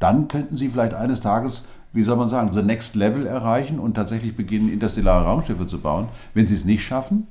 Dann 0.00 0.26
könnten 0.26 0.56
sie 0.56 0.68
vielleicht 0.68 0.94
eines 0.94 1.20
Tages, 1.20 1.64
wie 1.94 2.02
soll 2.02 2.16
man 2.16 2.28
sagen, 2.28 2.52
the 2.52 2.62
next 2.62 2.94
level 2.96 3.26
erreichen 3.26 3.78
und 3.78 3.94
tatsächlich 3.94 4.36
beginnen, 4.36 4.68
interstellare 4.68 5.24
Raumschiffe 5.24 5.66
zu 5.66 5.78
bauen. 5.80 6.08
Wenn 6.34 6.46
sie 6.46 6.54
es 6.56 6.64
nicht 6.64 6.84
schaffen, 6.84 7.28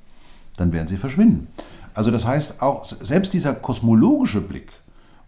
dann 0.57 0.71
werden 0.71 0.87
sie 0.87 0.97
verschwinden. 0.97 1.47
Also 1.93 2.09
das 2.09 2.25
heißt, 2.25 2.61
auch 2.61 2.83
selbst 2.85 3.33
dieser 3.33 3.53
kosmologische 3.53 4.41
Blick 4.41 4.71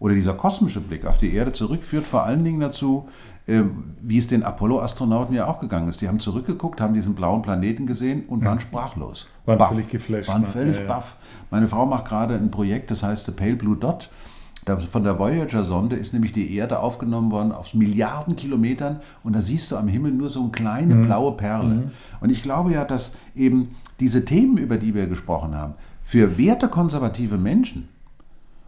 oder 0.00 0.14
dieser 0.14 0.34
kosmische 0.34 0.80
Blick 0.80 1.06
auf 1.06 1.18
die 1.18 1.32
Erde 1.32 1.52
zurück 1.52 1.84
führt 1.84 2.06
vor 2.06 2.24
allen 2.24 2.42
Dingen 2.44 2.60
dazu, 2.60 3.08
äh, 3.46 3.62
wie 4.00 4.18
es 4.18 4.26
den 4.26 4.42
Apollo-Astronauten 4.42 5.34
ja 5.34 5.46
auch 5.46 5.60
gegangen 5.60 5.88
ist. 5.88 6.00
Die 6.00 6.08
haben 6.08 6.18
zurückgeguckt, 6.18 6.80
haben 6.80 6.94
diesen 6.94 7.14
blauen 7.14 7.42
Planeten 7.42 7.86
gesehen 7.86 8.24
und 8.26 8.44
waren 8.44 8.58
sprachlos. 8.60 9.26
Waren 9.44 9.58
Baff. 9.58 9.68
völlig 9.68 9.88
geflasht, 9.88 10.28
Waren 10.28 10.42
ne? 10.42 10.48
völlig 10.48 10.74
Ja, 10.76 10.82
ja. 10.82 10.88
baff. 10.88 11.16
Meine 11.50 11.68
Frau 11.68 11.86
macht 11.86 12.06
gerade 12.06 12.34
ein 12.34 12.50
Projekt, 12.50 12.90
das 12.90 13.02
heißt 13.02 13.26
The 13.26 13.32
Pale 13.32 13.54
Blue 13.54 13.76
Dot. 13.76 14.10
Von 14.90 15.04
der 15.04 15.16
Voyager-Sonde 15.16 15.94
ist 15.94 16.12
nämlich 16.12 16.32
die 16.32 16.52
Erde 16.56 16.80
aufgenommen 16.80 17.30
worden 17.30 17.52
auf 17.52 17.72
Milliarden 17.72 18.34
Kilometern 18.34 19.00
und 19.22 19.36
da 19.36 19.40
siehst 19.40 19.70
du 19.70 19.76
am 19.76 19.86
Himmel 19.86 20.10
nur 20.10 20.28
so 20.28 20.40
eine 20.40 20.50
kleine 20.50 20.96
blaue 20.96 21.36
Perle. 21.36 21.92
Und 22.20 22.30
ich 22.30 22.42
glaube 22.42 22.72
ja, 22.72 22.84
dass 22.84 23.12
eben 23.36 23.76
diese 24.00 24.24
Themen, 24.24 24.58
über 24.58 24.76
die 24.76 24.92
wir 24.92 25.06
gesprochen 25.06 25.54
haben, 25.54 25.74
für 26.02 26.36
wertekonservative 26.36 27.38
Menschen, 27.38 27.88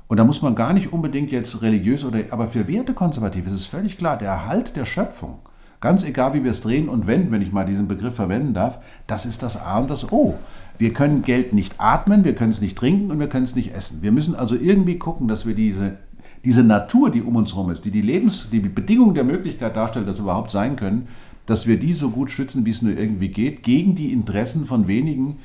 und 0.07 0.17
da 0.17 0.25
muss 0.25 0.41
man 0.41 0.55
gar 0.55 0.73
nicht 0.73 0.93
unbedingt 0.93 1.33
jetzt 1.33 1.61
religiös 1.63 2.05
oder, 2.05 2.21
aber 2.31 2.49
für 2.49 2.67
Wertekonservative 2.67 3.49
ist 3.49 3.55
es 3.55 3.67
völlig 3.67 3.99
klar, 3.99 4.17
der 4.17 4.29
Erhalt 4.29 4.77
der 4.77 4.87
Schöpfung, 4.87 5.41
ganz 5.81 6.05
egal 6.05 6.35
wie 6.35 6.45
wir 6.45 6.51
es 6.51 6.61
drehen 6.61 6.89
und 6.89 7.07
wenden, 7.07 7.31
wenn 7.31 7.43
ich 7.43 7.53
mal 7.53 7.65
diesen 7.65 7.89
Begriff 7.89 8.15
verwenden 8.15 8.55
darf, 8.55 8.79
das 9.07 9.27
ist 9.27 9.43
das 9.43 9.61
A 9.61 9.79
und 9.79 9.91
das 9.91 10.13
O. 10.13 10.35
Wir 10.79 10.93
können 10.93 11.23
Geld 11.23 11.53
nicht 11.53 11.75
atmen, 11.79 12.25
wir 12.25 12.35
können 12.35 12.51
es 12.51 12.61
nicht 12.61 12.77
trinken 12.77 13.11
und 13.11 13.19
wir 13.19 13.29
können 13.29 13.45
es 13.45 13.57
nicht 13.57 13.75
essen. 13.75 14.03
Wir 14.03 14.13
müssen 14.13 14.35
also 14.35 14.55
irgendwie 14.55 14.99
gucken, 14.99 15.29
dass 15.29 15.47
wir 15.47 15.55
diese, 15.55 15.97
diese 16.45 16.63
Natur, 16.63 17.11
die 17.11 17.23
um 17.23 17.37
uns 17.37 17.53
herum 17.53 17.71
ist, 17.71 17.85
die 17.85 17.91
die 17.91 18.03
Lebens-, 18.03 18.49
die 18.51 18.61
Bedingung 18.61 19.15
der 19.15 19.25
Möglichkeit 19.25 19.77
darstellt, 19.77 20.09
dass 20.09 20.19
wir 20.19 20.25
überhaupt 20.25 20.51
sein 20.51 20.77
können, 20.77 21.09
dass 21.47 21.67
wir 21.67 21.79
die 21.79 21.95
so 21.95 22.11
gut 22.11 22.31
schützen, 22.31 22.65
wie 22.65 22.71
es 22.71 22.83
nur 22.83 22.97
irgendwie 22.97 23.29
geht, 23.29 23.63
gegen 23.63 23.95
die 23.95 24.13
Interessen 24.13 24.67
von 24.67 24.87
wenigen 24.87 25.39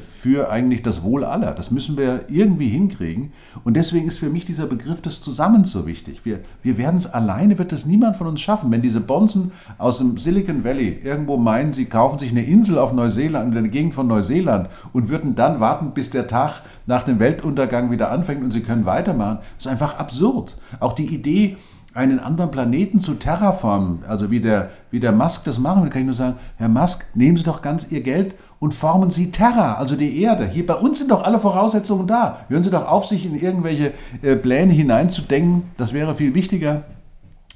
für 0.00 0.50
eigentlich 0.50 0.82
das 0.82 1.04
Wohl 1.04 1.24
aller. 1.24 1.52
Das 1.52 1.70
müssen 1.70 1.96
wir 1.96 2.24
irgendwie 2.28 2.68
hinkriegen. 2.68 3.32
Und 3.62 3.74
deswegen 3.74 4.08
ist 4.08 4.18
für 4.18 4.28
mich 4.28 4.44
dieser 4.44 4.66
Begriff 4.66 5.00
des 5.00 5.22
Zusammens 5.22 5.70
so 5.70 5.86
wichtig. 5.86 6.24
Wir, 6.24 6.40
wir 6.62 6.76
werden 6.76 6.96
es 6.96 7.12
alleine, 7.12 7.56
wird 7.56 7.72
es 7.72 7.86
niemand 7.86 8.16
von 8.16 8.26
uns 8.26 8.40
schaffen. 8.40 8.72
Wenn 8.72 8.82
diese 8.82 9.00
Bonzen 9.00 9.52
aus 9.78 9.98
dem 9.98 10.18
Silicon 10.18 10.64
Valley 10.64 10.98
irgendwo 11.04 11.36
meinen, 11.36 11.72
sie 11.72 11.84
kaufen 11.84 12.18
sich 12.18 12.32
eine 12.32 12.42
Insel 12.42 12.78
auf 12.78 12.92
Neuseeland, 12.92 13.54
in 13.54 13.62
der 13.62 13.70
Gegend 13.70 13.94
von 13.94 14.08
Neuseeland 14.08 14.68
und 14.92 15.08
würden 15.08 15.36
dann 15.36 15.60
warten, 15.60 15.92
bis 15.92 16.10
der 16.10 16.26
Tag 16.26 16.62
nach 16.86 17.04
dem 17.04 17.20
Weltuntergang 17.20 17.92
wieder 17.92 18.10
anfängt 18.10 18.42
und 18.42 18.52
sie 18.52 18.62
können 18.62 18.86
weitermachen, 18.86 19.38
ist 19.56 19.68
einfach 19.68 19.98
absurd. 19.98 20.58
Auch 20.80 20.94
die 20.94 21.14
Idee, 21.14 21.56
einen 21.92 22.20
anderen 22.20 22.50
Planeten 22.50 23.00
zu 23.00 23.14
terraformen, 23.14 24.04
also 24.06 24.30
wie 24.30 24.40
der, 24.40 24.70
wie 24.90 25.00
der 25.00 25.12
Musk 25.12 25.44
das 25.44 25.58
machen 25.58 25.82
will, 25.82 25.90
kann 25.90 26.02
ich 26.02 26.06
nur 26.06 26.14
sagen, 26.14 26.36
Herr 26.56 26.68
Musk, 26.68 27.04
nehmen 27.14 27.36
Sie 27.36 27.42
doch 27.42 27.62
ganz 27.62 27.90
Ihr 27.90 28.02
Geld 28.02 28.34
und 28.60 28.74
formen 28.74 29.10
Sie 29.10 29.32
Terra, 29.32 29.74
also 29.74 29.96
die 29.96 30.22
Erde. 30.22 30.46
Hier 30.46 30.66
bei 30.66 30.74
uns 30.74 30.98
sind 30.98 31.10
doch 31.10 31.24
alle 31.24 31.40
Voraussetzungen 31.40 32.06
da. 32.06 32.44
Hören 32.48 32.62
Sie 32.62 32.70
doch 32.70 32.86
auf, 32.86 33.06
sich 33.06 33.24
in 33.24 33.34
irgendwelche 33.34 33.92
äh, 34.22 34.36
Pläne 34.36 34.72
hineinzudenken. 34.72 35.62
Das 35.78 35.94
wäre 35.94 36.14
viel 36.14 36.34
wichtiger, 36.34 36.84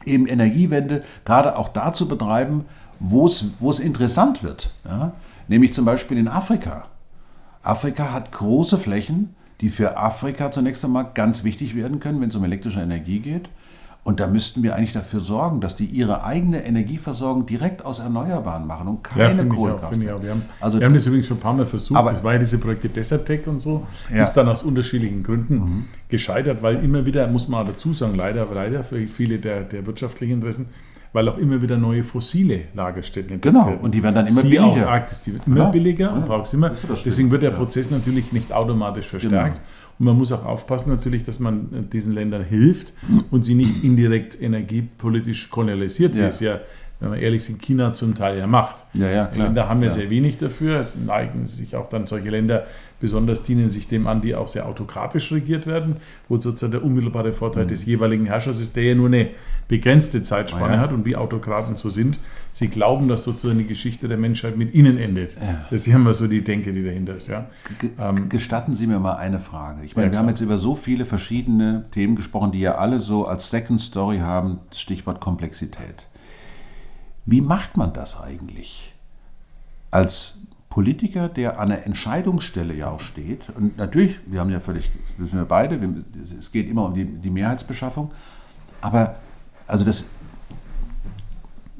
eben 0.06 0.26
Energiewende 0.26 1.04
gerade 1.26 1.56
auch 1.56 1.68
da 1.68 1.92
zu 1.92 2.08
betreiben, 2.08 2.64
wo 2.98 3.26
es, 3.26 3.80
interessant 3.80 4.42
wird. 4.42 4.72
Ja? 4.86 5.12
Nämlich 5.46 5.74
zum 5.74 5.84
Beispiel 5.84 6.16
in 6.16 6.26
Afrika. 6.26 6.86
Afrika 7.62 8.12
hat 8.12 8.32
große 8.32 8.78
Flächen, 8.78 9.36
die 9.60 9.68
für 9.68 9.98
Afrika 9.98 10.50
zunächst 10.50 10.84
einmal 10.86 11.10
ganz 11.12 11.44
wichtig 11.44 11.74
werden 11.74 12.00
können, 12.00 12.20
wenn 12.22 12.30
es 12.30 12.36
um 12.36 12.44
elektrische 12.44 12.80
Energie 12.80 13.20
geht. 13.20 13.50
Und 14.04 14.20
da 14.20 14.26
müssten 14.26 14.62
wir 14.62 14.76
eigentlich 14.76 14.92
dafür 14.92 15.20
sorgen, 15.20 15.62
dass 15.62 15.76
die 15.76 15.86
ihre 15.86 16.24
eigene 16.24 16.62
Energieversorgung 16.66 17.46
direkt 17.46 17.84
aus 17.86 18.00
Erneuerbaren 18.00 18.66
machen 18.66 18.86
und 18.86 18.96
Ja, 19.08 19.24
keine 19.24 19.34
finde 19.34 19.42
ich 19.46 19.50
auch. 19.52 19.56
Kohlekraft. 19.56 19.92
Finde 19.94 20.06
ich 20.06 20.12
auch. 20.12 20.22
Wir, 20.22 20.30
haben, 20.32 20.42
Also- 20.60 20.78
wir 20.78 20.84
haben 20.86 20.92
das 20.92 21.06
übrigens 21.06 21.26
schon 21.26 21.38
ein 21.38 21.40
paar 21.40 21.54
Mal 21.54 21.64
versucht. 21.64 21.98
Aber- 21.98 22.10
das 22.10 22.22
war 22.22 22.34
ja 22.34 22.38
diese 22.38 22.58
Projekte 22.58 22.90
Desert 22.90 23.24
Tech 23.24 23.46
und 23.46 23.60
so. 23.60 23.86
Ja. 24.14 24.20
Ist 24.22 24.34
dann 24.34 24.46
aus 24.48 24.62
unterschiedlichen 24.62 25.22
Gründen 25.22 25.54
Mhm. 25.56 25.84
gescheitert, 26.08 26.62
weil 26.62 26.84
immer 26.84 27.06
wieder, 27.06 27.26
muss 27.28 27.48
man 27.48 27.66
dazu 27.66 27.94
sagen, 27.94 28.14
leider, 28.14 28.46
leider 28.52 28.84
für 28.84 28.98
viele 29.06 29.38
der, 29.38 29.62
der 29.62 29.86
wirtschaftlichen 29.86 30.34
Interessen, 30.34 30.66
weil 31.14 31.28
auch 31.28 31.38
immer 31.38 31.62
wieder 31.62 31.78
neue 31.78 32.04
fossile 32.04 32.62
Lagerstätten 32.74 33.34
entdeckt 33.34 33.54
Genau, 33.54 33.68
werden. 33.68 33.80
und 33.80 33.94
die 33.94 34.02
werden 34.02 34.16
dann 34.16 34.26
immer 34.26 34.40
Siehe 34.40 34.60
billiger. 34.60 34.86
Auch 34.86 34.90
Arktis, 34.90 35.22
die 35.22 35.32
wird 35.32 35.46
immer 35.46 35.56
Ja, 35.56 35.70
billiger 35.70 36.06
ja, 36.06 36.12
und 36.12 36.26
braucht 36.26 36.52
immer. 36.52 36.70
Deswegen 37.04 37.30
wird 37.30 37.42
der 37.42 37.52
ja. 37.52 37.56
Prozess 37.56 37.90
natürlich 37.90 38.32
nicht 38.32 38.52
automatisch 38.52 39.06
verstärkt. 39.06 39.54
Genau. 39.54 39.66
Und 40.00 40.06
man 40.06 40.16
muss 40.18 40.32
auch 40.32 40.44
aufpassen 40.44 40.90
natürlich, 40.90 41.22
dass 41.22 41.38
man 41.38 41.68
äh, 41.72 41.82
diesen 41.90 42.12
Ländern 42.14 42.42
hilft 42.42 42.92
und 43.30 43.44
sie 43.44 43.54
nicht 43.54 43.84
indirekt 43.84 44.42
energiepolitisch 44.42 45.50
kolonialisiert, 45.50 46.14
wie 46.14 46.18
Ja. 46.18 46.26
es 46.26 46.40
ja, 46.40 46.60
wenn 47.00 47.12
wir 47.12 47.18
ehrlich 47.18 47.44
sind, 47.44 47.60
China 47.60 47.92
zum 47.92 48.14
Teil 48.14 48.38
ja 48.38 48.46
macht. 48.46 48.86
Ja, 48.94 49.10
ja, 49.10 49.24
Die 49.26 49.34
klar. 49.34 49.46
Länder 49.46 49.68
haben 49.68 49.80
ja, 49.80 49.88
Ja. 49.88 49.92
sehr 49.94 50.10
wenig 50.10 50.38
dafür. 50.38 50.78
Es 50.80 50.96
neigen 50.96 51.46
sich 51.46 51.76
auch 51.76 51.88
dann 51.88 52.06
solche 52.06 52.30
Länder, 52.30 52.64
besonders 53.00 53.42
dienen 53.42 53.68
sich 53.68 53.88
dem 53.88 54.06
an, 54.06 54.20
die 54.22 54.34
auch 54.34 54.48
sehr 54.48 54.66
autokratisch 54.66 55.30
regiert 55.32 55.66
werden, 55.66 55.96
wo 56.28 56.38
sozusagen 56.40 56.72
der 56.72 56.84
unmittelbare 56.84 57.32
Vorteil 57.32 57.66
des 57.66 57.84
jeweiligen 57.84 58.24
Herrschers 58.26 58.60
ist, 58.60 58.76
der 58.76 58.84
ja 58.84 58.94
nur 58.94 59.08
eine 59.08 59.28
begrenzte 59.68 60.22
Zeitspanne 60.22 60.68
Mhm. 60.68 60.72
Ja. 60.74 60.78
hat 60.80 60.92
und 60.92 61.04
wie 61.04 61.16
Autokraten 61.16 61.74
so 61.76 61.90
sind. 61.90 62.18
Sie 62.52 62.68
glauben, 62.68 63.08
dass 63.08 63.24
sozusagen 63.24 63.58
die 63.58 63.66
Geschichte 63.66 64.08
der 64.08 64.16
Menschheit 64.18 64.56
mit 64.56 64.72
ihnen 64.74 64.96
endet. 64.96 65.36
Das 65.70 65.80
ist 65.82 65.86
ja 65.86 65.96
immer 65.96 66.14
so 66.14 66.26
die 66.28 66.44
Denke, 66.44 66.72
die 66.72 66.84
dahinter 66.84 67.16
ist. 67.16 67.28
Ja. 67.28 67.46
Ge- 67.80 67.90
Gestatten 68.28 68.74
Sie 68.76 68.86
mir 68.86 68.98
mal 69.00 69.16
eine 69.16 69.40
Frage. 69.40 69.84
Ich 69.84 69.96
meine, 69.96 70.06
Ja, 70.08 70.12
wir 70.12 70.18
haben 70.20 70.28
jetzt 70.28 70.40
über 70.40 70.56
so 70.58 70.74
viele 70.76 71.04
verschiedene 71.06 71.84
Themen 71.90 72.14
gesprochen, 72.14 72.52
die 72.52 72.60
ja 72.60 72.76
alle 72.76 72.98
so 73.00 73.26
als 73.26 73.50
Second 73.50 73.80
Story 73.80 74.18
haben, 74.18 74.60
Stichwort 74.72 75.20
Komplexität. 75.20 76.06
Wie 77.26 77.40
macht 77.40 77.76
man 77.76 77.92
das 77.92 78.20
eigentlich? 78.20 78.92
Als 79.90 80.34
Politiker, 80.68 81.28
der 81.28 81.60
an 81.60 81.68
der 81.68 81.86
Entscheidungsstelle 81.86 82.74
ja 82.74 82.90
auch 82.90 83.00
steht, 83.00 83.48
und 83.56 83.76
natürlich, 83.78 84.18
wir 84.26 84.40
haben 84.40 84.50
ja 84.50 84.60
völlig, 84.60 84.90
das 85.16 85.26
wissen 85.26 85.38
wir 85.38 85.44
beide, 85.44 85.78
es 86.38 86.50
geht 86.50 86.68
immer 86.68 86.84
um 86.86 86.94
die, 86.94 87.04
die 87.04 87.30
Mehrheitsbeschaffung, 87.30 88.10
aber 88.80 89.16
also 89.66 89.84
das, 89.84 90.04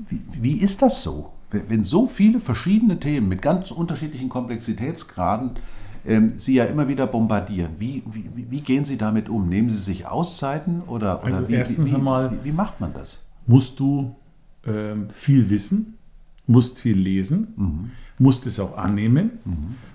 wie, 0.08 0.20
wie 0.40 0.56
ist 0.58 0.80
das 0.82 1.02
so? 1.02 1.30
Wenn 1.50 1.84
so 1.84 2.06
viele 2.08 2.40
verschiedene 2.40 2.98
Themen 2.98 3.28
mit 3.28 3.40
ganz 3.42 3.70
unterschiedlichen 3.70 4.28
Komplexitätsgraden 4.28 5.50
ähm, 6.06 6.34
Sie 6.38 6.54
ja 6.54 6.64
immer 6.64 6.88
wieder 6.88 7.06
bombardieren, 7.06 7.72
wie, 7.78 8.02
wie, 8.06 8.50
wie- 8.50 8.60
gehen 8.60 8.84
Sie 8.84 8.96
damit 8.98 9.28
um? 9.28 9.48
Nehmen 9.48 9.70
Sie 9.70 9.78
sich 9.78 10.06
Auszeiten 10.06 10.82
oder, 10.82 11.22
oder 11.24 11.36
Also 11.36 11.48
wie, 11.48 11.52
wie, 12.32 12.44
wie 12.44 12.52
macht 12.52 12.80
man 12.80 12.92
das? 12.92 13.20
Musst 13.46 13.78
du 13.80 14.14
ähm, 14.66 15.08
viel 15.10 15.50
wissen, 15.50 15.94
musst 16.46 16.80
viel 16.80 16.98
lesen, 16.98 17.48
musst 18.18 18.46
es 18.46 18.60
auch 18.60 18.76
annehmen 18.76 19.30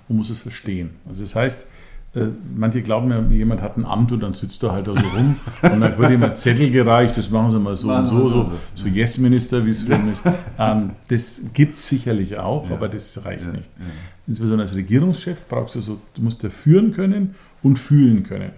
und 0.07 0.17
musst 0.17 0.31
es 0.31 0.39
verstehen. 0.39 0.91
Also 1.07 1.23
das 1.23 1.35
heißt, 1.35 1.67
äh, 2.15 2.25
manche 2.55 2.81
glauben 2.81 3.11
ja, 3.11 3.21
jemand 3.21 3.61
hat 3.61 3.77
ein 3.77 3.85
Amt 3.85 4.11
und 4.11 4.21
dann 4.21 4.33
sitzt 4.33 4.63
er 4.63 4.71
halt 4.71 4.87
da 4.87 4.95
so 4.95 5.07
rum 5.09 5.35
und 5.61 5.79
dann 5.79 5.97
wird 5.97 6.11
ihm 6.11 6.23
ein 6.23 6.35
Zettel 6.35 6.71
gereicht, 6.71 7.15
das 7.15 7.29
machen 7.29 7.51
sie 7.51 7.59
mal 7.59 7.75
so 7.75 7.91
und 7.91 8.07
so, 8.07 8.27
so, 8.29 8.51
so 8.73 8.87
Yes-Minister, 8.87 9.63
wie 9.63 9.69
es 9.69 9.83
für 9.83 9.93
ist. 10.09 10.23
Ähm, 10.57 10.91
das 11.07 11.43
gibt 11.53 11.77
es 11.77 11.87
sicherlich 11.87 12.37
auch, 12.37 12.69
ja. 12.69 12.75
aber 12.75 12.89
das 12.89 13.23
reicht 13.23 13.45
ja. 13.45 13.51
nicht. 13.51 13.71
Ja. 13.77 13.85
Insbesondere 14.27 14.67
als 14.67 14.75
Regierungschef 14.75 15.47
brauchst 15.47 15.75
du 15.75 15.79
so, 15.79 16.01
du 16.15 16.21
musst 16.21 16.43
ja 16.43 16.49
führen 16.49 16.91
können 16.91 17.35
und 17.63 17.77
fühlen 17.79 18.23
können. 18.23 18.51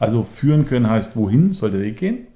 Also 0.00 0.24
führen 0.24 0.66
können 0.66 0.90
heißt, 0.90 1.16
wohin 1.16 1.52
soll 1.52 1.70
der 1.70 1.82
Weg 1.82 1.98
gehen? 1.98 2.26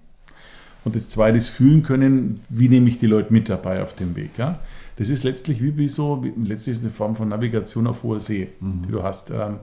Und 0.84 0.94
das 0.94 1.08
zweite 1.08 1.38
ist 1.38 1.48
fühlen 1.48 1.82
können, 1.82 2.40
wie 2.48 2.68
nehme 2.68 2.88
ich 2.88 2.98
die 2.98 3.06
Leute 3.06 3.32
mit 3.32 3.48
dabei 3.48 3.82
auf 3.82 3.94
dem 3.94 4.16
Weg. 4.16 4.30
Ja? 4.38 4.58
Das 4.96 5.10
ist 5.10 5.24
letztlich 5.24 5.62
wie, 5.62 5.76
wie 5.76 5.88
so, 5.88 6.24
wie, 6.24 6.32
letztlich 6.46 6.76
ist 6.76 6.82
eine 6.82 6.92
Form 6.92 7.16
von 7.16 7.28
Navigation 7.28 7.86
auf 7.86 8.02
hoher 8.02 8.20
See, 8.20 8.48
mhm. 8.60 8.82
die 8.86 8.92
du 8.92 9.02
hast. 9.02 9.30
Ähm, 9.30 9.56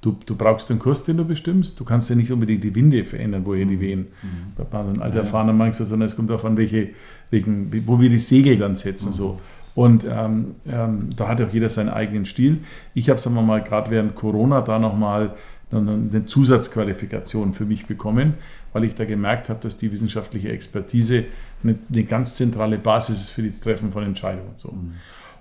du, 0.00 0.16
du 0.24 0.34
brauchst 0.34 0.70
den 0.70 0.78
Kurs, 0.78 1.04
den 1.04 1.16
du 1.16 1.24
bestimmst. 1.24 1.78
Du 1.80 1.84
kannst 1.84 2.10
ja 2.10 2.16
nicht 2.16 2.30
unbedingt 2.30 2.64
die 2.64 2.74
Winde 2.74 3.04
verändern, 3.04 3.42
woher 3.44 3.64
die 3.64 3.76
mhm. 3.76 3.80
wehen. 3.80 4.06
Mhm. 4.22 4.76
Ein 4.76 5.02
alter 5.02 5.20
erfahrener 5.20 5.52
Mann 5.52 5.70
gesagt, 5.70 5.88
sondern 5.88 6.08
es 6.08 6.16
kommt 6.16 6.30
darauf 6.30 6.44
an, 6.44 6.56
welche, 6.56 6.90
welchen, 7.30 7.86
wo 7.86 8.00
wir 8.00 8.10
die 8.10 8.18
Segel 8.18 8.56
dann 8.58 8.76
setzen. 8.76 9.08
Mhm. 9.08 9.14
So. 9.14 9.40
Und 9.74 10.04
ähm, 10.08 10.56
ähm, 10.66 11.10
da 11.16 11.28
hat 11.28 11.40
auch 11.40 11.52
jeder 11.52 11.68
seinen 11.68 11.90
eigenen 11.90 12.24
Stil. 12.24 12.58
Ich 12.92 13.08
habe, 13.08 13.18
sagen 13.18 13.36
wir 13.36 13.42
mal, 13.42 13.62
gerade 13.62 13.90
während 13.90 14.14
Corona 14.14 14.60
da 14.62 14.78
nochmal 14.78 15.34
eine 15.72 16.26
Zusatzqualifikation 16.26 17.54
für 17.54 17.64
mich 17.64 17.86
bekommen, 17.86 18.34
weil 18.72 18.84
ich 18.84 18.94
da 18.94 19.04
gemerkt 19.04 19.48
habe, 19.48 19.60
dass 19.60 19.76
die 19.76 19.90
wissenschaftliche 19.90 20.50
Expertise 20.50 21.24
eine, 21.62 21.78
eine 21.92 22.04
ganz 22.04 22.34
zentrale 22.34 22.78
Basis 22.78 23.22
ist 23.22 23.30
für 23.30 23.42
das 23.42 23.60
Treffen 23.60 23.92
von 23.92 24.02
Entscheidungen. 24.04 24.48
Und, 24.48 24.58
so. 24.58 24.70
Mhm. 24.70 24.92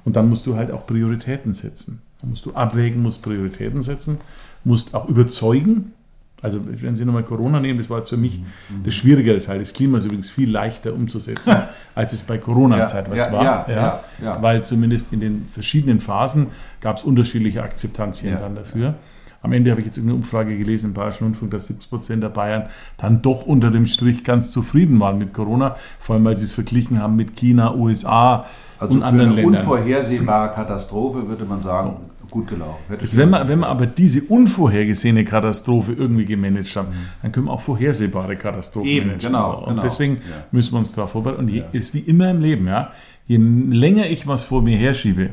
und 0.05 0.15
dann 0.15 0.29
musst 0.29 0.45
du 0.45 0.55
halt 0.55 0.71
auch 0.71 0.87
Prioritäten 0.87 1.53
setzen. 1.53 2.01
Da 2.21 2.27
musst 2.27 2.45
du 2.45 2.53
abwägen, 2.53 3.01
musst 3.01 3.21
Prioritäten 3.21 3.81
setzen, 3.81 4.19
musst 4.63 4.93
auch 4.93 5.07
überzeugen. 5.07 5.93
Also 6.41 6.61
wenn 6.65 6.95
Sie 6.95 7.03
nochmal 7.03 7.23
Corona 7.23 7.59
nehmen, 7.59 7.79
das 7.79 7.89
war 7.89 7.97
jetzt 7.97 8.09
für 8.09 8.17
mich 8.17 8.39
mhm. 8.39 8.83
der 8.83 8.91
schwierigere 8.91 9.41
Teil. 9.41 9.59
Das 9.59 9.73
Klima 9.73 9.97
ist 9.97 10.05
übrigens 10.05 10.29
viel 10.29 10.49
leichter 10.49 10.93
umzusetzen, 10.93 11.55
als 11.95 12.13
es 12.13 12.21
bei 12.21 12.37
Corona-Zeit 12.37 13.07
ja, 13.07 13.11
was 13.11 13.17
ja, 13.17 13.31
war. 13.31 13.69
Ja, 13.69 14.03
ja, 14.21 14.41
Weil 14.41 14.63
zumindest 14.63 15.11
in 15.11 15.19
den 15.19 15.45
verschiedenen 15.51 15.99
Phasen 15.99 16.47
gab 16.79 16.97
es 16.97 17.03
unterschiedliche 17.03 17.61
Akzeptanzien 17.61 18.37
dann 18.39 18.55
dafür. 18.55 18.95
Am 19.41 19.53
Ende 19.53 19.71
habe 19.71 19.81
ich 19.81 19.87
jetzt 19.87 19.97
eine 19.97 20.13
Umfrage 20.13 20.57
gelesen 20.57 20.87
im 20.87 20.93
Bayerischen 20.93 21.25
Rundfunk, 21.25 21.51
dass 21.51 21.67
70 21.67 21.89
Prozent 21.89 22.23
der 22.23 22.29
Bayern 22.29 22.63
dann 22.97 23.21
doch 23.21 23.45
unter 23.45 23.71
dem 23.71 23.85
Strich 23.85 24.23
ganz 24.23 24.51
zufrieden 24.51 24.99
waren 24.99 25.17
mit 25.17 25.33
Corona, 25.33 25.75
vor 25.99 26.15
allem 26.15 26.25
weil 26.25 26.37
sie 26.37 26.45
es 26.45 26.53
verglichen 26.53 27.01
haben 27.01 27.15
mit 27.15 27.35
China, 27.35 27.73
USA 27.73 28.45
also 28.79 28.95
und 28.95 29.03
anderen 29.03 29.31
Ländern. 29.31 29.55
Also 29.55 29.71
unvorhersehbare 29.71 30.53
Katastrophe 30.53 31.27
würde 31.27 31.45
man 31.45 31.61
sagen, 31.61 31.97
gut 32.29 32.47
gelaufen. 32.47 32.77
Jetzt, 32.89 33.17
wenn, 33.17 33.29
wir, 33.29 33.47
wenn 33.47 33.59
wir 33.59 33.67
aber 33.67 33.85
diese 33.85 34.21
unvorhergesehene 34.21 35.25
Katastrophe 35.25 35.93
irgendwie 35.93 36.25
gemanagt 36.25 36.75
haben, 36.75 36.89
mhm. 36.89 37.07
dann 37.21 37.31
können 37.31 37.47
wir 37.47 37.53
auch 37.53 37.61
vorhersehbare 37.61 38.35
Katastrophen 38.35 38.89
Eben, 38.89 39.07
managen. 39.07 39.31
Genau, 39.31 39.59
und 39.59 39.69
genau. 39.69 39.81
deswegen 39.81 40.15
ja. 40.15 40.43
müssen 40.51 40.73
wir 40.73 40.79
uns 40.79 40.93
darauf 40.93 41.11
vorbereiten. 41.11 41.39
Und 41.39 41.49
ja. 41.49 41.63
ist 41.71 41.93
wie 41.93 41.99
immer 41.99 42.29
im 42.31 42.41
Leben, 42.41 42.67
ja, 42.67 42.91
je 43.25 43.37
länger 43.37 44.07
ich 44.07 44.27
was 44.27 44.45
vor 44.45 44.61
mir 44.61 44.77
herschiebe, 44.77 45.31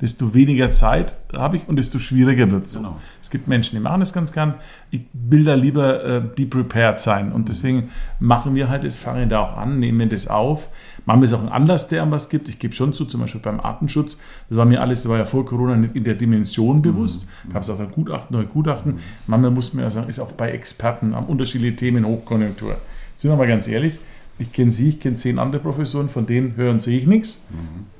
desto 0.00 0.34
weniger 0.34 0.70
Zeit 0.70 1.16
habe 1.32 1.56
ich 1.56 1.68
und 1.68 1.76
desto 1.76 1.98
schwieriger 1.98 2.50
wird 2.50 2.64
es. 2.64 2.76
Genau. 2.76 2.96
Es 3.22 3.30
gibt 3.30 3.48
Menschen, 3.48 3.76
die 3.76 3.80
machen 3.80 4.00
das 4.00 4.12
ganz 4.12 4.32
gern. 4.32 4.54
Ich 4.90 5.02
will 5.12 5.44
da 5.44 5.54
lieber 5.54 6.04
äh, 6.04 6.20
be 6.20 6.46
prepared 6.46 7.00
sein. 7.00 7.32
Und 7.32 7.48
deswegen 7.48 7.90
machen 8.20 8.54
wir 8.54 8.68
halt 8.68 8.84
das, 8.84 8.98
fangen 8.98 9.28
da 9.28 9.40
auch 9.40 9.56
an, 9.56 9.78
nehmen 9.78 10.08
das 10.08 10.28
auf. 10.28 10.68
Machen 11.06 11.20
wir 11.20 11.26
es 11.26 11.32
auch 11.32 11.40
einen 11.40 11.48
Anlass, 11.48 11.88
der 11.88 12.10
was 12.10 12.28
gibt. 12.28 12.48
Ich 12.48 12.58
gebe 12.58 12.74
schon 12.74 12.92
zu, 12.92 13.06
zum 13.06 13.22
Beispiel 13.22 13.40
beim 13.40 13.60
Artenschutz. 13.60 14.18
Das 14.48 14.58
war 14.58 14.64
mir 14.64 14.82
alles, 14.82 15.02
das 15.02 15.10
war 15.10 15.18
ja 15.18 15.24
vor 15.24 15.44
Corona 15.44 15.76
nicht 15.76 15.96
in 15.96 16.04
der 16.04 16.14
Dimension 16.14 16.82
bewusst. 16.82 17.26
Mhm. 17.44 17.52
Gab 17.52 17.62
es 17.62 17.70
auch 17.70 17.80
ein 17.80 17.90
Gutachten, 17.90 18.36
neue 18.36 18.46
Gutachten. 18.46 18.94
Mhm. 18.94 19.00
Manchmal 19.26 19.50
muss 19.50 19.72
man 19.72 19.84
ja 19.84 19.90
sagen, 19.90 20.08
ist 20.08 20.20
auch 20.20 20.32
bei 20.32 20.50
Experten 20.50 21.14
am 21.14 21.24
unterschiedliche 21.24 21.76
Themen 21.76 22.04
Hochkonjunktur. 22.04 22.76
Jetzt 23.12 23.22
sind 23.22 23.30
wir 23.30 23.36
mal 23.36 23.48
ganz 23.48 23.66
ehrlich. 23.66 23.98
Ich 24.38 24.52
kenne 24.52 24.70
Sie, 24.70 24.90
ich 24.90 25.00
kenne 25.00 25.16
zehn 25.16 25.38
andere 25.38 25.62
Professoren, 25.62 26.10
von 26.10 26.26
denen 26.26 26.56
hören 26.56 26.80
sehe 26.80 26.98
ich 26.98 27.06
nichts. 27.06 27.46
Mhm 27.50 27.95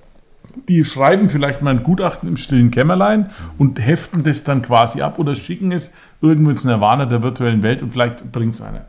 die 0.68 0.84
schreiben 0.84 1.30
vielleicht 1.30 1.62
mal 1.62 1.70
ein 1.70 1.82
Gutachten 1.82 2.28
im 2.28 2.36
stillen 2.36 2.70
Kämmerlein 2.70 3.30
und 3.58 3.84
heften 3.84 4.22
das 4.22 4.44
dann 4.44 4.62
quasi 4.62 5.02
ab 5.02 5.18
oder 5.18 5.34
schicken 5.34 5.72
es 5.72 5.92
irgendwo 6.20 6.50
ins 6.50 6.64
Nirvana 6.64 7.06
der 7.06 7.22
virtuellen 7.22 7.62
Welt 7.62 7.82
und 7.82 7.90
vielleicht 7.90 8.32
bringt 8.32 8.54
es 8.54 8.62
einer. 8.62 8.84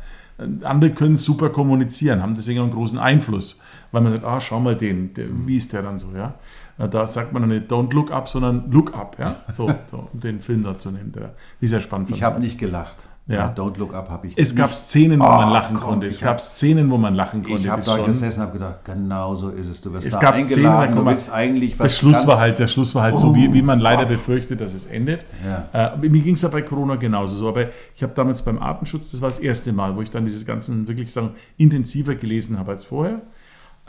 Andere 0.63 0.91
können 0.91 1.17
super 1.17 1.49
kommunizieren, 1.49 2.21
haben 2.21 2.35
deswegen 2.35 2.61
einen 2.61 2.71
großen 2.71 2.99
Einfluss, 2.99 3.61
weil 3.91 4.01
man 4.01 4.11
sagt, 4.11 4.23
ah, 4.23 4.39
schau 4.39 4.59
mal 4.59 4.75
den, 4.75 5.13
der, 5.15 5.25
wie 5.45 5.57
ist 5.57 5.73
der 5.73 5.81
dann 5.81 5.97
so, 5.97 6.11
ja. 6.15 6.35
Da 6.77 7.07
sagt 7.07 7.33
man 7.33 7.41
dann 7.41 7.49
nicht 7.49 7.71
don't 7.71 7.91
look 7.91 8.11
up, 8.11 8.29
sondern 8.29 8.69
look 8.69 8.95
up, 8.95 9.17
ja. 9.17 9.37
So, 9.51 9.73
so 9.89 10.07
den 10.13 10.39
Film 10.39 10.63
da 10.63 10.77
zu 10.77 10.91
nennen. 10.91 11.11
Der 11.11 11.33
ist 11.59 11.71
ja 11.71 11.81
spannend. 11.81 12.11
Ich 12.11 12.21
habe 12.21 12.39
nicht 12.39 12.59
gelacht. 12.59 13.09
Ja. 13.27 13.53
Don't 13.53 13.77
Look 13.77 13.93
Up 13.93 14.09
habe 14.09 14.27
ich. 14.27 14.37
Es 14.37 14.55
gab 14.55 14.73
Szenen, 14.73 15.19
wo 15.19 15.25
oh, 15.25 15.27
man 15.27 15.51
lachen 15.51 15.75
komm, 15.75 15.89
konnte. 15.89 16.07
Es 16.07 16.19
gab 16.19 16.29
hab, 16.29 16.41
Szenen, 16.41 16.89
wo 16.89 16.97
man 16.97 17.13
lachen 17.13 17.43
konnte. 17.43 17.61
Ich 17.61 17.69
habe 17.69 17.81
da 17.83 17.97
schon. 17.97 18.05
gesessen 18.05 18.39
und 18.39 18.47
habe 18.47 18.57
gedacht, 18.57 18.85
genau 18.85 19.35
so 19.35 19.49
ist 19.49 19.67
es. 19.67 19.81
Du 19.81 19.91
wirst 19.91 20.07
es 20.07 20.13
da 20.13 20.19
gab 20.19 20.35
eingeladen, 20.35 20.91
Szenen, 20.91 21.05
du 21.05 21.11
willst 21.11 21.31
eigentlich 21.33 21.77
was. 21.77 21.87
Der 21.87 21.89
Schluss 21.89 22.25
war 22.25 22.39
halt, 22.39 22.59
der 22.59 22.67
Schluss 22.67 22.95
war 22.95 23.03
halt 23.03 23.15
oh, 23.15 23.17
so, 23.17 23.35
wie, 23.35 23.51
wie 23.51 23.61
man 23.61 23.81
leider 23.81 24.05
oh. 24.05 24.07
befürchtet, 24.07 24.61
dass 24.61 24.73
es 24.73 24.85
endet. 24.85 25.25
Ja. 25.45 25.93
Äh, 25.93 25.97
mir 25.97 26.21
ging 26.21 26.35
es 26.35 26.41
ja 26.41 26.47
bei 26.47 26.61
Corona 26.61 26.95
genauso 26.95 27.35
so. 27.35 27.49
Aber 27.49 27.65
ich 27.95 28.01
habe 28.01 28.13
damals 28.15 28.41
beim 28.43 28.59
Artenschutz, 28.59 29.11
das 29.11 29.21
war 29.21 29.27
das 29.27 29.39
erste 29.39 29.73
Mal, 29.73 29.97
wo 29.97 30.01
ich 30.01 30.09
dann 30.09 30.23
dieses 30.23 30.45
Ganze 30.45 30.87
wirklich 30.87 31.11
sagen, 31.11 31.31
intensiver 31.57 32.15
gelesen 32.15 32.57
habe 32.57 32.71
als 32.71 32.85
vorher. 32.85 33.21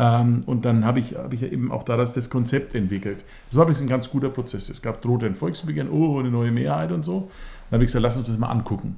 Ähm, 0.01 0.43
und 0.47 0.65
dann 0.65 0.85
habe 0.85 0.99
ich, 0.99 1.15
hab 1.15 1.33
ich 1.33 1.43
ja 1.43 1.49
eben 1.49 1.71
auch 1.71 1.85
daraus 1.85 2.13
das 2.13 2.29
Konzept 2.29 2.75
entwickelt. 2.75 3.25
Das 3.51 3.57
war 3.57 3.65
übrigens 3.65 3.83
ein 3.83 3.89
ganz 3.89 4.11
guter 4.11 4.31
Prozess. 4.31 4.69
Es 4.69 4.83
gab 4.83 5.01
drohte 5.01 5.27
ein 5.27 5.37
Volksbegehren, 5.37 5.91
oh, 5.91 6.19
eine 6.19 6.31
neue 6.31 6.51
Mehrheit 6.51 6.91
und 6.91 7.05
so. 7.05 7.31
Dann 7.71 7.77
habe 7.77 7.85
ich 7.85 7.89
gesagt, 7.89 8.03
lass 8.03 8.17
uns 8.17 8.27
das 8.27 8.39
mal 8.39 8.49
angucken. 8.49 8.97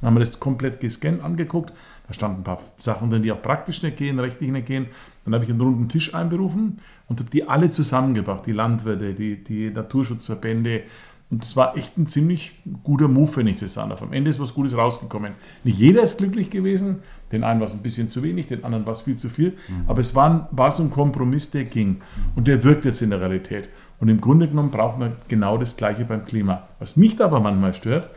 Dann 0.00 0.08
haben 0.08 0.14
wir 0.14 0.20
das 0.20 0.40
komplett 0.40 0.80
gescannt 0.80 1.22
angeguckt. 1.22 1.72
Da 2.06 2.14
standen 2.14 2.40
ein 2.40 2.44
paar 2.44 2.60
Sachen 2.76 3.10
drin, 3.10 3.22
die 3.22 3.32
auch 3.32 3.42
praktisch 3.42 3.82
nicht 3.82 3.96
gehen, 3.96 4.18
rechtlich 4.18 4.50
nicht 4.50 4.66
gehen. 4.66 4.86
Dann 5.24 5.34
habe 5.34 5.44
ich 5.44 5.50
einen 5.50 5.60
runden 5.60 5.88
Tisch 5.88 6.14
einberufen 6.14 6.78
und 7.08 7.20
habe 7.20 7.30
die 7.30 7.48
alle 7.48 7.70
zusammengebracht, 7.70 8.46
die 8.46 8.52
Landwirte, 8.52 9.14
die, 9.14 9.42
die 9.44 9.70
Naturschutzverbände. 9.70 10.82
Und 11.30 11.44
das 11.44 11.56
war 11.56 11.76
echt 11.76 11.96
ein 11.96 12.08
ziemlich 12.08 12.60
guter 12.82 13.06
Move, 13.06 13.36
wenn 13.36 13.46
ich 13.46 13.60
das 13.60 13.74
sah. 13.74 13.84
Am 13.84 14.12
Ende 14.12 14.30
ist 14.30 14.40
was 14.40 14.52
Gutes 14.52 14.76
rausgekommen. 14.76 15.34
Nicht 15.62 15.78
jeder 15.78 16.02
ist 16.02 16.18
glücklich 16.18 16.50
gewesen. 16.50 17.00
Den 17.30 17.44
einen 17.44 17.60
war 17.60 17.66
es 17.66 17.74
ein 17.74 17.82
bisschen 17.82 18.08
zu 18.08 18.24
wenig, 18.24 18.46
den 18.46 18.64
anderen 18.64 18.84
war 18.84 18.94
es 18.94 19.02
viel 19.02 19.16
zu 19.16 19.28
viel. 19.28 19.50
Mhm. 19.50 19.84
Aber 19.86 20.00
es 20.00 20.16
war, 20.16 20.48
war 20.50 20.72
so 20.72 20.82
ein 20.82 20.90
Kompromiss, 20.90 21.52
der 21.52 21.64
ging. 21.64 22.00
Und 22.34 22.48
der 22.48 22.64
wirkt 22.64 22.84
jetzt 22.84 23.00
in 23.02 23.10
der 23.10 23.20
Realität. 23.20 23.68
Und 24.00 24.08
im 24.08 24.20
Grunde 24.20 24.48
genommen 24.48 24.72
braucht 24.72 24.98
man 24.98 25.12
genau 25.28 25.56
das 25.56 25.76
Gleiche 25.76 26.04
beim 26.04 26.24
Klima. 26.24 26.66
Was 26.80 26.96
mich 26.96 27.14
da 27.14 27.26
aber 27.26 27.38
manchmal 27.38 27.74
stört, 27.74 28.10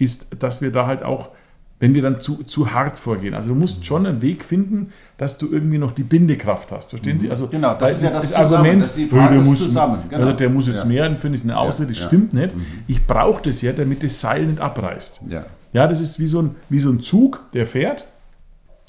ist, 0.00 0.28
dass 0.38 0.62
wir 0.62 0.72
da 0.72 0.86
halt 0.86 1.02
auch, 1.02 1.30
wenn 1.78 1.94
wir 1.94 2.02
dann 2.02 2.20
zu, 2.20 2.42
zu 2.44 2.72
hart 2.72 2.98
vorgehen. 2.98 3.34
Also 3.34 3.50
du 3.50 3.54
musst 3.54 3.86
schon 3.86 4.06
einen 4.06 4.22
Weg 4.22 4.44
finden, 4.44 4.92
dass 5.18 5.38
du 5.38 5.50
irgendwie 5.50 5.78
noch 5.78 5.92
die 5.92 6.02
Bindekraft 6.02 6.72
hast. 6.72 6.90
Verstehen 6.90 7.18
Sie? 7.18 7.30
Also 7.30 7.46
genau, 7.46 7.74
das 7.74 7.92
ist 7.92 8.02
ja 8.02 8.10
das, 8.10 8.32
das 8.32 8.34
Argument, 8.34 8.82
das 8.82 8.90
ist 8.90 8.98
die 8.98 9.06
Frage, 9.06 9.36
der, 9.36 9.44
muss, 9.44 9.58
zusammen. 9.58 10.02
Genau. 10.08 10.22
Also 10.22 10.36
der 10.36 10.50
muss 10.50 10.66
jetzt 10.66 10.82
ja. 10.82 10.88
mehr 10.88 11.04
empfinden, 11.04 11.34
ist 11.34 11.44
eine 11.44 11.58
Ausrede, 11.58 11.90
das 11.90 12.00
ja. 12.00 12.06
stimmt 12.06 12.34
nicht. 12.34 12.56
Mhm. 12.56 12.64
Ich 12.86 13.06
brauche 13.06 13.42
das 13.42 13.62
ja, 13.62 13.72
damit 13.72 14.02
das 14.02 14.20
Seil 14.20 14.46
nicht 14.46 14.60
abreißt. 14.60 15.20
Ja. 15.28 15.46
ja, 15.72 15.86
das 15.86 16.00
ist 16.00 16.18
wie 16.18 16.26
so, 16.26 16.42
ein, 16.42 16.56
wie 16.68 16.80
so 16.80 16.90
ein 16.90 17.00
Zug, 17.00 17.42
der 17.54 17.66
fährt 17.66 18.06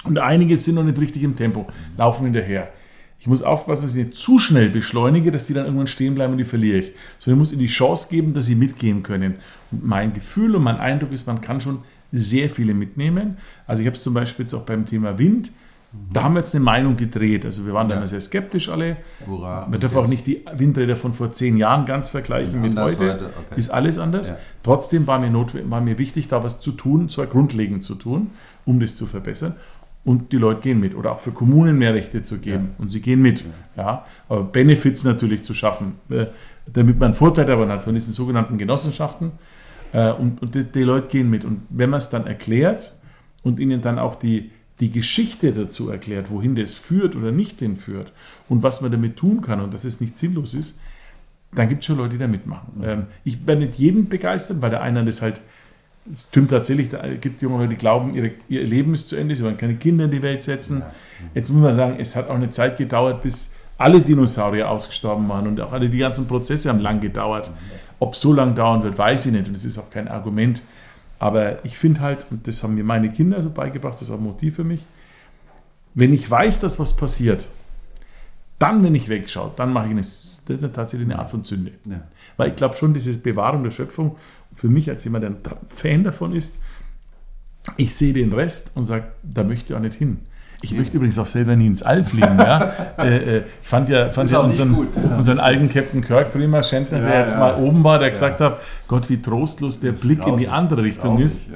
und 0.03 0.17
einige 0.17 0.57
sind 0.57 0.75
noch 0.75 0.83
nicht 0.83 0.99
richtig 0.99 1.23
im 1.23 1.35
Tempo, 1.35 1.67
laufen 1.97 2.25
hinterher. 2.25 2.69
Ich 3.21 3.27
muss 3.27 3.43
aufpassen, 3.43 3.83
dass 3.83 3.95
ich 3.95 4.03
nicht 4.03 4.17
zu 4.17 4.39
schnell 4.39 4.71
beschleunige, 4.71 5.29
dass 5.29 5.45
die 5.45 5.53
dann 5.53 5.65
irgendwann 5.65 5.85
stehen 5.85 6.15
bleiben 6.15 6.31
und 6.31 6.39
die 6.39 6.43
verliere 6.43 6.79
ich. 6.79 6.93
Sondern 7.19 7.37
ich 7.37 7.39
muss 7.39 7.51
ihnen 7.51 7.59
die 7.59 7.67
Chance 7.67 8.07
geben, 8.09 8.33
dass 8.33 8.45
sie 8.45 8.55
mitgehen 8.55 9.03
können. 9.03 9.35
Und 9.69 9.85
mein 9.85 10.15
Gefühl 10.15 10.55
und 10.55 10.63
mein 10.63 10.77
Eindruck 10.77 11.11
ist, 11.11 11.27
man 11.27 11.39
kann 11.39 11.61
schon 11.61 11.83
sehr 12.11 12.49
viele 12.49 12.73
mitnehmen. 12.73 13.37
Also 13.67 13.83
ich 13.83 13.87
habe 13.87 13.95
es 13.95 14.01
zum 14.01 14.15
Beispiel 14.15 14.45
jetzt 14.45 14.55
auch 14.55 14.63
beim 14.63 14.87
Thema 14.87 15.19
Wind. 15.19 15.51
Da 16.11 16.23
haben 16.23 16.33
wir 16.33 16.39
jetzt 16.39 16.55
eine 16.55 16.63
Meinung 16.63 16.97
gedreht. 16.97 17.45
Also 17.45 17.67
wir 17.67 17.73
waren 17.73 17.89
ja. 17.89 17.93
da 17.93 17.97
immer 17.99 18.07
sehr 18.07 18.21
skeptisch 18.21 18.69
alle. 18.69 18.97
Hurra, 19.27 19.67
man 19.69 19.79
darf 19.79 19.95
auch 19.95 20.07
nicht 20.07 20.25
die 20.25 20.43
Windräder 20.55 20.95
von 20.95 21.13
vor 21.13 21.31
zehn 21.31 21.57
Jahren 21.57 21.85
ganz 21.85 22.09
vergleichen 22.09 22.59
mit 22.59 22.75
heute. 22.75 23.13
heute. 23.13 23.25
Okay. 23.25 23.59
Ist 23.59 23.69
alles 23.69 23.99
anders. 23.99 24.29
Ja. 24.29 24.37
Trotzdem 24.63 25.05
war 25.05 25.19
mir, 25.19 25.31
war 25.69 25.81
mir 25.81 25.99
wichtig, 25.99 26.27
da 26.27 26.43
was 26.43 26.59
zu 26.59 26.71
tun, 26.71 27.07
zwar 27.07 27.27
grundlegend 27.27 27.83
zu 27.83 27.93
tun, 27.93 28.31
um 28.65 28.79
das 28.79 28.95
zu 28.95 29.05
verbessern 29.05 29.53
und 30.03 30.31
die 30.31 30.37
Leute 30.37 30.61
gehen 30.61 30.79
mit. 30.79 30.95
Oder 30.95 31.13
auch 31.13 31.19
für 31.19 31.31
Kommunen 31.31 31.77
mehr 31.77 31.93
Rechte 31.93 32.23
zu 32.23 32.39
geben 32.39 32.71
ja. 32.77 32.83
und 32.83 32.91
sie 32.91 33.01
gehen 33.01 33.21
mit. 33.21 33.43
Ja. 33.77 34.05
Aber 34.29 34.43
Benefits 34.43 35.03
natürlich 35.03 35.43
zu 35.43 35.53
schaffen, 35.53 35.93
äh, 36.09 36.27
damit 36.71 36.99
man 36.99 37.07
einen 37.07 37.13
Vorteil 37.13 37.45
davon 37.45 37.69
hat 37.69 37.83
von 37.83 37.93
diesen 37.93 38.13
sogenannten 38.13 38.57
Genossenschaften. 38.57 39.31
Äh, 39.93 40.11
und, 40.11 40.41
und 40.41 40.55
die, 40.55 40.63
die, 40.63 40.83
Leute 40.83 41.07
gehen 41.07 41.29
mit. 41.29 41.45
Und 41.45 41.61
wenn 41.69 41.89
man 41.89 41.99
es 41.99 42.09
dann 42.09 42.25
erklärt 42.25 42.93
und 43.43 43.59
ihnen 43.59 43.81
dann 43.81 43.99
auch 43.99 44.15
die, 44.15 44.51
die 44.79 44.91
Geschichte 44.91 45.51
dazu 45.51 45.89
erklärt, 45.89 46.31
wohin 46.31 46.55
das 46.55 46.73
führt 46.73 47.15
oder 47.15 47.31
nicht 47.31 47.59
hinführt 47.59 48.13
und 48.49 48.63
was 48.63 48.81
man 48.81 48.91
damit 48.91 49.17
tun 49.17 49.41
kann 49.41 49.61
und 49.61 49.73
dass 49.73 49.83
es 49.83 50.01
nicht 50.01 50.17
sinnlos 50.17 50.53
ist, 50.53 50.79
dann 51.53 51.69
gibt 51.69 51.81
es 51.81 51.87
schon 51.87 51.97
Leute, 51.97 52.11
die 52.13 52.17
da 52.17 52.27
mitmachen. 52.27 52.81
Ähm, 52.83 53.05
ich 53.23 53.45
werde 53.45 53.61
nicht 53.61 53.75
jeden 53.75 54.09
begeistern, 54.09 54.61
weil 54.61 54.69
der 54.69 54.81
eine 54.81 55.03
das 55.05 55.21
halt 55.21 55.41
es 56.11 56.23
stimmt 56.23 56.49
tatsächlich, 56.49 56.89
da 56.89 57.07
gibt 57.07 57.41
junge 57.41 57.57
Leute, 57.57 57.69
die 57.69 57.75
glauben, 57.75 58.15
ihre, 58.15 58.31
ihr 58.49 58.63
Leben 58.63 58.93
ist 58.93 59.09
zu 59.09 59.15
Ende, 59.15 59.35
sie 59.35 59.43
wollen 59.43 59.57
keine 59.57 59.75
Kinder 59.75 60.05
in 60.05 60.11
die 60.11 60.21
Welt 60.21 60.41
setzen. 60.41 60.81
Jetzt 61.33 61.51
muss 61.51 61.61
man 61.61 61.75
sagen, 61.75 61.95
es 61.99 62.15
hat 62.15 62.29
auch 62.29 62.35
eine 62.35 62.49
Zeit 62.49 62.77
gedauert, 62.77 63.21
bis 63.21 63.53
alle 63.77 64.01
Dinosaurier 64.01 64.69
ausgestorben 64.69 65.27
waren 65.29 65.47
und 65.47 65.59
auch 65.61 65.73
alle 65.73 65.89
die 65.89 65.99
ganzen 65.99 66.27
Prozesse 66.27 66.69
haben 66.69 66.79
lang 66.79 66.99
gedauert. 66.99 67.49
Ob 67.99 68.13
es 68.13 68.21
so 68.21 68.33
lang 68.33 68.55
dauern 68.55 68.83
wird, 68.83 68.97
weiß 68.97 69.27
ich 69.27 69.31
nicht 69.31 69.47
und 69.47 69.55
es 69.55 69.65
ist 69.65 69.77
auch 69.77 69.91
kein 69.91 70.07
Argument. 70.07 70.61
Aber 71.19 71.63
ich 71.63 71.77
finde 71.77 72.01
halt, 72.01 72.25
und 72.31 72.47
das 72.47 72.63
haben 72.63 72.73
mir 72.73 72.83
meine 72.83 73.11
Kinder 73.11 73.43
so 73.43 73.51
beigebracht, 73.51 73.93
das 73.95 74.03
ist 74.03 74.09
auch 74.11 74.17
ein 74.17 74.23
Motiv 74.23 74.55
für 74.55 74.63
mich, 74.63 74.81
wenn 75.93 76.13
ich 76.13 76.29
weiß, 76.29 76.61
dass 76.61 76.79
was 76.79 76.95
passiert, 76.95 77.47
dann, 78.57 78.83
wenn 78.83 78.95
ich 78.95 79.09
wegschaue, 79.09 79.51
dann 79.55 79.73
mache 79.73 79.85
ich 79.85 79.91
eine, 79.91 80.01
das 80.01 80.39
ist 80.63 80.75
tatsächlich 80.75 81.09
eine 81.09 81.19
Art 81.19 81.29
von 81.29 81.43
Sünde. 81.43 81.71
Ja. 81.85 82.01
Weil 82.37 82.49
ich 82.49 82.55
glaube 82.55 82.75
schon, 82.75 82.93
diese 82.93 83.17
Bewahrung 83.17 83.63
der 83.63 83.71
Schöpfung, 83.71 84.15
für 84.55 84.69
mich 84.69 84.89
als 84.89 85.03
jemand, 85.03 85.23
der 85.23 85.31
ein 85.31 85.37
Fan 85.67 86.03
davon 86.03 86.35
ist, 86.35 86.59
ich 87.77 87.93
sehe 87.95 88.13
den 88.13 88.33
Rest 88.33 88.71
und 88.75 88.85
sage, 88.85 89.05
da 89.23 89.43
möchte 89.43 89.73
ich 89.73 89.77
auch 89.77 89.81
nicht 89.81 89.95
hin. 89.95 90.19
Ich 90.63 90.73
möchte 90.73 90.97
übrigens 90.97 91.17
auch 91.17 91.25
selber 91.25 91.55
nie 91.55 91.65
ins 91.65 91.81
All 91.81 92.03
fliegen. 92.03 92.37
Ja? 92.37 92.73
äh, 92.99 93.37
äh, 93.37 93.43
ich 93.61 93.67
fand 93.67 93.89
ja, 93.89 94.09
fand 94.09 94.29
ja 94.29 94.39
unseren, 94.39 94.75
unseren 95.17 95.39
alten 95.39 95.69
Captain 95.69 96.01
Kirk 96.01 96.31
prima 96.33 96.61
Schentner, 96.61 96.99
ja, 96.99 97.07
der 97.07 97.19
jetzt 97.21 97.33
ja. 97.33 97.39
mal 97.39 97.55
oben 97.55 97.83
war, 97.83 97.97
der 97.97 98.07
ja. 98.07 98.13
gesagt 98.13 98.41
hat, 98.41 98.59
Gott, 98.87 99.09
wie 99.09 99.21
trostlos 99.21 99.79
der 99.79 99.91
Blick 99.91 100.25
in 100.27 100.37
die 100.37 100.47
andere 100.47 100.83
Richtung 100.83 101.17
ist. 101.17 101.49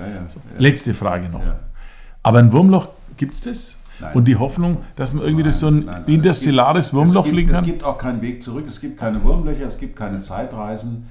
Letzte 0.57 0.93
Frage 0.93 1.29
noch. 1.29 1.41
Aber 2.23 2.39
ein 2.39 2.51
Wurmloch, 2.51 2.89
gibt 3.17 3.35
es 3.35 3.41
das? 3.41 3.77
Nein. 3.99 4.13
Und 4.13 4.25
die 4.25 4.35
Hoffnung, 4.35 4.79
dass 4.95 5.13
man 5.13 5.23
irgendwie 5.23 5.43
nein, 5.43 5.51
durch 5.51 5.55
so 5.55 5.67
ein 5.67 5.85
nein, 5.85 6.03
interstellares 6.07 6.93
Wurmloch 6.93 7.27
fliegen 7.27 7.51
kann? 7.51 7.63
Es 7.63 7.65
gibt 7.65 7.83
auch 7.83 7.97
keinen 7.97 8.21
Weg 8.21 8.43
zurück, 8.43 8.65
es 8.67 8.81
gibt 8.81 8.99
keine 8.99 9.23
Wurmlöcher, 9.23 9.67
es 9.67 9.77
gibt 9.77 9.95
keine 9.95 10.19
Zeitreisen. 10.19 11.09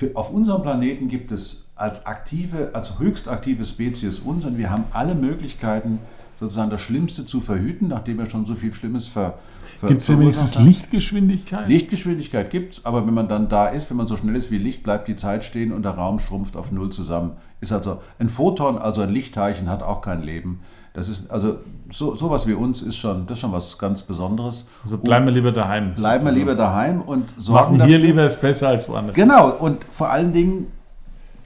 Für, 0.00 0.12
auf 0.14 0.30
unserem 0.30 0.62
Planeten 0.62 1.08
gibt 1.08 1.30
es 1.30 1.66
als 1.76 2.06
aktive, 2.06 2.70
als 2.72 2.98
höchst 2.98 3.28
aktive 3.28 3.66
Spezies 3.66 4.18
uns 4.18 4.46
und 4.46 4.56
wir 4.56 4.70
haben 4.70 4.84
alle 4.94 5.14
Möglichkeiten, 5.14 5.98
sozusagen 6.38 6.70
das 6.70 6.80
Schlimmste 6.80 7.26
zu 7.26 7.42
verhüten, 7.42 7.88
nachdem 7.88 8.16
wir 8.16 8.30
schon 8.30 8.46
so 8.46 8.54
viel 8.54 8.72
Schlimmes 8.72 9.08
ver, 9.08 9.34
ver 9.78 9.88
Gibt 9.88 10.00
es 10.00 10.06
denn 10.06 10.20
wenigstens 10.20 10.54
Lichtgeschwindigkeit? 10.54 11.68
Lichtgeschwindigkeit 11.68 12.50
gibt 12.50 12.78
es, 12.78 12.86
aber 12.86 13.06
wenn 13.06 13.12
man 13.12 13.28
dann 13.28 13.50
da 13.50 13.66
ist, 13.66 13.90
wenn 13.90 13.98
man 13.98 14.06
so 14.06 14.16
schnell 14.16 14.36
ist 14.36 14.50
wie 14.50 14.56
Licht, 14.56 14.82
bleibt 14.82 15.06
die 15.06 15.16
Zeit 15.16 15.44
stehen 15.44 15.70
und 15.70 15.82
der 15.82 15.92
Raum 15.92 16.18
schrumpft 16.18 16.56
auf 16.56 16.72
Null 16.72 16.88
zusammen. 16.88 17.32
Ist 17.60 17.72
also 17.72 18.00
ein 18.18 18.30
Photon, 18.30 18.78
also 18.78 19.02
ein 19.02 19.10
Lichtteilchen, 19.10 19.68
hat 19.68 19.82
auch 19.82 20.00
kein 20.00 20.22
Leben. 20.22 20.60
Das 20.92 21.08
ist 21.08 21.30
also 21.30 21.58
so 21.90 22.16
sowas 22.16 22.46
wie 22.46 22.54
uns 22.54 22.82
ist 22.82 22.96
schon 22.96 23.26
das 23.26 23.38
ist 23.38 23.40
schon 23.40 23.52
was 23.52 23.78
ganz 23.78 24.02
Besonderes. 24.02 24.66
Also 24.82 24.98
bleiben 24.98 25.26
wir 25.26 25.32
lieber 25.32 25.52
daheim. 25.52 25.94
Bleiben 25.94 26.24
wir 26.24 26.32
lieber 26.32 26.54
daheim 26.54 27.00
und 27.00 27.28
sorgen 27.38 27.78
Machen 27.78 27.86
hier 27.86 27.98
dafür, 27.98 28.08
lieber 28.08 28.24
ist 28.24 28.40
besser 28.40 28.68
als 28.68 28.88
woanders. 28.88 29.14
Genau 29.14 29.50
und 29.56 29.84
vor 29.92 30.10
allen 30.10 30.32
Dingen 30.32 30.66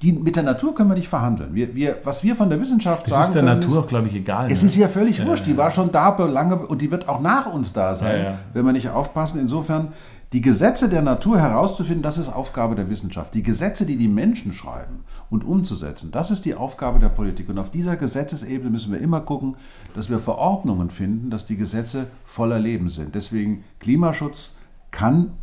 die, 0.05 0.13
mit 0.13 0.37
der 0.37 0.43
Natur 0.43 0.75
können 0.75 0.91
wir 0.91 0.97
nicht 0.97 1.09
verhandeln. 1.09 1.55
Wir, 1.55 1.75
wir, 1.75 1.97
was 2.05 2.23
wir 2.23 2.37
von 2.37 2.51
der 2.51 2.61
Wissenschaft 2.61 3.07
das 3.07 3.11
sagen. 3.11 3.23
ist 3.25 3.35
der 3.35 3.43
können, 3.43 3.61
Natur, 3.61 3.87
glaube 3.87 4.09
ich, 4.09 4.15
egal. 4.15 4.51
Es 4.51 4.63
ne? 4.63 4.69
ist 4.69 4.77
ja 4.77 4.89
völlig 4.89 5.19
ja, 5.19 5.27
wurscht. 5.27 5.47
Die 5.47 5.57
war 5.57 5.71
schon 5.71 5.91
da 5.93 6.15
lange 6.27 6.57
und 6.57 6.83
die 6.83 6.91
wird 6.91 7.09
auch 7.09 7.21
nach 7.21 7.47
uns 7.47 7.73
da 7.73 7.95
sein, 7.95 8.25
ja, 8.25 8.39
wenn 8.53 8.67
wir 8.67 8.73
nicht 8.73 8.91
aufpassen. 8.91 9.41
Insofern, 9.41 9.95
die 10.35 10.41
Gesetze 10.41 10.89
der 10.89 11.01
Natur 11.01 11.39
herauszufinden, 11.39 12.03
das 12.03 12.19
ist 12.19 12.29
Aufgabe 12.29 12.75
der 12.75 12.91
Wissenschaft. 12.91 13.35
Die 13.35 13.45
Gesetze, 13.45 13.87
die 13.87 13.97
die 13.97 14.09
Menschen 14.09 14.53
schreiben 14.53 15.05
und 15.31 15.45
umzusetzen, 15.45 16.11
das 16.11 16.33
ist 16.33 16.45
die 16.45 16.57
Aufgabe 16.57 16.99
der 16.99 17.09
Politik. 17.09 17.49
Und 17.49 17.59
auf 17.59 17.71
dieser 17.71 17.97
Gesetzesebene 17.97 18.69
müssen 18.69 18.93
wir 18.93 19.01
immer 19.01 19.21
gucken, 19.21 19.55
dass 19.95 20.11
wir 20.11 20.19
Verordnungen 20.19 20.91
finden, 20.91 21.31
dass 21.31 21.47
die 21.47 21.57
Gesetze 21.57 22.09
voller 22.25 22.59
Leben 22.59 22.89
sind. 22.89 23.15
Deswegen 23.15 23.63
Klimaschutz 23.79 24.51
kann, 24.91 25.35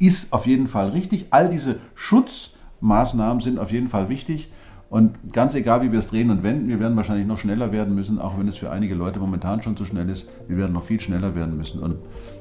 ist 0.00 0.32
auf 0.32 0.48
jeden 0.48 0.66
Fall 0.66 0.88
richtig. 0.90 1.28
All 1.30 1.48
diese 1.48 1.76
Schutz- 1.94 2.56
Maßnahmen 2.80 3.40
sind 3.40 3.58
auf 3.58 3.70
jeden 3.70 3.88
Fall 3.88 4.08
wichtig. 4.08 4.50
Und 4.88 5.32
ganz 5.32 5.54
egal, 5.54 5.82
wie 5.82 5.92
wir 5.92 6.00
es 6.00 6.08
drehen 6.08 6.30
und 6.30 6.42
wenden, 6.42 6.66
wir 6.66 6.80
werden 6.80 6.96
wahrscheinlich 6.96 7.26
noch 7.26 7.38
schneller 7.38 7.70
werden 7.70 7.94
müssen, 7.94 8.18
auch 8.18 8.36
wenn 8.36 8.48
es 8.48 8.56
für 8.56 8.72
einige 8.72 8.96
Leute 8.96 9.20
momentan 9.20 9.62
schon 9.62 9.76
zu 9.76 9.84
schnell 9.84 10.08
ist. 10.08 10.28
Wir 10.48 10.56
werden 10.56 10.72
noch 10.72 10.82
viel 10.82 10.98
schneller 10.98 11.36
werden 11.36 11.56
müssen. 11.56 11.80
Und 11.80 11.98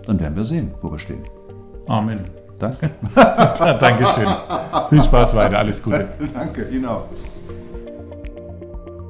dann 0.07 0.19
werden 0.19 0.35
wir 0.35 0.45
sehen, 0.45 0.71
wo 0.81 0.91
wir 0.91 0.97
stehen. 0.97 1.21
Amen. 1.89 2.21
Danke. 2.59 2.91
Dankeschön. 3.79 4.27
Viel 4.89 5.03
Spaß 5.03 5.35
weiter. 5.35 5.57
Alles 5.57 5.81
Gute. 5.81 6.07
Danke, 6.33 6.63
Ihnen 6.69 6.85
auch. 6.85 7.05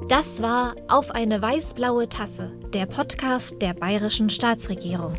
Das 0.08 0.42
war 0.42 0.76
Auf 0.88 1.12
eine 1.12 1.42
weiß-blaue 1.42 2.10
Tasse, 2.10 2.52
der 2.74 2.86
Podcast 2.86 3.62
der 3.62 3.74
Bayerischen 3.74 4.30
Staatsregierung. 4.30 5.14